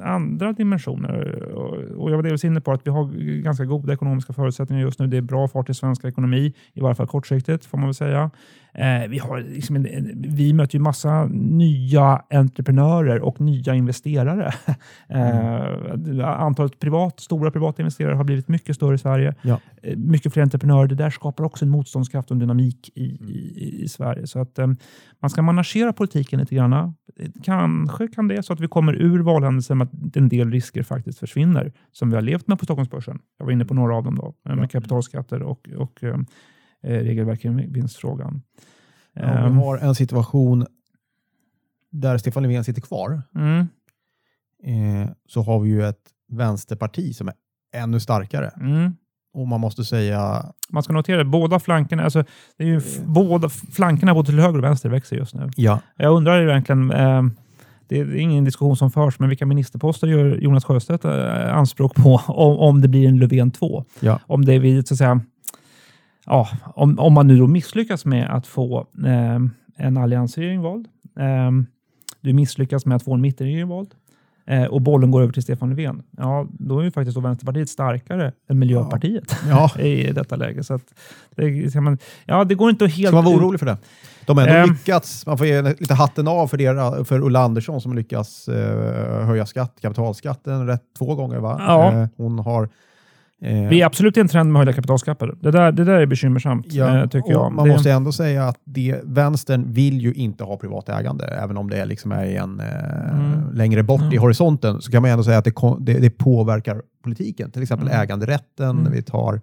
andra 0.00 0.52
dimensioner 0.52 0.71
dimensioner. 0.72 1.42
och 1.96 2.10
jag 2.10 2.16
var 2.16 2.22
delvis 2.22 2.44
inne 2.44 2.60
på 2.60 2.72
att 2.72 2.86
vi 2.86 2.90
har 2.90 3.04
ganska 3.42 3.64
goda 3.64 3.92
ekonomiska 3.92 4.32
förutsättningar 4.32 4.82
just 4.82 4.98
nu. 4.98 5.06
Det 5.06 5.16
är 5.16 5.20
bra 5.22 5.48
fart 5.48 5.70
i 5.70 5.74
svensk 5.74 6.04
ekonomi, 6.04 6.52
i 6.72 6.80
varje 6.80 6.94
fall 6.94 7.06
kortsiktigt, 7.06 7.64
får 7.64 7.78
man 7.78 7.86
väl 7.86 7.94
säga. 7.94 8.30
Eh, 8.74 9.08
vi, 9.08 9.18
har 9.18 9.40
liksom 9.40 9.76
en, 9.76 9.86
en, 9.86 10.24
vi 10.28 10.52
möter 10.52 10.78
ju 10.78 10.82
massa 10.82 11.24
nya 11.32 12.22
entreprenörer 12.30 13.20
och 13.20 13.40
nya 13.40 13.74
investerare. 13.74 14.52
Eh, 15.08 16.28
antalet 16.40 16.78
privat, 16.78 17.20
stora 17.20 17.50
privata 17.50 17.82
investerare 17.82 18.14
har 18.14 18.24
blivit 18.24 18.48
mycket 18.48 18.76
större 18.76 18.94
i 18.94 18.98
Sverige. 18.98 19.34
Ja. 19.42 19.60
Eh, 19.82 19.96
mycket 19.96 20.32
fler 20.32 20.42
entreprenörer. 20.42 20.86
Det 20.86 20.94
där 20.94 21.10
skapar 21.10 21.44
också 21.44 21.64
en 21.64 21.70
motståndskraft 21.70 22.30
och 22.30 22.34
en 22.34 22.38
dynamik 22.38 22.90
i, 22.94 23.04
i, 23.04 23.80
i 23.82 23.88
Sverige. 23.88 24.26
Så 24.26 24.38
att 24.38 24.58
eh, 24.58 24.66
man 25.20 25.30
ska 25.30 25.42
managera 25.42 25.92
politiken 25.92 26.40
lite 26.40 26.54
grann. 26.54 26.94
Kanske 27.42 28.08
kan 28.08 28.28
det 28.28 28.42
så 28.42 28.52
att 28.52 28.60
vi 28.60 28.68
kommer 28.68 28.94
ur 28.94 29.20
valhändelsen 29.20 29.78
med 29.78 29.88
att 29.92 30.16
en 30.16 30.28
del 30.28 30.50
risker 30.50 30.82
faktiskt 30.82 31.18
försvinner 31.18 31.72
som 31.92 32.10
vi 32.10 32.14
har 32.14 32.22
levt 32.22 32.48
med 32.48 32.58
på 32.58 32.64
Stockholmsbörsen. 32.64 33.18
Jag 33.38 33.44
var 33.44 33.52
inne 33.52 33.64
på 33.64 33.74
några 33.74 33.96
av 33.96 34.04
dem 34.04 34.14
då, 34.14 34.34
med 34.42 34.58
Ja. 34.58 34.68
kapitalskatter 34.68 35.42
och, 35.42 35.68
och 35.76 36.04
eh, 36.04 36.10
eh, 36.10 36.16
regelverk 36.82 37.44
i 37.44 37.48
vinstfrågan. 37.48 38.42
Ja, 39.12 39.22
Ehm, 39.22 39.52
vi 39.58 39.64
har 39.64 39.78
en 39.78 39.94
situation 39.94 40.66
där 41.90 42.18
Stefan 42.18 42.42
Löfven 42.42 42.64
sitter 42.64 42.80
kvar. 42.80 43.22
mm, 43.34 43.66
Eh, 44.64 45.08
så 45.28 45.42
har 45.42 45.60
vi 45.60 45.68
ju 45.70 45.84
ett 45.86 46.02
vänsterparti 46.28 47.14
som 47.16 47.28
är 47.28 47.34
ännu 47.74 48.00
starkare. 48.00 48.50
mm. 48.60 48.96
Och 49.34 49.48
man 49.48 49.60
måste 49.60 49.84
säga, 49.84 50.46
Man 50.70 50.82
ska 50.82 50.92
notera 50.92 51.20
att 51.20 51.26
båda 51.26 51.60
flankerna, 51.60 52.02
alltså, 52.04 52.24
det 52.56 52.64
är 52.64 52.68
ju 52.68 52.76
f- 52.78 53.00
båda 53.04 53.48
flankerna 53.48 54.14
både 54.14 54.26
till 54.26 54.38
höger 54.40 54.58
och 54.58 54.64
vänster 54.64 54.88
växer 54.88 55.16
just 55.16 55.34
nu. 55.34 55.50
ja, 55.56 55.80
Jag 55.96 56.16
undrar 56.16 56.40
ju 56.40 56.50
egentligen, 56.50 56.90
eh, 56.90 57.22
det 57.88 57.98
är 58.00 58.14
ingen 58.16 58.44
diskussion 58.44 58.76
som 58.76 58.90
förs, 58.90 59.18
men 59.18 59.28
vilka 59.28 59.46
ministerposter 59.46 60.06
gör 60.06 60.36
Jonas 60.36 60.64
Sjöstedt 60.64 61.04
eh, 61.04 61.54
anspråk 61.56 61.94
på 61.94 62.16
om, 62.26 62.58
om 62.58 62.80
det 62.80 62.88
blir 62.88 63.08
en 63.08 63.18
Löfven 63.18 63.50
2? 63.50 63.84
Ja. 64.00 64.20
Om 64.26 64.44
det 64.44 64.60
blir, 64.60 64.82
så 64.82 64.94
att 64.94 64.98
säga, 64.98 65.20
ja, 66.26 66.48
om, 66.74 66.98
om 66.98 67.12
man 67.12 67.26
nu 67.26 67.38
då 67.38 67.46
misslyckas 67.46 68.04
med 68.04 68.30
att 68.30 68.46
få 68.46 68.86
eh, 69.06 69.38
en 69.76 69.96
alliansregering 69.96 70.60
vald, 70.60 70.88
eh, 71.18 71.50
du 72.20 72.32
misslyckas 72.32 72.86
med 72.86 72.96
att 72.96 73.02
få 73.02 73.14
en 73.14 73.20
mittenregering 73.20 73.68
vald, 73.68 73.94
eh, 74.46 74.64
och 74.64 74.82
bollen 74.82 75.10
går 75.10 75.22
över 75.22 75.32
till 75.32 75.42
Stefan 75.42 75.68
Löfven, 75.70 76.02
ja, 76.16 76.46
då 76.50 76.78
är 76.78 76.84
ju 76.84 76.90
faktiskt 76.90 77.14
då 77.14 77.20
Vänsterpartiet 77.20 77.68
starkare 77.68 78.32
än 78.48 78.58
Miljöpartiet 78.58 79.36
ja. 79.48 79.70
i 79.80 80.12
detta 80.12 80.36
läge. 80.36 80.64
Så 80.64 80.74
att, 80.74 80.94
det, 81.36 81.80
man, 81.80 81.98
ja, 82.24 82.44
det 82.44 82.54
går 82.54 82.70
inte 82.70 82.84
att 82.84 82.92
helt... 82.92 83.08
Ska 83.08 83.16
man 83.16 83.24
vara 83.24 83.36
orolig 83.36 83.60
för 83.60 83.66
det? 83.66 83.76
De 84.26 84.38
har 84.38 84.46
ändå 84.46 84.58
Ehm. 84.58 84.68
lyckats, 84.70 85.26
man 85.26 85.38
får 85.38 85.46
ge 85.46 85.62
lite 85.62 85.94
hatten 85.94 86.28
av 86.28 86.48
för, 86.48 86.56
det, 86.56 87.04
för 87.04 87.20
Ulla 87.20 87.40
Andersson 87.40 87.80
som 87.80 87.94
lyckas 87.94 88.48
eh, 88.48 89.26
höja 89.26 89.46
skatt, 89.46 89.78
kapitalskatten 89.82 90.66
rätt 90.66 90.82
två 90.98 91.14
gånger. 91.14 91.38
Va? 91.38 91.56
Ja. 91.58 91.92
Eh, 91.92 92.08
hon 92.16 92.38
har... 92.38 92.68
eh, 93.42 93.68
Vi 93.68 93.80
är 93.82 93.86
absolut 93.86 94.16
i 94.16 94.20
en 94.20 94.28
trend 94.28 94.52
med 94.52 94.60
höjda 94.60 94.72
kapitalskatter. 94.72 95.34
Det 95.40 95.50
där, 95.50 95.72
det 95.72 95.84
där 95.84 95.92
är 96.00 96.06
bekymmersamt, 96.06 96.66
Ja, 96.72 96.98
eh, 96.98 97.08
tycker 97.08 97.30
jag. 97.30 97.52
Man 97.52 97.66
det, 97.68 97.72
måste 97.72 97.92
ändå 97.92 98.12
säga 98.12 98.44
att 98.48 98.56
det, 98.64 99.00
vänstern 99.04 99.72
vill 99.72 100.00
ju 100.00 100.12
inte 100.12 100.44
ha 100.44 100.56
privat 100.56 100.88
ägande, 100.88 101.24
även 101.26 101.56
om 101.56 101.70
det 101.70 101.84
liksom 101.84 102.12
är 102.12 102.24
en, 102.26 102.60
eh, 102.60 102.66
Mm. 103.12 103.52
längre 103.54 103.82
bort 103.82 104.02
i 104.02 104.14
Ja. 104.16 104.20
horisonten, 104.20 104.80
så 104.82 104.90
kan 104.92 105.02
man 105.02 105.10
ändå 105.10 105.24
säga 105.24 105.38
att 105.38 105.44
det, 105.44 105.52
det, 105.80 105.92
det 105.94 106.10
påverkar 106.10 106.82
politiken. 107.04 107.50
Till 107.50 107.62
exempel 107.62 107.88
Mm. 107.88 108.00
äganderätten, 108.00 108.78
Mm. 108.78 108.92
vi 108.92 109.02
tar 109.02 109.40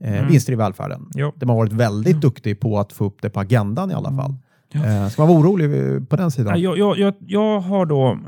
eh, 0.00 0.12
Mm. 0.18 0.28
vinster 0.28 0.52
i 0.52 0.56
välfärden. 0.56 1.06
Jo. 1.14 1.32
Där 1.36 1.46
man 1.46 1.56
har 1.56 1.62
varit 1.64 1.72
väldigt 1.72 2.10
Mm. 2.12 2.20
duktig 2.20 2.60
på 2.60 2.78
att 2.78 2.92
få 2.92 3.04
upp 3.04 3.22
det 3.22 3.30
på 3.30 3.40
agendan 3.40 3.90
i 3.90 3.94
alla 3.94 4.08
Mm. 4.08 4.20
fall. 4.24 4.34
Ja. 4.72 5.10
Ska 5.10 5.22
man 5.22 5.28
vara 5.28 5.38
orolig 5.40 6.08
på 6.08 6.16
den 6.16 6.30
sidan? 6.30 6.60
Jag, 6.60 6.78
jag, 6.78 6.98
jag, 6.98 7.14
jag 7.26 7.60
har 7.60 7.86
då, 7.86 8.18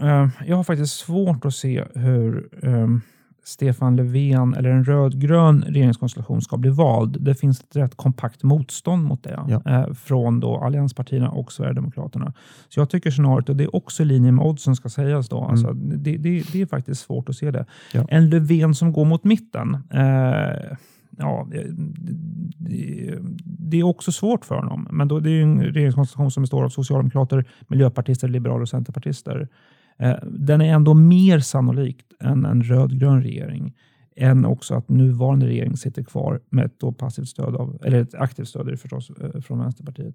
jag 0.47 0.57
har 0.57 0.65
faktiskt 0.65 0.95
svårt 0.99 1.45
att 1.45 1.55
se 1.55 1.85
hur 1.95 2.49
um, 2.63 3.01
Stefan 3.47 3.97
Löfven 3.97 4.55
eller 4.55 4.71
en 4.71 4.85
rödgrön 4.85 5.65
regeringskonstellation 5.69 6.43
ska 6.43 6.57
bli 6.57 6.71
vald. 6.71 7.17
Det 7.21 7.35
finns 7.35 7.61
ett 7.61 7.77
rätt 7.77 7.97
kompakt 7.97 8.43
motstånd 8.43 9.05
mot 9.05 9.23
det 9.23 9.41
ja. 9.49 9.63
eh, 9.67 9.93
från 9.93 10.41
då 10.41 10.57
allianspartierna 10.57 11.31
och 11.31 11.53
Sverigedemokraterna. 11.53 12.33
Så 12.69 12.81
jag 12.81 12.91
tycker 12.91 13.11
scenariot, 13.11 13.49
och 13.49 13.57
det 13.57 13.65
är 13.65 13.77
också 13.77 14.03
i 14.03 14.07
linje 14.07 14.33
med 14.33 14.45
oddsen 14.45 14.77
ska 14.77 14.89
sägas, 14.89 15.29
då, 15.29 15.39
mm. 15.39 15.51
alltså, 15.51 15.73
det, 15.73 16.17
det, 16.17 16.53
det, 16.53 16.63
är 16.63 16.67
faktiskt 16.67 17.01
svårt 17.01 17.29
att 17.29 17.37
se 17.37 17.51
det. 17.51 17.67
Ja. 17.93 18.07
En 18.09 18.31
Löfven 18.31 18.75
som 18.75 18.93
går 18.93 19.05
mot 19.05 19.25
mitten, 19.25 19.75
eh, 19.91 20.77
ja, 21.19 21.49
det, 21.51 21.67
det, 23.45 23.79
är 23.79 23.83
också 23.83 24.13
svårt 24.13 24.45
för 24.45 24.55
honom. 24.55 24.89
Men 24.91 25.09
då, 25.09 25.21
det 25.21 25.31
är 25.31 25.43
en 25.43 25.63
regeringskonstellation 25.63 26.31
som 26.31 26.43
består 26.43 26.65
av 26.65 26.69
socialdemokrater, 26.69 27.45
miljöpartister, 27.69 28.29
liberaler 28.29 28.63
och 28.63 28.69
centerpartister. 28.69 29.49
Eh, 29.99 30.17
den 30.23 30.61
är 30.61 30.75
ändå 30.75 30.95
mer 30.95 31.39
sannolikt 31.39 32.07
än 32.21 32.45
en 32.45 32.63
rödgrön 32.63 33.23
regering 33.23 33.75
än 34.17 34.45
också 34.45 34.75
att 34.75 34.89
nuvarande 34.89 35.47
regering 35.47 35.77
sitter 35.77 36.03
kvar 36.03 36.41
med 36.51 36.65
ett 36.65 36.81
då 36.81 36.93
passivt 36.93 37.29
stöd 37.29 37.57
av, 37.57 37.79
eller 37.85 38.03
ett 38.03 38.15
aktivt 38.15 38.49
stöd 38.49 38.81
förstås 38.81 39.11
eh, 39.11 39.41
från 39.41 39.59
Vänsterpartiet. 39.59 40.15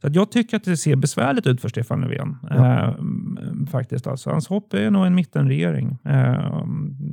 Så 0.00 0.08
jag 0.12 0.30
tycker 0.30 0.56
att 0.56 0.64
det 0.64 0.76
ser 0.76 0.96
besvärligt 0.96 1.46
ut 1.46 1.60
för 1.60 1.68
Stefan 1.68 2.00
Löfven. 2.00 2.36
Ja. 2.50 2.88
Eh, 2.88 2.94
faktiskt. 3.70 4.06
Alltså, 4.06 4.30
hans 4.30 4.48
hopp 4.48 4.74
är 4.74 4.90
nog 4.90 5.06
en 5.06 5.14
mittenregering. 5.14 5.98
Eh, 6.04 6.66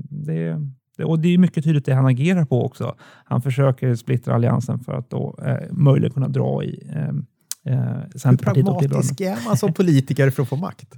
det, 0.10 0.58
det, 0.98 1.04
och 1.04 1.20
det 1.20 1.34
är 1.34 1.38
mycket 1.38 1.64
tydligt 1.64 1.86
det 1.86 1.94
han 1.94 2.06
agerar 2.06 2.46
på 2.46 2.66
också. 2.66 2.96
Han 3.26 3.42
försöker 3.42 3.96
splittra 3.96 4.36
alliansen 4.36 4.80
för 4.80 4.94
att 4.94 5.10
då 5.10 5.40
eh, 5.46 5.58
möjligen 5.72 6.14
kunna 6.14 6.28
dra 6.28 6.64
i 6.64 6.90
eh, 6.96 7.14
Centerpartiet 8.16 8.68
Hur 8.68 8.74
pragmatisk 8.74 9.22
är 9.22 9.46
man 9.46 9.58
som 9.58 9.74
politiker 9.74 10.30
för 10.30 10.44
att 10.44 10.50
få 10.50 10.56
makt? 10.56 10.96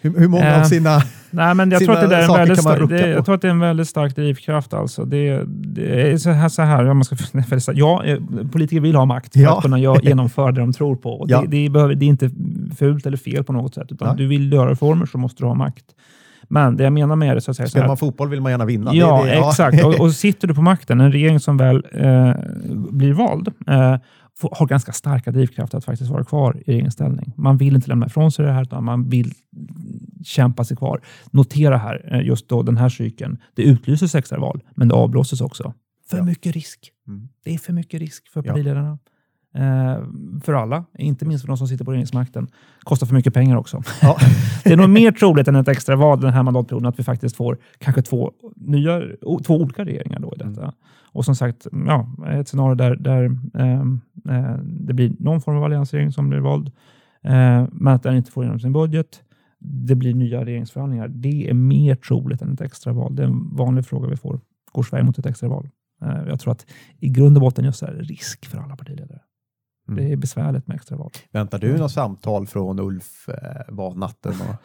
Hur, 0.00 0.18
hur 0.18 0.28
många 0.28 0.54
av 0.54 0.60
eh, 0.60 0.64
sina, 0.64 1.02
nej, 1.30 1.54
men 1.54 1.70
jag 1.70 1.84
tror 1.84 1.94
att 1.94 2.10
det 2.10 2.16
är 2.16 2.22
en 2.22 2.34
väldigt 2.34 2.60
stark, 2.60 2.88
det, 2.88 3.08
Jag 3.08 3.24
tror 3.24 3.34
att 3.34 3.42
det 3.42 3.48
är 3.48 3.52
en 3.52 3.60
väldigt 3.60 3.88
stark 3.88 4.16
drivkraft. 4.16 4.74
Alltså. 4.74 5.04
Det, 5.04 5.42
det 5.46 6.12
är 6.12 6.16
så 6.16 6.30
här, 6.30 6.48
så 6.48 6.62
här 6.62 6.94
man 6.94 7.04
ska, 7.04 7.16
ja, 7.72 8.04
eh, 8.04 8.18
politiker 8.52 8.80
vill 8.80 8.96
ha 8.96 9.04
makt 9.04 9.32
för 9.32 9.40
ja. 9.40 9.56
att 9.56 9.62
kunna 9.62 9.78
genomföra 10.02 10.52
det 10.52 10.60
de 10.60 10.72
tror 10.72 10.96
på. 10.96 11.24
Ja. 11.28 11.40
det, 11.40 11.46
det, 11.46 11.70
behöver, 11.70 11.94
det 11.94 12.04
är 12.04 12.08
inte 12.08 12.30
fult 12.78 13.06
eller 13.06 13.16
fel 13.16 13.44
på 13.44 13.52
något 13.52 13.74
sätt. 13.74 13.92
Utan 13.92 14.08
ja. 14.08 14.14
Du 14.14 14.26
vill 14.26 14.52
göra 14.52 14.70
reformer 14.70 15.06
så 15.06 15.18
måste 15.18 15.42
du 15.42 15.46
ha 15.46 15.54
makt. 15.54 15.84
Men 16.50 16.76
det 16.76 16.84
jag 16.84 16.92
menar 16.92 17.16
med 17.16 17.36
det 17.36 17.40
så 17.40 17.50
att 17.50 17.56
säga... 17.56 17.66
Spelar 17.66 17.86
man 17.86 17.96
fotboll 17.96 18.28
vill 18.28 18.40
man 18.40 18.52
gärna 18.52 18.64
vinna. 18.64 18.94
Ja, 18.94 19.22
det, 19.24 19.30
det, 19.30 19.36
exakt. 19.36 19.84
och, 19.84 20.00
och, 20.00 20.12
sitter 20.14 20.48
du 20.48 20.54
på 20.54 20.62
makten, 20.62 21.00
en 21.00 21.12
regering 21.12 21.40
som 21.40 21.56
väl 21.56 21.76
eh, 21.92 22.32
blir 22.90 23.12
vald, 23.12 23.48
eh, 23.66 23.96
har 24.40 24.66
ganska 24.66 24.92
starka 24.92 25.30
drivkrafter 25.30 25.78
att 25.78 25.84
faktiskt 25.84 26.10
vara 26.10 26.24
kvar 26.24 26.56
i 26.56 26.70
regeringsställning. 26.70 27.32
Man 27.36 27.56
vill 27.56 27.74
inte 27.74 27.88
lämna 27.88 28.06
ifrån 28.06 28.32
sig 28.32 28.44
det 28.44 28.52
här, 28.52 28.62
utan 28.62 28.84
man 28.84 29.08
vill 29.08 29.32
kämpa 30.24 30.64
sig 30.64 30.76
kvar. 30.76 31.00
Notera 31.30 31.76
här, 31.76 32.08
eh, 32.12 32.26
just 32.26 32.48
då 32.48 32.62
den 32.62 32.76
här 32.76 32.88
cykeln, 32.88 33.38
det 33.54 33.62
utlyses 33.62 34.14
extraval, 34.14 34.62
men 34.74 34.88
det 34.88 34.94
avblåses 34.94 35.40
också. 35.40 35.74
För 36.10 36.18
ja. 36.18 36.24
mycket 36.24 36.54
risk. 36.54 36.92
Mm. 37.08 37.28
Det 37.44 37.54
är 37.54 37.58
för 37.58 37.72
mycket 37.72 38.00
risk 38.00 38.28
för 38.28 38.42
partiledarna. 38.42 38.88
Ja. 38.88 38.98
Eh, 39.54 40.02
för 40.44 40.52
alla, 40.52 40.84
inte 40.98 41.24
minst 41.24 41.44
för 41.44 41.48
de 41.48 41.56
som 41.56 41.68
sitter 41.68 41.84
på 41.84 41.90
regeringsmakten. 41.90 42.48
Kostar 42.80 43.06
för 43.06 43.14
mycket 43.14 43.34
pengar 43.34 43.56
också. 43.56 43.82
Ja. 44.02 44.16
det 44.64 44.72
är 44.72 44.76
nog 44.76 44.90
mer 44.90 45.12
troligt 45.12 45.48
än 45.48 45.56
ett 45.56 45.68
extraval 45.68 46.20
den 46.20 46.32
här 46.32 46.42
mandatperioden 46.42 46.88
att 46.88 46.98
vi 46.98 47.04
faktiskt 47.04 47.36
får 47.36 47.58
kanske 47.78 48.02
två, 48.02 48.32
nya, 48.56 49.02
två 49.46 49.56
olika 49.56 49.84
regeringar 49.84 50.18
då 50.20 50.32
i 50.34 50.38
detta. 50.38 50.62
Mm. 50.62 50.74
Och 51.12 51.24
som 51.24 51.36
sagt, 51.36 51.66
ja, 51.86 52.08
ett 52.28 52.48
scenario 52.48 52.74
där, 52.74 52.96
där 52.96 53.24
eh, 53.54 53.84
det 54.62 54.94
blir 54.94 55.12
någon 55.18 55.40
form 55.40 55.56
av 55.56 55.64
alliansregering 55.64 56.12
som 56.12 56.28
blir 56.28 56.38
vald, 56.38 56.70
eh, 57.22 57.66
men 57.72 57.88
att 57.88 58.02
den 58.02 58.16
inte 58.16 58.30
får 58.30 58.44
igenom 58.44 58.60
sin 58.60 58.72
budget. 58.72 59.22
Det 59.58 59.94
blir 59.94 60.14
nya 60.14 60.44
regeringsförhandlingar. 60.44 61.08
Det 61.08 61.50
är 61.50 61.54
mer 61.54 61.94
troligt 61.94 62.42
än 62.42 62.52
ett 62.52 62.60
extraval. 62.60 63.16
Det 63.16 63.22
är 63.22 63.26
en 63.26 63.56
vanlig 63.56 63.86
fråga 63.86 64.08
vi 64.08 64.16
får. 64.16 64.40
Går 64.72 64.82
Sverige 64.82 65.04
mot 65.04 65.18
ett 65.18 65.26
extraval? 65.26 65.68
Eh, 66.02 66.28
jag 66.28 66.40
tror 66.40 66.52
att 66.52 66.66
i 66.98 67.08
grund 67.08 67.36
och 67.36 67.40
botten 67.40 67.64
just 67.64 67.82
är 67.82 67.94
det 67.94 68.02
risk 68.02 68.46
för 68.46 68.58
alla 68.58 68.76
partiledare. 68.76 69.20
Mm. 69.88 70.04
Det 70.04 70.12
är 70.12 70.16
besvärligt 70.16 70.66
med 70.66 70.74
extraval. 70.74 71.10
Väntar 71.32 71.58
du 71.58 71.78
något 71.78 71.92
samtal 71.92 72.46
från 72.46 72.80
Ulf 72.80 73.28
eh, 73.28 73.74
valnatten? 73.74 74.32
Och... 74.32 74.56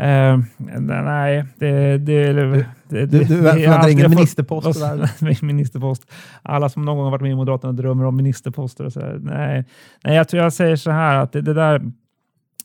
Uh, 0.00 0.38
nej, 0.80 1.44
det... 1.58 1.98
det, 1.98 2.32
det 2.32 2.66
du, 2.88 3.06
du, 3.06 3.24
du 3.24 3.40
väntar 3.40 3.88
ingen 3.88 4.10
ministerpost? 4.10 4.80
ministerpost. 5.42 6.12
Alla 6.42 6.68
som 6.68 6.84
någon 6.84 6.96
gång 6.96 7.04
har 7.04 7.10
varit 7.10 7.22
med 7.22 7.30
i 7.30 7.34
Moderaterna 7.34 7.72
drömmer 7.72 8.04
om 8.04 8.16
ministerposter. 8.16 8.84
Och 8.84 8.92
så 8.92 9.00
här. 9.00 9.18
Nej, 9.22 9.64
nej, 10.04 10.16
jag 10.16 10.28
tror 10.28 10.42
jag 10.42 10.52
säger 10.52 10.76
så 10.76 10.90
här 10.90 11.16
att 11.16 11.32
det, 11.32 11.40
det 11.40 11.54
där 11.54 11.92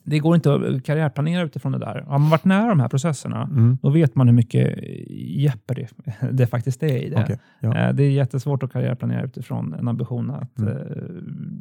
det 0.10 0.20
går 0.20 0.36
inte 0.36 0.54
att 0.54 0.84
karriärplanera 0.84 1.44
utifrån 1.44 1.72
det 1.72 1.78
där. 1.78 2.04
Har 2.08 2.20
man 2.20 2.30
varit 2.30 2.46
nära 2.46 2.70
de 2.70 2.80
här 2.80 2.88
processerna, 2.88 3.44
mm. 3.44 3.78
då 3.82 3.90
vet 3.90 4.16
man 4.16 4.28
hur 4.28 4.34
mycket 4.36 4.80
Jeopardy 5.10 5.86
det 6.32 6.48
faktiskt 6.48 6.84
är 6.84 6.98
i 6.98 7.10
det. 7.10 7.24
Okay, 7.24 7.38
ja. 7.60 7.76
Eh, 7.78 7.94
det 7.94 8.04
är 8.04 8.12
jättesvårt 8.12 8.64
att 8.64 8.72
karriärplanera 8.72 9.24
utifrån 9.24 9.74
en 9.74 9.88
ambition 9.88 10.32
att 10.32 10.60
mm. 10.60 10.78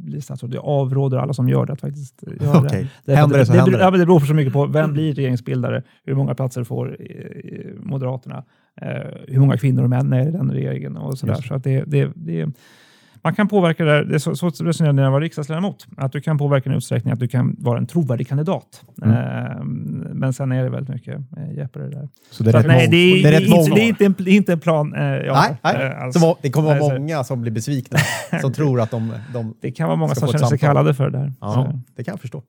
bli 0.05 0.21
statsråd. 0.21 0.55
Jag 0.55 0.65
avråder 0.65 1.19
alla 1.19 1.33
som 1.33 1.49
gör 1.49 1.67
det 1.67 1.73
att 1.73 1.81
faktiskt 1.81 2.25
göra 2.41 2.61
okay. 2.61 2.87
det. 3.05 3.15
Händer 3.15 3.39
det 3.39 3.47
så 3.47 3.53
det, 3.53 3.59
händer 3.59 3.91
det. 3.91 3.99
det 3.99 4.07
beror 4.07 4.21
så 4.21 4.35
mycket 4.35 4.53
på 4.53 4.67
vem 4.67 4.93
blir 4.93 5.15
regeringsbildare, 5.15 5.83
hur 6.05 6.15
många 6.15 6.35
platser 6.35 6.65
får 6.65 6.97
Moderaterna, 7.81 8.45
hur 9.29 9.41
många 9.41 9.57
kvinnor 9.57 9.83
och 9.83 9.91
män 9.91 10.13
är 10.13 10.29
i 10.29 10.31
den 10.31 10.51
regeringen 10.51 10.97
och 10.97 11.19
sådär. 11.19 11.35
Så 11.35 11.55
att 11.55 11.65
det, 11.65 11.85
det, 11.87 12.11
det 12.15 12.49
man 13.27 13.35
kan 13.35 13.49
påverka 13.49 13.85
det, 13.85 14.05
det 14.05 14.15
är 14.15 14.19
så, 14.19 14.37
så 14.37 14.47
resonerade 14.47 14.97
när 14.97 15.03
jag 15.03 15.11
var 15.11 15.21
riksdagsledamot, 15.21 15.87
att 15.97 16.13
du 16.13 16.21
kan 16.21 16.39
påverka 16.39 16.71
en 16.71 16.77
utsträckning 16.77 17.13
att 17.13 17.21
du 17.21 17.29
kan 17.29 17.57
vara 17.59 17.79
en 17.79 17.87
trovärdig 17.87 18.29
kandidat. 18.29 18.83
Mm. 19.03 19.17
Eh, 19.17 19.65
men 20.15 20.33
sen 20.33 20.53
är 20.53 20.65
det 20.65 20.71
väldigt 20.71 20.95
mycket 20.95 21.15
eh, 21.15 21.57
Jeopardy 21.57 21.89
där. 21.89 22.09
Så 22.31 22.43
det 22.43 22.51
är, 22.51 22.53
så 22.53 22.59
att, 22.59 22.67
nej, 22.67 22.89
det 22.89 22.97
är, 22.97 23.23
det 23.23 23.37
är, 23.37 23.75
det 23.75 23.81
är 23.81 23.89
inte, 23.89 24.05
en, 24.05 24.29
inte 24.29 24.53
en 24.53 24.61
plan. 24.61 24.95
Eh, 24.95 25.03
ja, 25.03 25.45
nej, 25.63 25.75
nej. 25.75 25.87
Eh, 25.87 26.03
alltså, 26.03 26.37
det 26.43 26.51
kommer 26.51 26.79
vara 26.79 26.99
många 26.99 27.25
som 27.25 27.43
blir 27.43 27.53
besvikna, 27.53 27.99
som 28.41 28.53
tror 28.53 28.81
att 28.81 28.91
de, 28.91 29.13
de 29.33 29.55
Det 29.61 29.71
kan 29.71 29.87
vara 29.87 29.97
många 29.97 30.15
som 30.15 30.29
känner 30.29 30.47
sig 30.47 30.59
kallade 30.59 30.95
för 30.95 31.11
det 31.11 31.19
här. 31.19 31.33
Ja, 31.41 31.73
det 31.97 32.05
kan 32.05 32.13
jag 32.13 32.21
förstå. 32.21 32.43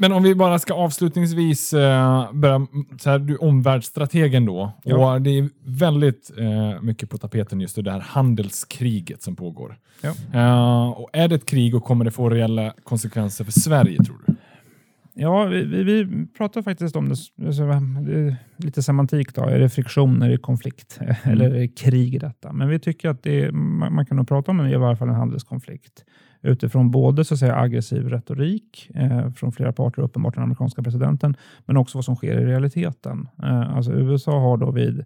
Men 0.00 0.12
om 0.12 0.22
vi 0.22 0.34
bara 0.34 0.58
ska 0.58 0.74
avslutningsvis 0.74 1.74
uh, 1.74 2.32
börja, 2.32 2.66
så 3.00 3.10
här, 3.10 3.18
du 3.18 3.36
omvärldsstrategen 3.36 4.46
då. 4.46 4.72
Ja. 4.84 5.14
Och 5.14 5.22
det 5.22 5.38
är 5.38 5.48
väldigt 5.64 6.30
uh, 6.38 6.82
mycket 6.82 7.10
på 7.10 7.18
tapeten 7.18 7.60
just 7.60 7.84
det 7.84 7.92
här 7.92 8.00
handelskriget 8.00 9.22
som 9.22 9.36
pågår. 9.36 9.78
Ja. 10.00 10.10
Uh, 10.34 10.90
och 10.90 11.10
är 11.12 11.28
det 11.28 11.34
ett 11.34 11.46
krig 11.46 11.74
och 11.74 11.84
kommer 11.84 12.04
det 12.04 12.10
få 12.10 12.30
reella 12.30 12.74
konsekvenser 12.84 13.44
för 13.44 13.52
Sverige 13.52 14.04
tror 14.04 14.16
du? 14.26 14.34
Ja, 15.14 15.44
vi, 15.44 15.64
vi, 15.64 15.84
vi 15.84 16.26
pratar 16.26 16.62
faktiskt 16.62 16.96
om 16.96 17.08
det, 17.08 17.16
alltså, 17.46 17.64
det 18.00 18.36
lite 18.56 18.82
semantik. 18.82 19.34
Då. 19.34 19.42
Är 19.42 19.58
det 19.58 19.68
friktion, 19.68 20.22
är 20.22 20.30
det 20.30 20.38
konflikt 20.38 20.98
mm. 21.00 21.14
eller 21.24 21.50
är 21.50 21.60
det 21.60 21.68
krig 21.68 22.14
i 22.14 22.18
detta? 22.18 22.52
Men 22.52 22.68
vi 22.68 22.78
tycker 22.78 23.08
att 23.08 23.22
det, 23.22 23.52
man, 23.52 23.94
man 23.94 24.06
kan 24.06 24.16
nog 24.16 24.28
prata 24.28 24.50
om 24.50 24.58
det 24.58 24.70
i 24.70 24.76
varje 24.76 24.96
fall 24.96 25.08
en 25.08 25.14
handelskonflikt 25.14 26.04
utifrån 26.42 26.90
både 26.90 27.24
så 27.24 27.34
att 27.34 27.40
säga, 27.40 27.56
aggressiv 27.56 28.08
retorik 28.08 28.90
eh, 28.94 29.30
från 29.30 29.52
flera 29.52 29.72
parter, 29.72 30.02
uppenbart 30.02 30.34
den 30.34 30.42
amerikanska 30.42 30.82
presidenten, 30.82 31.36
men 31.66 31.76
också 31.76 31.98
vad 31.98 32.04
som 32.04 32.16
sker 32.16 32.40
i 32.40 32.46
realiteten. 32.46 33.28
Eh, 33.42 33.76
alltså 33.76 33.92
USA 33.92 34.40
har 34.40 34.56
då 34.56 34.70
vid 34.70 35.04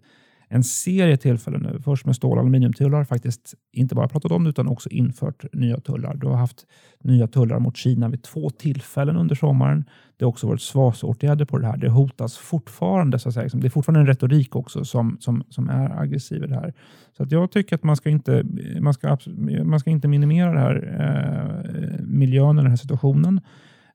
en 0.55 0.63
serie 0.63 1.17
tillfällen 1.17 1.61
nu, 1.61 1.79
först 1.81 2.05
med 2.05 2.15
stål 2.15 2.37
och 2.37 2.41
aluminiumtullar, 2.41 3.03
faktiskt 3.03 3.53
inte 3.71 3.95
bara 3.95 4.07
pratat 4.07 4.31
om 4.31 4.43
det 4.43 4.49
utan 4.49 4.67
också 4.67 4.89
infört 4.89 5.45
nya 5.53 5.77
tullar. 5.77 6.15
Du 6.15 6.27
har 6.27 6.35
haft 6.35 6.65
nya 7.03 7.27
tullar 7.27 7.59
mot 7.59 7.77
Kina 7.77 8.09
vid 8.09 8.23
två 8.23 8.49
tillfällen 8.49 9.17
under 9.17 9.35
sommaren. 9.35 9.85
Det 10.17 10.25
har 10.25 10.29
också 10.29 10.47
varit 10.47 10.61
svasåtgärder 10.61 11.45
på 11.45 11.57
det 11.57 11.67
här. 11.67 11.77
Det 11.77 11.89
hotas 11.89 12.37
fortfarande, 12.37 13.19
så 13.19 13.29
att 13.29 13.35
säga. 13.35 13.49
Det 13.53 13.67
är 13.67 13.69
fortfarande 13.69 13.99
en 13.99 14.07
retorik 14.07 14.55
också 14.55 14.85
som, 14.85 15.17
som, 15.19 15.43
som 15.49 15.69
är 15.69 16.01
aggressiv 16.01 16.43
i 16.43 16.47
det 16.47 16.55
här. 16.55 16.73
Så 17.17 17.23
att 17.23 17.31
jag 17.31 17.51
tycker 17.51 17.75
att 17.75 17.83
man 17.83 17.95
ska 17.95 18.09
inte, 18.09 18.43
man 18.79 18.93
ska, 18.93 19.17
man 19.63 19.79
ska 19.79 19.89
inte 19.89 20.07
minimera 20.07 20.51
det 20.53 20.59
här, 20.59 20.75
eh, 20.99 22.05
miljön, 22.05 22.55
den 22.55 22.67
här 22.67 22.75
situationen. 22.75 23.41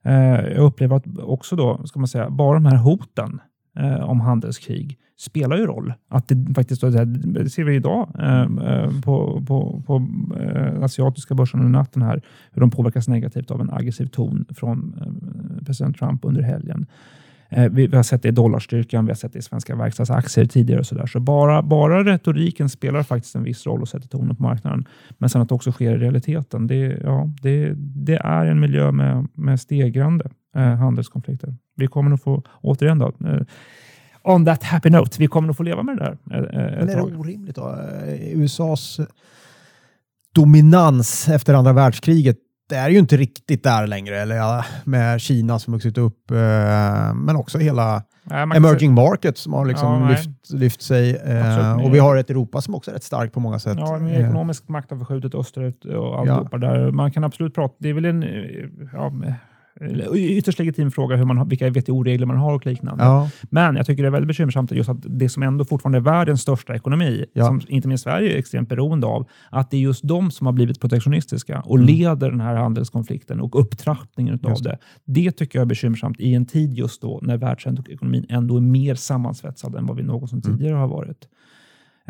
Eh, 0.03 0.47
jag 0.47 0.63
upplever 0.63 0.95
att 0.95 1.17
också 1.17 1.55
då, 1.55 1.87
ska 1.87 1.99
man 1.99 2.07
säga, 2.07 2.29
bara 2.29 2.53
de 2.53 2.65
här 2.65 2.77
hoten 2.77 3.41
eh, 3.79 4.09
om 4.09 4.21
handelskrig 4.21 4.97
spelar 5.21 5.57
ju 5.57 5.65
roll. 5.65 5.93
Att 6.09 6.27
det 6.27 6.53
faktiskt, 6.55 6.81
det 6.81 7.49
ser 7.49 7.63
vi 7.63 7.75
idag 7.75 8.09
eh, 8.19 8.41
eh, 8.41 9.01
på, 9.01 9.43
på, 9.47 9.83
på 9.85 10.07
eh, 10.39 10.83
asiatiska 10.83 11.35
börsen 11.35 11.59
under 11.59 11.79
natten 11.79 12.01
här, 12.01 12.21
hur 12.51 12.61
de 12.61 12.71
påverkas 12.71 13.07
negativt 13.07 13.51
av 13.51 13.61
en 13.61 13.69
aggressiv 13.69 14.05
ton 14.05 14.45
från 14.49 14.95
eh, 15.01 15.65
president 15.65 15.97
Trump 15.97 16.25
under 16.25 16.41
helgen. 16.41 16.85
Eh, 17.49 17.71
vi, 17.71 17.87
vi, 17.87 17.95
har 17.95 18.03
sett 18.03 18.21
det 18.21 18.27
i 18.27 18.31
dollarstyrkan, 18.31 19.05
vi 19.05 19.11
har 19.11 19.15
sett 19.15 19.33
det 19.33 19.39
i 19.39 19.41
svenska 19.41 19.75
verkstadsaktier 19.75 20.45
tidigare 20.45 20.79
och 20.79 20.85
så 20.85 20.95
där. 20.95 21.05
Så 21.05 21.19
bara, 21.19 21.61
bara 21.61 22.03
retoriken 22.03 22.69
spelar 22.69 23.03
faktiskt 23.03 23.35
en 23.35 23.43
viss 23.43 23.65
roll 23.65 23.81
och 23.81 23.87
sätter 23.87 24.07
tonen 24.07 24.35
på 24.35 24.43
marknaden. 24.43 24.85
Men 25.17 25.29
sen 25.29 25.41
att 25.41 25.49
det 25.49 25.55
också 25.55 25.71
sker 25.71 25.91
i 25.91 25.97
realiteten, 25.97 26.67
det, 26.67 26.99
ja, 27.03 27.29
det, 27.41 27.73
det 27.77 28.15
är 28.15 28.45
en 28.45 28.59
miljö 28.59 28.91
med, 28.91 29.27
med 29.33 29.59
stegrande 29.59 30.29
eh, 30.55 30.75
handelskonflikter. 30.75 31.55
Vi 31.75 31.87
kommer 31.87 32.09
nog 32.09 32.21
få, 32.21 32.43
återigen 32.61 32.99
då, 32.99 33.07
eh, 33.07 33.41
on 34.23 34.45
that 34.45 34.63
happy 34.63 34.89
note. 34.89 35.19
Vi 35.19 35.27
kommer 35.27 35.47
nog 35.47 35.57
få 35.57 35.63
leva 35.63 35.83
med 35.83 35.97
det 35.97 36.03
där 36.03 36.17
eh, 36.31 36.39
eh, 36.39 36.79
Men 36.79 36.89
är 36.89 36.95
det 36.95 37.01
orimligt 37.01 37.55
då? 37.55 37.75
USAs 38.33 38.99
dominans 40.35 41.29
efter 41.29 41.53
andra 41.53 41.73
världskriget 41.73 42.37
det 42.71 42.77
är 42.77 42.89
ju 42.89 42.99
inte 42.99 43.17
riktigt 43.17 43.63
där 43.63 43.87
längre, 43.87 44.21
eller 44.21 44.35
ja, 44.35 44.65
med 44.83 45.21
Kina 45.21 45.59
som 45.59 45.73
vuxit 45.73 45.97
upp, 45.97 46.31
eh, 46.31 47.13
men 47.13 47.35
också 47.35 47.57
hela 47.57 48.03
kan 48.29 48.51
emerging 48.51 48.93
markets 48.93 49.41
som 49.41 49.53
har 49.53 49.65
liksom 49.65 50.01
Ja, 50.01 50.09
lyft, 50.09 50.51
lyft 50.53 50.81
sig. 50.81 51.15
Eh, 51.15 51.47
Absolut. 51.47 51.85
och 51.85 51.95
vi 51.95 51.99
har 51.99 52.17
ett 52.17 52.29
Europa 52.29 52.61
som 52.61 52.75
också 52.75 52.91
är 52.91 52.95
rätt 52.95 53.03
starkt 53.03 53.33
på 53.33 53.39
många 53.39 53.59
sätt. 53.59 53.77
Ja, 53.79 53.99
med 53.99 54.15
Eh, 54.15 54.25
ekonomisk 54.25 54.67
makt 54.67 54.91
har 54.91 54.97
förskjutit 54.97 55.35
österut 55.35 55.85
och 55.85 56.19
alltihopa 56.19 56.57
där. 56.57 56.91
Man 56.91 57.11
kan 57.11 57.23
absolut 57.23 57.55
prata, 57.55 57.75
det 57.77 57.89
är 57.89 57.93
väl 57.93 58.05
en 58.05 58.23
eh, 58.23 58.29
ja, 58.93 59.11
ytterst 60.15 60.59
legitim 60.59 60.91
fråga 60.91 61.15
hur 61.15 61.25
man 61.25 61.47
vilka 61.49 61.69
WTO-regler 61.69 62.25
man 62.25 62.37
har 62.37 62.53
och 62.53 62.65
liknande. 62.65 63.03
ja, 63.03 63.29
Men 63.49 63.75
jag 63.75 63.85
tycker 63.85 64.03
det 64.03 64.09
är 64.09 64.11
väldigt 64.11 64.27
bekymmersamt 64.27 64.71
just 64.71 64.89
att 64.89 64.97
det 65.19 65.29
som 65.29 65.43
ändå 65.43 65.65
fortfarande 65.65 65.97
är 65.97 66.01
världens 66.01 66.41
största 66.41 66.75
ekonomi, 66.75 67.25
Ja. 67.33 67.45
som 67.45 67.61
inte 67.67 67.87
minst 67.87 68.03
Sverige 68.03 68.33
är 68.33 68.37
extremt 68.37 68.69
beroende 68.69 69.07
av, 69.07 69.27
att 69.49 69.71
det 69.71 69.77
är 69.77 69.81
just 69.81 70.07
de 70.07 70.31
som 70.31 70.45
har 70.47 70.53
blivit 70.53 70.79
protektionistiska 70.81 71.59
och 71.61 71.75
Mm. 71.75 71.87
leder 71.87 72.29
den 72.31 72.41
här 72.41 72.55
handelskonflikten 72.55 73.41
och 73.41 73.59
upptrappningen 73.59 74.39
av 74.43 74.61
det. 74.61 74.77
Det 75.05 75.31
tycker 75.31 75.59
jag 75.59 75.65
är 75.65 75.69
bekymmersamt 75.69 76.19
i 76.19 76.33
en 76.33 76.45
tid 76.45 76.73
just 76.73 77.01
då 77.01 77.19
när 77.23 77.37
världsekonomin 77.37 78.25
ändå 78.29 78.57
är 78.57 78.61
mer 78.61 78.95
sammansvetsad 78.95 79.75
än 79.75 79.85
vad 79.85 79.97
vi 79.97 80.03
någonsin 80.03 80.41
Mm. 80.45 80.57
tidigare 80.57 80.75
har 80.77 80.87
varit. 80.87 81.27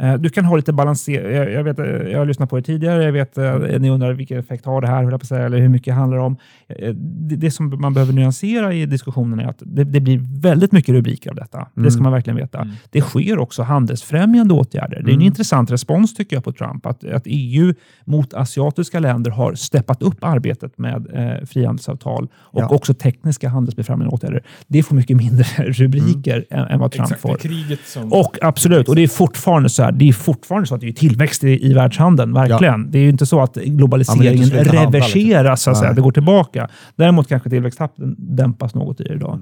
Eh, 0.01 0.13
Du 0.13 0.29
kan 0.29 0.45
ha 0.45 0.55
lite 0.55 0.73
balanserat. 0.73 1.51
Jag, 1.53 1.63
vet, 1.63 1.79
eh, 1.79 1.85
jag 1.85 2.19
har 2.19 2.25
lyssnat 2.25 2.49
på 2.49 2.57
er 2.57 2.61
tidigare. 2.61 3.03
Jag 3.03 3.11
vet, 3.11 3.37
eh, 3.37 3.55
ni 3.79 3.89
undrar 3.89 4.13
vilken 4.13 4.39
effekt 4.39 4.65
har 4.65 4.81
det 4.81 4.87
här, 4.87 5.11
att 5.11 5.25
säga, 5.25 5.45
eller 5.45 5.57
hur 5.59 5.69
mycket 5.69 5.85
det 5.85 5.91
handlar 5.99 6.17
om. 6.17 6.37
Eh, 6.67 6.93
Det, 6.93 7.35
det 7.35 7.51
som 7.51 7.81
man 7.81 7.93
behöver 7.93 8.13
nyansera 8.13 8.73
i 8.73 8.85
diskussionen 8.85 9.39
är 9.39 9.45
att 9.49 9.61
det, 9.65 9.83
det 9.83 9.99
blir 9.99 10.19
väldigt 10.41 10.71
mycket 10.71 10.93
rubriker 10.95 11.29
av 11.29 11.35
detta. 11.35 11.67
Det 11.75 11.91
ska 11.91 11.97
Mm. 11.99 12.03
man 12.03 12.11
verkligen 12.13 12.37
veta. 12.37 12.67
Det 12.89 13.01
sker 13.01 13.39
också 13.39 13.63
handelsfrämjande 13.63 14.53
åtgärder. 14.53 14.95
Det 14.95 15.09
är 15.09 15.13
en 15.13 15.21
Mm. 15.21 15.21
intressant 15.27 15.71
respons 15.71 16.15
tycker 16.15 16.35
jag 16.35 16.43
på 16.43 16.51
Trump, 16.51 16.85
att, 16.85 17.03
att 17.03 17.23
EU 17.25 17.73
mot 18.05 18.33
asiatiska 18.33 18.99
länder 18.99 19.31
har 19.31 19.53
steppat 19.55 20.01
upp 20.03 20.23
arbetet 20.23 20.77
med 20.77 21.07
eh, 21.13 21.45
frihandelsavtal 21.45 22.27
och 22.35 22.61
Ja. 22.61 22.67
också 22.69 22.93
tekniska 22.93 23.49
handelsbefrämjande 23.49 24.15
åtgärder. 24.15 24.43
Det 24.67 24.83
får 24.83 24.95
mycket 24.95 25.17
mindre 25.17 25.45
rubriker 25.57 26.45
än, 26.49 26.67
än 26.67 26.79
vad 26.79 26.91
Trump 26.91 27.11
Exakt, 27.11 27.43
det 27.43 27.77
får. 27.77 27.99
som... 28.01 28.13
Och 28.13 28.37
absolut, 28.41 28.89
och 28.89 28.95
det 28.95 29.03
är 29.03 29.07
fortfarande 29.07 29.69
så 29.69 29.83
här, 29.83 29.90
det 29.91 30.09
är 30.09 30.13
fortfarande 30.13 30.67
så 30.67 30.75
att 30.75 30.81
det 30.81 30.87
är 30.87 30.93
tillväxt 30.93 31.43
i, 31.43 31.69
i 31.69 31.73
världshandeln, 31.73 32.33
verkligen. 32.33 32.91
Det 32.91 32.97
är 32.97 33.03
ju 33.03 33.09
inte 33.09 33.25
så 33.25 33.41
att 33.41 33.57
Ja, 33.57 33.61
globaliseringen 33.65 34.43
handla, 34.43 34.61
liksom. 34.61 34.79
reverseras, 34.79 35.61
så 35.61 35.71
att 35.71 35.77
säga. 35.77 35.93
Det 35.93 36.01
går 36.01 36.11
tillbaka. 36.11 36.69
Däremot 36.95 37.27
kanske 37.27 37.49
tillväxttakten 37.49 38.15
dämpas 38.17 38.75
något 38.75 39.01
i 39.01 39.03
idag. 39.03 39.33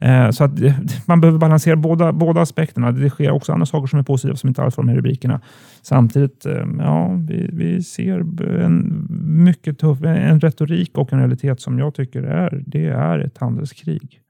Mm. 0.00 0.24
Eh, 0.26 0.30
så 0.30 0.44
att 0.44 0.50
man 1.06 1.20
behöver 1.20 1.38
balansera 1.38 1.76
båda, 1.76 2.12
båda 2.12 2.40
aspekterna. 2.40 2.92
Det 2.92 3.10
sker 3.10 3.30
också 3.30 3.52
andra 3.52 3.66
saker 3.66 3.86
som 3.86 3.98
är 3.98 4.02
positiva 4.02 4.36
som 4.36 4.48
inte 4.48 4.62
alls 4.62 4.74
får 4.74 4.82
de 4.82 4.88
här 4.88 4.96
rubrikerna. 4.96 5.40
Samtidigt, 5.82 6.46
eh, 6.46 6.66
ja, 6.78 7.18
vi, 7.28 7.50
vi 7.52 7.82
ser 7.82 8.18
en 8.60 9.06
mycket 9.44 9.78
tuff, 9.78 10.02
en 10.02 10.40
retorik 10.40 10.98
och 10.98 11.12
en 11.12 11.18
realitet 11.18 11.60
som 11.60 11.78
jag 11.78 11.94
tycker 11.94 12.22
är, 12.22 12.62
det 12.66 12.86
är 12.86 13.18
ett 13.18 13.38
handelskrig. 13.38 14.21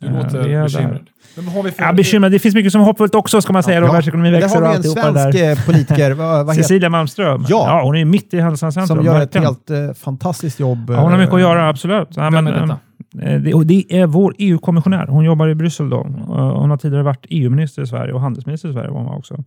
Du 0.00 0.06
Eh, 0.06 0.12
låter 0.12 0.38
är 0.38 0.48
där. 0.48 0.62
bekymrad. 0.64 1.00
Men 1.36 1.48
har 1.48 1.62
vi 1.62 1.70
för... 1.70 1.82
Ja, 1.82 1.92
bekymrad. 1.92 2.32
Det 2.32 2.38
finns 2.38 2.54
mycket 2.54 2.72
som 2.72 2.80
är 2.80 2.84
hoppfullt 2.84 3.14
också, 3.14 3.40
ska 3.40 3.52
man 3.52 3.62
säga. 3.62 3.80
Ja. 3.80 3.86
Ja. 3.86 3.92
Världsekonomin 3.92 4.32
Där 4.32 4.40
växer 4.40 4.56
har 4.60 4.66
och 4.66 4.68
vi 4.68 4.72
en 4.72 4.76
alltihopa 4.76 5.12
där. 5.12 5.32
svensk 5.32 5.60
eh, 5.60 5.66
politiker, 5.66 6.10
vad, 6.10 6.46
vad 6.46 6.54
heter, 6.54 6.62
Cecilia 6.62 6.88
Malmström. 6.88 7.44
Ja. 7.48 7.80
hon 7.84 7.96
är 7.96 8.04
mitt 8.04 8.34
i 8.34 8.40
Hälsosamcentrum. 8.40 8.96
som 8.98 9.06
gör 9.06 9.20
ett 9.20 9.34
helt 9.34 9.70
eh, 9.70 9.92
fantastiskt 9.92 10.60
jobb. 10.60 10.90
Ja, 10.90 11.00
hon 11.00 11.10
har 11.12 11.18
mycket 11.18 11.34
att 11.34 11.38
eh, 11.40 11.42
göra, 11.42 11.68
absolut. 11.68 12.08
Ja, 12.16 12.30
men, 12.30 12.46
är 12.46 12.76
eh, 13.22 13.40
det, 13.40 13.54
och 13.54 13.66
det 13.66 13.84
är 13.88 14.06
vår 14.06 14.34
EU-kommissionär. 14.38 15.06
Hon 15.06 15.24
jobbar 15.24 15.48
i 15.48 15.54
Bryssel. 15.54 15.90
Då. 15.90 16.00
Eh, 16.00 16.58
Hon 16.60 16.70
har 16.70 16.76
tidigare 16.76 17.02
varit 17.02 17.26
EU-minister 17.28 17.82
i 17.82 17.86
Sverige 17.86 18.12
och 18.12 18.20
handelsminister 18.20 18.68
i 18.68 18.72
Sverige. 18.72 18.90
Var 18.90 19.00
hon 19.00 19.14
också. 19.14 19.44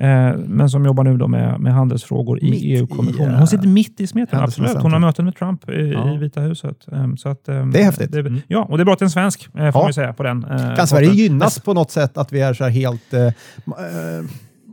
Eh, 0.00 0.06
Men 0.46 0.70
som 0.70 0.84
jobbar 0.84 1.04
nu 1.04 1.16
då 1.16 1.28
med, 1.28 1.60
med 1.60 1.72
handelsfrågor 1.74 2.38
Mitt 2.42 2.54
i 2.62 2.72
EU-kommissionen. 2.76 3.34
Hon 3.34 3.46
sitter 3.46 3.68
mitt 3.68 4.00
i 4.00 4.06
smeten, 4.06 4.40
absolut. 4.40 4.76
Hon 4.76 4.92
har 4.92 4.98
möten 5.00 5.24
med 5.24 5.36
Trump 5.36 5.70
i, 5.70 5.90
Ja. 5.92 6.14
i 6.14 6.18
Vita 6.18 6.40
huset. 6.40 6.76
Eh, 6.92 7.14
Så 7.16 7.28
att, 7.28 7.48
eh, 7.48 7.66
Det 7.66 7.80
är 7.80 7.84
häftigt. 7.84 8.12
Det, 8.12 8.20
Mm. 8.20 8.40
Ja, 8.48 8.62
och 8.70 8.78
det 8.78 8.82
är 8.82 8.84
bra 8.84 8.92
att 8.92 8.98
det 8.98 9.02
är 9.02 9.06
en 9.06 9.10
svensk, 9.10 9.44
eh, 9.46 9.50
får 9.52 9.64
Ja. 9.80 9.82
man 9.82 9.92
säga, 9.92 10.12
på 10.12 10.22
den. 10.22 10.44
eh, 10.44 10.74
Kan 10.76 10.86
Sverige 10.86 11.10
gynnas 11.12 11.60
på 11.60 11.74
något 11.74 11.90
sätt 11.90 12.18
att 12.18 12.32
vi 12.32 12.40
är 12.40 12.54
så 12.54 12.64
här 12.64 12.70
helt... 12.70 13.14
Eh, 13.14 13.20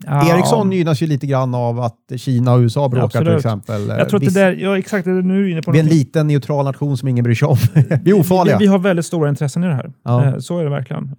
Ja. 0.06 0.36
Ericsson 0.38 0.72
gynnas 0.72 1.02
ju 1.02 1.08
lite 1.08 1.28
grann 1.28 1.56
av 1.56 1.80
att 1.80 1.98
Kina 2.18 2.54
och 2.54 2.60
USA 2.60 2.90
bråkar 2.90 3.08
till 3.10 3.18
absolut. 3.20 3.38
exempel. 3.38 3.90
Eh, 3.90 3.98
Jag 3.98 4.10
tror 4.10 4.18
att 4.18 4.22
det 4.22 4.28
viss- 4.28 4.34
där, 4.34 4.52
ja 4.54 4.78
exakt, 4.78 5.06
nu 5.06 5.46
är 5.46 5.52
inne 5.52 5.62
på 5.62 5.72
vi 5.72 5.80
är 5.80 5.84
en 5.84 5.90
liten 5.90 6.28
neutral 6.28 6.66
nation 6.66 6.98
som 6.98 7.08
ingen 7.08 7.24
bryr 7.24 7.36
sig 7.36 7.48
om. 7.48 7.58
vi 8.04 8.12
är 8.12 8.20
ofarliga. 8.20 8.58
Vi, 8.58 8.66
vi 8.66 8.72
har 8.72 8.80
väldigt 8.80 9.06
stora 9.06 9.30
intressen 9.30 9.64
i 9.64 9.68
det 9.68 9.76
här. 9.76 9.92
Ja. 10.04 10.42
Så 10.42 10.60
är 10.60 10.64
det 10.64 10.70
verkligen. 10.70 11.16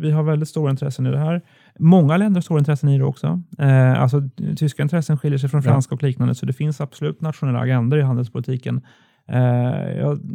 Vi 0.00 0.10
har 0.10 0.22
väldigt 0.22 0.48
stora 0.48 0.70
intressen 0.70 1.06
i 1.06 1.10
det 1.10 1.18
här. 1.18 1.40
Många 1.78 2.16
länder 2.16 2.36
har 2.36 2.42
stora 2.42 2.58
intressen 2.58 2.88
i 2.88 2.98
det 2.98 3.04
också. 3.04 3.42
Eh, 3.58 4.02
Alltså, 4.02 4.22
tyska 4.56 4.82
intressen 4.82 5.18
skiljer 5.18 5.38
sig 5.38 5.48
från 5.50 5.62
Ja. 5.64 5.70
franska 5.70 5.94
och 5.94 6.02
liknande, 6.02 6.34
så 6.34 6.46
det 6.46 6.52
finns 6.52 6.80
absolut 6.80 7.20
nationella 7.20 7.58
agendor 7.60 7.98
i 7.98 8.02
handelspolitiken. 8.02 8.80
Eh, 9.28 9.38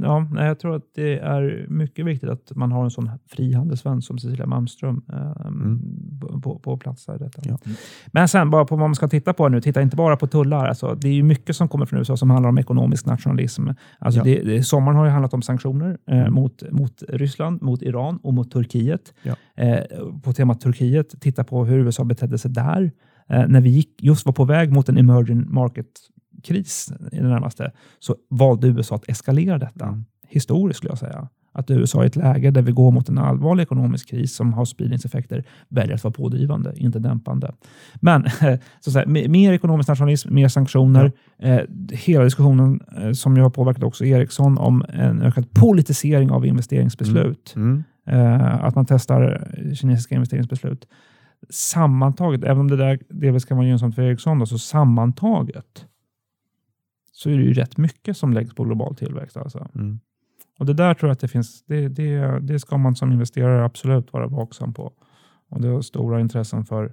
ja, 0.01 0.27
nej, 0.31 0.47
jag 0.47 0.59
tror 0.59 0.75
att 0.75 0.83
det 0.95 1.19
är 1.19 1.65
mycket 1.69 2.05
viktigt 2.05 2.29
att 2.29 2.51
man 2.55 2.71
har 2.71 2.83
en 2.83 2.91
sån 2.91 3.09
frihandelsvän 3.29 4.01
som 4.01 4.17
Cecilia 4.17 4.45
Malmström 4.45 5.01
eh, 5.13 6.39
på, 6.41 6.59
på 6.59 6.77
plats. 6.77 7.07
Här, 7.07 7.17
detta. 7.17 7.41
Ja. 7.45 7.57
Men 8.11 8.27
sen 8.27 8.49
bara 8.49 8.65
på 8.65 8.75
vad 8.75 8.89
man 8.89 8.95
ska 8.95 9.07
titta 9.07 9.33
på 9.33 9.49
nu. 9.49 9.61
Titta 9.61 9.81
inte 9.81 9.95
bara 9.95 10.17
på 10.17 10.27
tullar. 10.27 10.65
Alltså, 10.67 10.95
det 10.95 11.07
är 11.19 11.23
mycket 11.23 11.55
som 11.55 11.67
kommer 11.67 11.85
från 11.85 11.99
USA 11.99 12.17
som 12.17 12.29
handlar 12.29 12.49
om 12.49 12.57
ekonomisk 12.57 13.05
nationalism. 13.05 13.67
Alltså, 13.99 14.19
Ja. 14.19 14.23
det, 14.23 14.41
det, 14.43 14.63
sommaren 14.63 14.97
har 14.97 15.05
ju 15.05 15.11
handlat 15.11 15.33
om 15.33 15.41
sanktioner 15.41 15.97
eh, 16.11 16.19
Mm. 16.21 16.33
mot, 16.33 16.63
mot 16.71 17.03
Ryssland, 17.09 17.61
mot 17.61 17.81
Iran 17.81 18.17
och 18.23 18.33
mot 18.33 18.51
Turkiet. 18.51 19.13
Ja. 19.23 19.35
Eh, 19.63 19.79
på 20.23 20.33
temat 20.33 20.61
Turkiet, 20.61 21.21
titta 21.21 21.43
på 21.43 21.65
hur 21.65 21.77
USA 21.77 22.03
betedde 22.03 22.37
sig 22.37 22.51
där. 22.51 22.91
Eh, 23.29 23.47
när 23.47 23.61
vi 23.61 23.69
gick, 23.69 24.03
just 24.03 24.25
var 24.25 24.33
på 24.33 24.45
väg 24.45 24.71
mot 24.71 24.89
en 24.89 24.97
emerging 24.97 25.53
market-kris 26.41 26.91
i 27.11 27.17
det 27.17 27.27
närmaste, 27.27 27.71
så 27.99 28.15
valde 28.29 28.67
USA 28.67 28.95
att 28.95 29.09
eskalera 29.09 29.57
detta. 29.57 29.85
Mm. 29.85 30.05
Historiskt 30.27 30.77
skulle 30.77 30.91
jag 30.91 30.99
säga. 30.99 31.29
Att 31.53 31.71
USA 31.71 32.03
i 32.03 32.07
ett 32.07 32.15
läge 32.15 32.51
där 32.51 32.61
vi 32.61 32.71
går 32.71 32.91
mot 32.91 33.09
en 33.09 33.17
allvarlig 33.17 33.63
ekonomisk 33.63 34.09
kris 34.09 34.35
som 34.35 34.53
har 34.53 34.65
spridningseffekter 34.65 35.43
väljer 35.69 35.95
att 35.95 36.03
vara 36.03 36.13
pådrivande, 36.13 36.73
inte 36.77 36.99
dämpande. 36.99 37.51
Men 38.01 38.25
så 38.79 38.91
säga, 38.91 39.05
me- 39.05 39.27
mer 39.27 39.53
ekonomisk 39.53 39.89
nationalism, 39.89 40.33
mer 40.33 40.47
sanktioner. 40.47 41.11
Eh, 41.39 41.61
hela 41.91 42.23
diskussionen 42.23 42.79
eh, 42.97 43.11
som 43.11 43.35
ju 43.35 43.43
har 43.43 43.49
påverkat 43.49 43.83
också 43.83 44.05
Ericsson 44.05 44.57
om 44.57 44.85
en 44.89 45.21
ökad 45.21 45.51
politisering 45.51 46.31
av 46.31 46.45
investeringsbeslut. 46.45 47.53
Mm. 47.55 47.83
Eh, 48.07 48.63
att 48.63 48.75
man 48.75 48.85
testar 48.85 49.47
kinesiska 49.75 50.15
investeringsbeslut. 50.15 50.87
Sammantaget, 51.49 52.43
även 52.43 52.59
om 52.59 52.67
det 52.67 52.77
där 52.77 52.99
delvis 53.09 53.45
kan 53.45 53.57
vara 53.57 53.67
gynnsamt 53.67 53.95
för 53.95 54.01
Ericsson, 54.01 54.39
då, 54.39 54.45
så 54.45 54.57
sammantaget 54.57 55.85
så 57.23 57.29
är 57.29 57.37
det 57.37 57.43
ju 57.43 57.53
rätt 57.53 57.77
mycket 57.77 58.17
som 58.17 58.33
läggs 58.33 58.55
på 58.55 58.63
global 58.63 58.95
tillväxt. 58.95 59.37
Alltså. 59.37 59.67
Mm. 59.75 59.99
Och 60.59 60.65
det 60.65 60.73
där 60.73 60.93
tror 60.93 61.09
jag 61.09 61.13
att 61.13 61.19
det 61.19 61.27
finns, 61.27 61.63
det, 61.65 61.87
det, 61.87 62.39
det 62.39 62.59
ska 62.59 62.77
man 62.77 62.95
som 62.95 63.11
investerare 63.11 63.65
absolut 63.65 64.13
vara 64.13 64.27
vaksam 64.27 64.73
på. 64.73 64.91
Och 65.49 65.61
det 65.61 65.67
har 65.67 65.81
stora 65.81 66.19
intressen 66.19 66.65
för, 66.65 66.83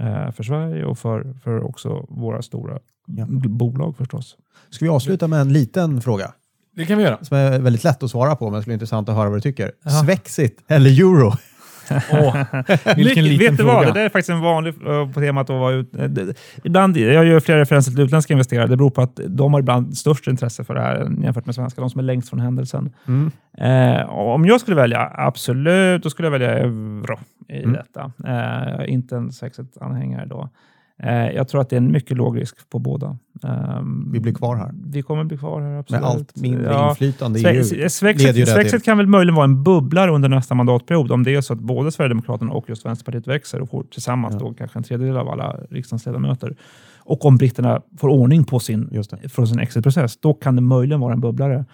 eh, 0.00 0.30
för 0.32 0.42
Sverige 0.42 0.84
och 0.84 0.98
för, 0.98 1.34
för 1.42 1.60
också 1.64 2.06
våra 2.08 2.42
stora 2.42 2.78
Ja. 3.06 3.26
bolag 3.28 3.96
förstås. 3.96 4.36
Ska 4.70 4.84
vi 4.84 4.88
avsluta 4.88 5.28
med 5.28 5.40
en 5.40 5.52
liten 5.52 6.00
fråga 6.00 6.32
Det 6.76 6.86
kan 6.86 6.98
vi 6.98 7.04
göra. 7.04 7.24
som 7.24 7.36
är 7.36 7.58
väldigt 7.58 7.84
lätt 7.84 8.02
att 8.02 8.10
svara 8.10 8.36
på, 8.36 8.44
men 8.44 8.52
det 8.54 8.62
skulle 8.62 8.70
vara 8.72 8.74
intressant 8.74 9.08
att 9.08 9.14
höra 9.14 9.28
vad 9.28 9.36
du 9.36 9.40
tycker. 9.40 9.72
Ja. 9.84 9.90
Svexit 9.90 10.64
eller 10.68 10.90
euro? 10.90 11.32
Åh, 12.12 12.36
vilken 12.96 13.24
liten 13.24 13.38
Vet 13.48 13.56
du 13.58 13.64
vad? 13.64 13.74
fråga. 13.74 13.86
Det 13.92 13.98
där 14.00 14.04
är 14.04 14.08
faktiskt 14.08 14.30
en 14.30 14.40
vanlig 14.40 14.74
uh, 14.88 15.12
på 15.12 15.20
temat 15.20 15.50
att 15.50 15.56
vara 15.60 15.72
ut. 15.72 15.94
eh, 15.96 16.04
det- 16.04 16.34
Ibland, 16.64 16.96
jag 16.96 17.24
gör 17.26 17.40
flera 17.40 17.60
referenser 17.60 17.92
till 17.92 18.00
utländska 18.00 18.32
investerare. 18.34 18.66
Det 18.66 18.76
beror 18.76 18.90
på 18.90 19.02
att 19.02 19.20
de 19.28 19.52
har 19.52 19.60
ibland 19.60 19.96
störst 19.98 20.26
intresse 20.26 20.64
för 20.64 20.74
det 20.74 20.80
här 20.80 21.08
jämfört 21.22 21.46
med 21.46 21.54
svenska. 21.54 21.80
De 21.80 21.90
som 21.90 21.98
är 21.98 22.02
längst 22.02 22.28
från 22.30 22.40
händelsen. 22.40 22.92
Mm. 23.08 23.30
Eh, 23.58 24.10
om 24.10 24.46
jag 24.46 24.60
skulle 24.60 24.76
välja, 24.76 25.12
absolut, 25.14 26.02
då 26.02 26.10
skulle 26.10 26.26
jag 26.26 26.32
välja 26.32 26.58
euro 26.58 27.18
i 27.48 27.62
Mm. 27.62 27.72
detta. 27.72 28.12
Inte 28.86 29.16
en 29.16 29.30
Swexit-anhängare 29.32 30.26
då. 30.26 30.48
Eh, 31.02 31.30
jag 31.30 31.48
tror 31.48 31.60
att 31.60 31.70
det 31.70 31.76
är 31.76 31.80
en 31.80 31.92
mycket 31.92 32.16
låg 32.16 32.40
risk 32.40 32.70
på 32.70 32.78
båda. 32.78 33.18
Ehm, 33.42 34.12
Vi 34.12 34.20
blir 34.20 34.32
kvar 34.34 34.56
här. 34.56 34.70
Vi 34.86 35.02
kommer 35.02 35.24
bli 35.24 35.38
kvar 35.38 35.60
här, 35.60 35.78
absolut. 35.78 36.00
Med 36.02 36.10
allt 36.10 36.36
mindre 36.40 36.64
Ja. 36.72 36.90
inflytande 36.90 37.38
i 37.38 37.42
EU. 37.42 37.62
Sve- 37.62 37.62
leder 37.62 37.82
ju 37.82 37.88
Swexit, 37.88 38.34
det 38.34 38.46
Swexit 38.46 38.70
till. 38.70 38.80
kan 38.80 38.98
väl 38.98 39.06
möjligen 39.06 39.34
vara 39.34 39.44
en 39.44 39.62
bubblare 39.64 40.10
under 40.10 40.28
nästa 40.28 40.54
mandatperiod 40.54 41.12
om 41.12 41.22
det 41.22 41.34
är 41.34 41.40
så 41.40 41.52
att 41.52 41.60
både 41.60 41.92
Sverigedemokraterna 41.92 42.52
och 42.52 42.68
just 42.68 42.86
Vänsterpartiet 42.86 43.26
växer 43.26 43.60
och 43.60 43.70
får 43.70 43.82
tillsammans 43.82 44.34
Ja. 44.34 44.40
då 44.40 44.54
kanske 44.54 44.78
en 44.78 44.82
tredjedel 44.82 45.16
av 45.16 45.28
alla 45.28 45.56
riksdagens 45.70 46.06
ledamöter. 46.06 46.56
Och 46.98 47.24
om 47.24 47.36
britterna 47.36 47.82
får 47.98 48.08
ordning 48.08 48.44
på 48.44 48.58
sin, 48.58 49.02
från 49.28 49.46
sin 49.46 49.58
exitprocess, 49.58 50.16
då 50.16 50.34
kan 50.34 50.56
det 50.56 50.62
möjligen 50.62 51.00
vara 51.00 51.12
en 51.12 51.20
bubblare. 51.20 51.64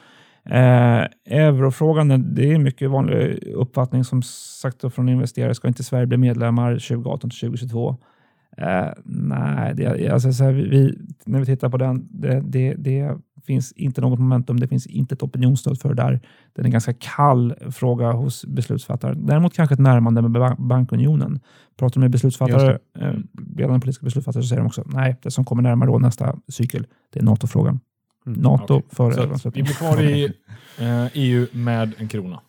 Eh, 0.51 1.05
eurofrågan, 1.39 2.35
det 2.35 2.51
är 2.51 2.55
en 2.55 2.63
mycket 2.63 2.91
vanlig 2.91 3.43
uppfattning 3.55 4.05
som 4.05 4.23
sagt 4.23 4.95
från 4.95 5.09
investerare. 5.09 5.55
Ska 5.55 5.69
inte 5.69 5.85
Sverige 5.85 6.07
bli 6.07 6.17
medlemmar 6.17 6.73
2018 6.79 7.31
till 7.31 7.39
2022? 7.41 7.97
Eh, 8.57 8.89
nej, 9.05 9.75
det, 9.75 10.09
alltså, 10.09 10.33
så 10.33 10.45
här, 10.45 10.53
vi, 10.53 10.99
när 11.25 11.39
vi 11.39 11.47
tittar 11.47 11.69
på 11.69 11.77
den, 11.77 12.09
det, 12.11 12.41
det, 12.41 12.75
det 12.75 13.19
finns 13.47 13.73
inte 13.73 14.01
något 14.01 14.19
momentum. 14.19 14.61
Det 14.61 14.69
finns 14.69 14.87
inte 14.87 15.15
ett 15.15 15.23
opinionsstöd 15.23 15.81
för 15.81 15.89
det 15.89 16.03
där. 16.03 16.21
Det 16.53 16.61
är 16.63 16.65
en 16.65 16.71
ganska 16.71 16.95
kall 16.99 17.55
fråga 17.71 18.13
hos 18.13 18.45
beslutsfattare. 18.45 19.15
Däremot 19.15 19.55
kanske 19.55 19.73
ett 19.75 19.79
närmande 19.81 20.23
med 20.23 20.31
bank- 20.31 20.59
bankunionen. 20.59 21.41
Pratar 21.79 22.01
med 22.01 22.11
beslutsfattare, 22.11 22.79
eh, 22.99 23.15
ledande 23.57 23.81
politiska 23.81 24.05
beslutsfattare, 24.05 24.43
så 24.43 24.49
säger 24.49 24.63
de 24.63 24.67
också 24.67 24.83
nej, 24.87 25.17
det 25.23 25.31
som 25.31 25.45
kommer 25.45 25.63
närmare 25.63 25.91
då 25.91 25.99
nästa 25.99 26.37
cykel, 26.49 26.87
det 27.13 27.19
är 27.19 27.25
NATO-frågan. 27.25 27.81
NATO 28.25 28.75
Okej. 28.75 28.89
före 28.91 29.51
vi 29.55 29.63
blir 29.63 29.75
kvar 29.75 30.03
i 30.03 30.25
eh, 30.79 31.07
EU 31.15 31.47
med 31.53 31.93
en 31.99 32.09
krona. 32.09 32.41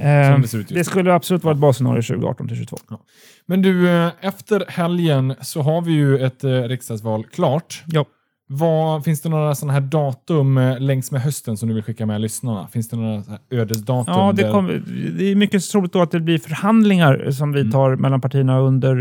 Eh, 0.00 0.40
det 0.40 0.68
det 0.74 0.84
skulle 0.84 1.14
absolut 1.14 1.44
vara 1.44 1.54
ett 1.54 1.60
basscenario 1.60 2.02
2018 2.02 2.48
till 2.48 2.56
2022. 2.66 2.98
Men 3.46 3.62
du, 3.62 3.88
eh, 3.88 4.08
efter 4.20 4.64
helgen 4.68 5.34
så 5.40 5.62
har 5.62 5.82
vi 5.82 5.92
ju 5.92 6.18
ett 6.18 6.44
eh, 6.44 6.50
riksdagsval 6.50 7.24
klart. 7.24 7.82
Ja. 7.86 8.04
Vad, 8.46 9.04
finns 9.04 9.22
det 9.22 9.28
några 9.28 9.54
sådana 9.54 9.72
här 9.72 9.80
datum 9.80 10.58
eh, 10.58 10.80
längs 10.80 11.10
med 11.12 11.20
hösten 11.22 11.56
som 11.56 11.68
du 11.68 11.74
vill 11.74 11.84
skicka 11.84 12.06
med 12.06 12.20
lyssnarna? 12.20 12.68
Finns 12.68 12.88
det 12.88 12.96
några 12.96 13.22
ödesdatum? 13.50 14.14
Ja, 14.16 14.32
det, 14.36 14.50
kommer- 14.50 14.82
det 15.18 15.24
är 15.30 15.34
mycket 15.36 15.70
troligt 15.70 15.96
att 15.96 16.10
det 16.10 16.20
blir 16.20 16.38
förhandlingar 16.38 17.30
som 17.30 17.52
vi 17.52 17.60
Mm. 17.60 17.72
tar 17.72 17.96
mellan 17.96 18.20
partierna 18.20 18.58
under, 18.58 18.96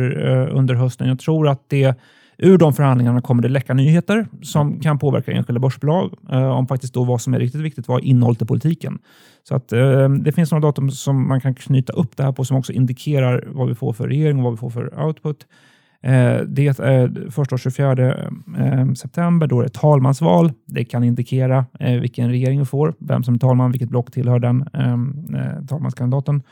under 0.49 0.75
hösten. 0.75 1.07
Jag 1.07 1.19
tror 1.19 1.47
att 1.47 1.61
det 1.69 1.95
ur 2.37 2.57
de 2.57 2.73
förhandlingarna 2.73 3.21
kommer 3.21 3.41
det 3.43 3.49
läcka 3.49 3.73
nyheter 3.73 4.27
som 4.41 4.79
kan 4.79 4.99
påverka 4.99 5.31
enskilda 5.31 5.59
börsbolag 5.59 6.13
eh, 6.31 6.43
om 6.51 6.67
faktiskt 6.67 6.93
då 6.93 7.03
vad 7.03 7.21
som 7.21 7.33
är 7.33 7.39
riktigt 7.39 7.61
viktigt, 7.61 7.87
vad 7.87 8.03
innehållet 8.03 8.41
i 8.41 8.45
politiken. 8.45 8.99
Så 9.43 9.55
att 9.55 9.73
eh, 9.73 10.09
det 10.09 10.31
finns 10.31 10.51
några 10.51 10.67
datum 10.67 10.91
som 10.91 11.27
man 11.27 11.41
kan 11.41 11.55
knyta 11.55 11.93
upp 11.93 12.17
det 12.17 12.23
här 12.23 12.31
på 12.31 12.45
som 12.45 12.57
också 12.57 12.73
indikerar 12.73 13.43
vad 13.47 13.67
vi 13.67 13.75
får 13.75 13.93
för 13.93 14.07
regering 14.07 14.37
och 14.37 14.43
vad 14.43 14.53
vi 14.53 14.57
får 14.57 14.69
för 14.69 15.05
output. 15.05 15.47
Eh, 16.03 16.37
Det 16.47 16.79
är 16.79 17.31
första 17.31 17.55
och 17.55 17.59
24 17.59 17.91
eh, 18.57 18.93
september, 18.93 19.47
då 19.47 19.59
är 19.59 19.63
det 19.63 19.73
talmansval. 19.73 20.51
Det 20.65 20.85
kan 20.85 21.03
indikera 21.03 21.65
eh, 21.79 21.99
vilken 21.99 22.29
regering 22.29 22.59
vi 22.59 22.65
får, 22.65 22.93
vem 22.99 23.23
som 23.23 23.33
är 23.33 23.39
talman, 23.39 23.71
vilket 23.71 23.89
block 23.89 24.11
tillhör 24.11 24.39
den 24.39 24.67
eh, 24.73 24.93
eh 25.41 25.65
talmanskandidaten. 25.65 26.43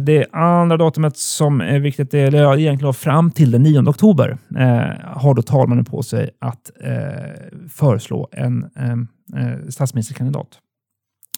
Det 0.00 0.26
andra 0.32 0.76
datumet 0.76 1.16
som 1.16 1.60
är 1.60 1.78
viktigt, 1.78 2.14
är 2.14 2.26
eller 2.26 2.42
ja, 2.42 2.56
egentligen 2.56 2.94
fram 2.94 3.30
till 3.30 3.50
den 3.50 3.62
9 3.62 3.88
oktober, 3.88 4.38
eh, 4.58 5.16
har 5.16 5.34
då 5.34 5.42
talmannen 5.42 5.84
på 5.84 6.02
sig 6.02 6.30
att 6.38 6.70
eh, 6.84 7.68
föreslå 7.68 8.28
en 8.32 8.64
eh, 8.76 9.68
statsministerkandidat. 9.68 10.61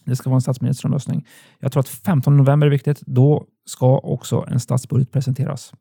Det 0.04 0.16
ska 0.16 0.30
vara 0.30 0.36
en 0.36 0.40
statsministeromröstning. 0.40 1.26
Jag 1.58 1.72
tror 1.72 1.80
att 1.80 1.88
15 1.88 2.36
november 2.36 2.66
är 2.66 2.70
viktigt. 2.70 3.00
Då 3.00 3.46
ska 3.66 3.98
också 3.98 4.44
en 4.48 4.60
statsbudget 4.60 5.12
presenteras. 5.12 5.72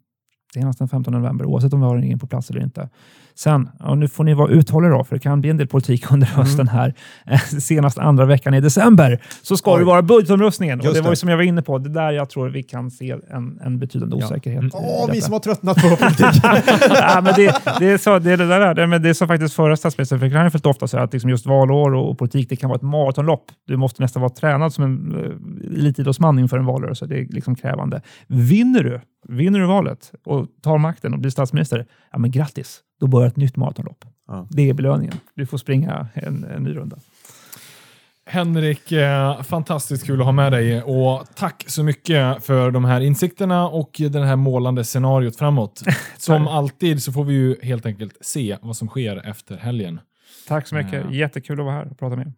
Senast 0.54 0.80
den 0.80 0.88
15 0.88 1.14
november, 1.14 1.46
oavsett 1.46 1.74
om 1.74 1.80
vi 1.80 1.86
har 1.86 1.96
en 1.98 2.04
egen 2.04 2.20
på 2.20 2.28
plats 2.28 2.50
eller 2.50 2.62
inte. 2.64 2.90
Sen, 3.36 3.70
ja, 3.80 3.96
nu 3.96 4.08
får 4.08 4.24
ni 4.24 4.34
vara 4.34 4.50
uthålliga 4.52 4.92
då, 4.92 5.04
för 5.04 5.16
det 5.16 5.20
kan 5.20 5.42
bli 5.42 5.50
en 5.50 5.58
del 5.58 5.68
politik 5.68 6.12
under 6.12 6.28
Mm. 6.28 6.40
hösten 6.40 6.68
här. 6.68 6.94
Eh, 7.26 7.40
Senast 7.40 7.98
andra 7.98 8.26
veckan 8.26 8.54
i 8.54 8.62
december 8.62 9.22
så 9.42 9.58
ska 9.58 9.74
Oj. 9.74 9.80
det 9.80 9.86
vara 9.86 10.02
budgetomröstningen. 10.02 10.80
Och 10.80 10.94
det 10.94 11.02
var 11.02 11.10
ju 11.10 11.16
som 11.16 11.30
jag 11.30 11.38
var 11.38 11.44
inne 11.44 11.62
på, 11.62 11.78
det 11.78 11.90
där 11.90 12.12
jag 12.12 12.30
tror 12.30 12.50
vi 12.50 12.64
kan 12.64 12.92
se 12.92 13.16
en, 13.32 13.60
en 13.66 13.80
betydande 13.80 14.18
Ja. 14.20 14.26
osäkerhet. 14.26 14.64
i 14.64 14.70
Åh, 14.74 15.10
vi 15.12 15.22
som 15.22 15.34
har 15.34 15.40
tröttnat 15.40 15.78
på 15.82 15.96
politik. 15.96 16.26
ja, 16.90 17.22
men 17.24 17.34
det, 17.36 17.56
det, 17.80 17.90
är 17.92 17.98
så, 17.98 18.20
det, 18.20 18.32
är 18.32 18.38
det, 18.38 18.48
där, 18.48 18.62
är 18.62 18.74
det, 18.74 18.88
men 18.88 19.02
det 19.04 19.10
är 19.10 19.14
så 19.14 19.28
faktiskt 19.28 19.56
förra 19.56 19.78
statsministern 19.78 20.20
fick 20.20 20.34
Reinfeldt 20.34 20.66
ofta 20.66 20.88
säga 20.88 21.04
att 21.04 21.14
liksom 21.14 21.30
just 21.30 21.46
valår 21.46 21.94
och, 21.96 22.10
och 22.12 22.18
politik 22.18 22.50
det 22.50 22.56
kan 22.56 22.70
vara 22.70 22.78
ett 22.78 22.82
maratonlopp. 22.82 23.46
Du 23.68 23.78
måste 23.78 24.02
nästan 24.02 24.22
vara 24.22 24.30
tränad 24.34 24.74
som 24.74 24.84
en 24.84 25.16
elitidrottsman 25.78 26.40
inför 26.40 26.58
en 26.58 26.66
valrörelse. 26.66 27.06
Det 27.06 27.20
är 27.20 27.26
liksom 27.30 27.56
krävande. 27.56 28.02
Vinner 28.28 28.84
du, 28.84 29.02
vinner 29.24 29.60
du 29.60 29.66
valet 29.66 30.12
och 30.26 30.48
tar 30.62 30.78
makten 30.78 31.14
och 31.14 31.20
blir 31.20 31.32
statsminister, 31.32 31.86
ja 32.12 32.18
men 32.18 32.32
grattis, 32.32 32.82
då 33.00 33.08
börjar 33.08 33.28
ett 33.28 33.38
nytt 33.38 33.56
maratonlopp. 33.56 34.06
Ja. 34.28 34.48
Det 34.50 34.70
är 34.70 34.74
belöningen. 34.74 35.16
Du 35.36 35.46
får 35.46 35.58
springa 35.58 36.08
en, 36.14 36.44
en 36.44 36.64
ny 36.64 36.76
runda. 36.76 36.98
Henrik, 38.26 38.92
eh, 38.92 39.42
fantastiskt 39.42 40.06
kul 40.06 40.20
att 40.20 40.26
ha 40.26 40.32
med 40.32 40.52
dig 40.52 40.84
och 40.84 41.28
tack 41.36 41.64
så 41.68 41.84
mycket 41.84 42.44
för 42.46 42.72
de 42.72 42.86
här 42.86 43.02
insikterna 43.02 43.68
och 43.70 43.92
det 44.12 44.26
här 44.26 44.36
målande 44.36 44.84
scenariot 44.84 45.36
framåt. 45.36 45.84
Som 46.18 46.48
alltid 46.48 47.04
så 47.04 47.12
får 47.12 47.24
vi 47.24 47.34
ju 47.34 47.56
helt 47.62 47.86
enkelt 47.86 48.18
se 48.22 48.58
vad 48.62 48.76
som 48.76 48.88
sker 48.88 49.30
efter 49.30 49.58
helgen. 49.58 50.00
Tack 50.48 50.68
så 50.68 50.76
mycket. 50.76 50.94
Ja. 50.94 51.12
Jättekul 51.12 51.60
att 51.60 51.66
vara 51.66 51.76
här 51.76 51.92
och 51.92 52.00
prata 52.00 52.16
med 52.16 52.28
er. 52.28 52.34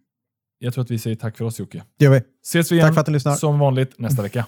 Jag 0.60 0.74
tror 0.74 0.84
att 0.84 0.92
vi 0.92 1.00
säger 1.00 1.16
tack 1.16 1.38
för 1.38 1.46
oss 1.46 1.60
Jocke. 1.60 1.84
Det 2.00 2.06
gör 2.06 2.12
vi. 2.12 2.22
Ses 2.44 2.72
vi 2.72 2.76
igen 2.76 2.88
Tack 2.88 2.94
för 2.94 3.02
att 3.02 3.08
ni 3.08 3.14
lyssnar. 3.14 3.34
som 3.36 3.60
vanligt 3.60 4.00
nästa 4.00 4.22
vecka. 4.24 4.46